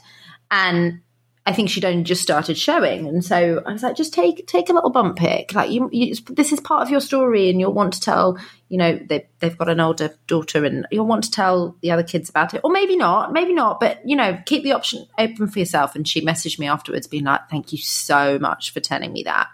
And 0.50 1.02
I 1.48 1.54
think 1.54 1.70
she'd 1.70 1.86
only 1.86 2.04
just 2.04 2.24
started 2.24 2.58
showing, 2.58 3.08
and 3.08 3.24
so 3.24 3.62
I 3.64 3.72
was 3.72 3.84
like, 3.84 3.96
just 3.96 4.14
take 4.14 4.48
take 4.48 4.70
a 4.70 4.74
little 4.74 4.90
bump 4.90 5.16
pick. 5.18 5.54
Like 5.54 5.70
you, 5.70 5.90
you, 5.92 6.16
this 6.32 6.52
is 6.52 6.60
part 6.60 6.82
of 6.82 6.90
your 6.90 7.02
story, 7.02 7.50
and 7.52 7.60
you'll 7.60 7.74
want 7.74 7.94
to 7.94 8.02
tell. 8.02 8.40
You 8.68 8.80
know, 8.80 9.00
they 9.08 9.28
they've 9.40 9.56
got 9.56 9.70
an 9.70 9.80
older 9.80 10.16
daughter, 10.26 10.66
and 10.66 10.88
you'll 10.90 11.06
want 11.06 11.26
to 11.26 11.32
tell 11.32 11.76
the 11.82 11.92
other 11.92 12.02
kids 12.02 12.30
about 12.30 12.56
it, 12.56 12.62
or 12.64 12.72
maybe 12.72 12.98
not, 12.98 13.32
maybe 13.32 13.54
not. 13.54 13.80
But 13.80 14.02
you 14.10 14.16
know, 14.16 14.40
keep 14.48 14.64
the 14.64 14.72
option 14.72 15.06
open 15.20 15.48
for 15.48 15.60
yourself. 15.60 15.96
And 15.96 16.08
she 16.08 16.26
messaged 16.26 16.58
me 16.58 16.68
afterwards, 16.68 17.06
being 17.06 17.26
like, 17.26 17.48
"Thank 17.48 17.72
you 17.72 17.78
so 17.78 18.40
much 18.40 18.74
for 18.74 18.80
telling 18.80 19.14
me 19.14 19.22
that." 19.24 19.48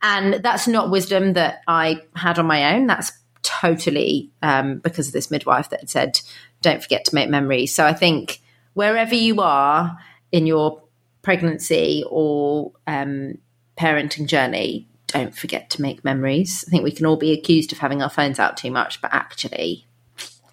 And 0.00 0.42
that's 0.42 0.66
not 0.66 0.90
wisdom 0.90 1.34
that 1.34 1.60
I 1.68 2.00
had 2.16 2.38
on 2.38 2.46
my 2.46 2.74
own. 2.74 2.86
That's 2.86 3.12
totally 3.42 4.30
um, 4.40 4.78
because 4.78 5.08
of 5.08 5.12
this 5.12 5.30
midwife 5.30 5.68
that 5.68 5.90
said, 5.90 6.18
"Don't 6.62 6.82
forget 6.82 7.04
to 7.04 7.14
make 7.14 7.28
memories." 7.28 7.74
So 7.74 7.84
I 7.84 7.92
think 7.92 8.40
wherever 8.72 9.14
you 9.14 9.42
are 9.42 9.98
in 10.34 10.46
your 10.46 10.82
pregnancy 11.22 12.02
or 12.10 12.72
um, 12.88 13.38
parenting 13.78 14.26
journey, 14.26 14.88
don't 15.06 15.32
forget 15.32 15.70
to 15.70 15.80
make 15.80 16.04
memories. 16.04 16.64
I 16.66 16.70
think 16.72 16.82
we 16.82 16.90
can 16.90 17.06
all 17.06 17.14
be 17.16 17.32
accused 17.32 17.70
of 17.70 17.78
having 17.78 18.02
our 18.02 18.10
phones 18.10 18.40
out 18.40 18.56
too 18.56 18.72
much, 18.72 19.00
but 19.00 19.14
actually, 19.14 19.86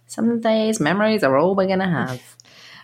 some 0.06 0.40
days 0.40 0.80
memories 0.80 1.24
are 1.24 1.36
all 1.36 1.56
we're 1.56 1.66
going 1.66 1.80
to 1.80 1.86
have. 1.86 2.22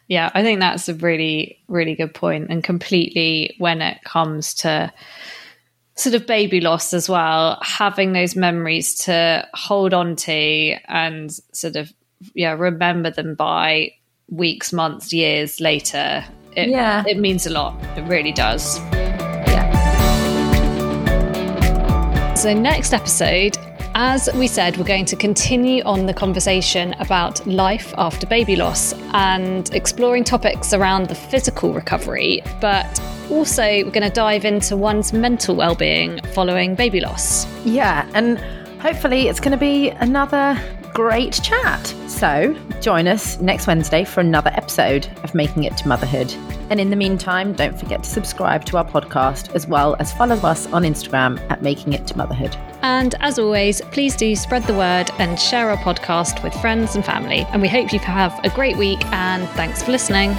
Yeah, 0.10 0.32
I 0.34 0.42
think 0.42 0.62
that's 0.62 0.88
a 0.88 0.94
really, 0.94 1.60
really 1.68 1.94
good 1.94 2.14
point, 2.14 2.48
and 2.50 2.64
completely 2.64 3.56
when 3.58 3.82
it 3.82 4.02
comes 4.06 4.54
to 4.54 4.94
sort 5.96 6.16
of 6.16 6.26
baby 6.26 6.62
loss 6.62 6.94
as 6.94 7.10
well, 7.10 7.60
having 7.62 8.14
those 8.14 8.34
memories 8.34 9.00
to 9.00 9.46
hold 9.54 9.94
on 9.94 10.16
to 10.16 10.78
and 10.88 11.30
sort 11.52 11.76
of 11.76 11.92
yeah 12.34 12.54
remember 12.54 13.12
them 13.12 13.36
by 13.36 13.92
weeks, 14.30 14.72
months, 14.72 15.12
years 15.12 15.60
later 15.60 16.24
it, 16.58 16.70
yeah. 16.70 17.04
it 17.08 17.20
means 17.20 17.46
a 17.46 17.52
lot. 17.52 17.76
It 17.96 18.02
really 18.02 18.32
does. 18.32 18.80
Yeah. 18.90 19.74
So, 22.34 22.54
next 22.54 22.94
episode, 22.94 23.58
as 23.94 24.28
we 24.34 24.48
said, 24.48 24.76
we're 24.78 24.84
going 24.84 25.06
to 25.06 25.16
continue 25.16 25.84
on 25.84 26.08
the 26.08 26.14
conversation 26.14 26.94
about 27.00 27.46
life 27.46 27.94
after 27.98 28.26
baby 28.26 28.56
loss 28.56 28.94
and 29.14 29.74
exploring 29.74 30.24
topics 30.24 30.74
around 30.74 31.10
the 31.10 31.16
physical 31.16 31.74
recovery, 31.74 32.42
but 32.60 33.00
also 33.30 33.64
we're 33.64 33.92
going 33.92 34.02
to 34.02 34.10
dive 34.10 34.44
into 34.44 34.76
one's 34.76 35.14
mental 35.14 35.56
well-being 35.56 36.20
following 36.34 36.74
baby 36.74 37.00
loss. 37.00 37.46
Yeah, 37.66 38.10
and 38.16 38.40
hopefully 38.82 39.28
it's 39.28 39.40
going 39.40 39.52
to 39.52 39.58
be 39.58 39.90
another 39.90 40.60
great 40.98 41.40
chat. 41.44 41.86
So 42.08 42.58
join 42.82 43.08
us 43.08 43.40
next 43.40 43.68
Wednesday 43.68 44.04
for 44.04 44.22
another 44.22 44.50
episode 44.56 45.08
of 45.24 45.36
Making 45.36 45.66
It 45.66 45.78
to 45.78 45.88
Motherhood. 45.88 46.34
And 46.72 46.80
in 46.80 46.90
the 46.90 46.96
meantime, 46.96 47.54
don't 47.54 47.80
forget 47.80 48.02
to 48.02 48.10
subscribe 48.10 48.66
to 48.66 48.78
our 48.78 48.84
podcast 48.84 49.54
as 49.54 49.68
well 49.68 49.96
as 50.00 50.12
follow 50.12 50.38
us 50.38 50.66
on 50.74 50.82
Instagram 50.82 51.40
at 51.52 51.62
Making 51.62 51.94
It 51.94 52.08
to 52.08 52.18
Motherhood. 52.18 52.56
And 52.82 53.14
as 53.20 53.38
always, 53.38 53.80
please 53.92 54.16
do 54.16 54.36
spread 54.36 54.64
the 54.64 54.74
word 54.74 55.12
and 55.20 55.40
share 55.40 55.70
our 55.70 55.78
podcast 55.78 56.42
with 56.42 56.52
friends 56.56 56.96
and 56.96 57.06
family. 57.06 57.46
And 57.52 57.62
we 57.62 57.68
hope 57.68 57.94
you 57.94 58.00
have 58.00 58.34
a 58.44 58.50
great 58.50 58.78
week 58.78 59.06
and 59.14 59.48
thanks 59.50 59.84
for 59.84 59.92
listening. 59.92 60.32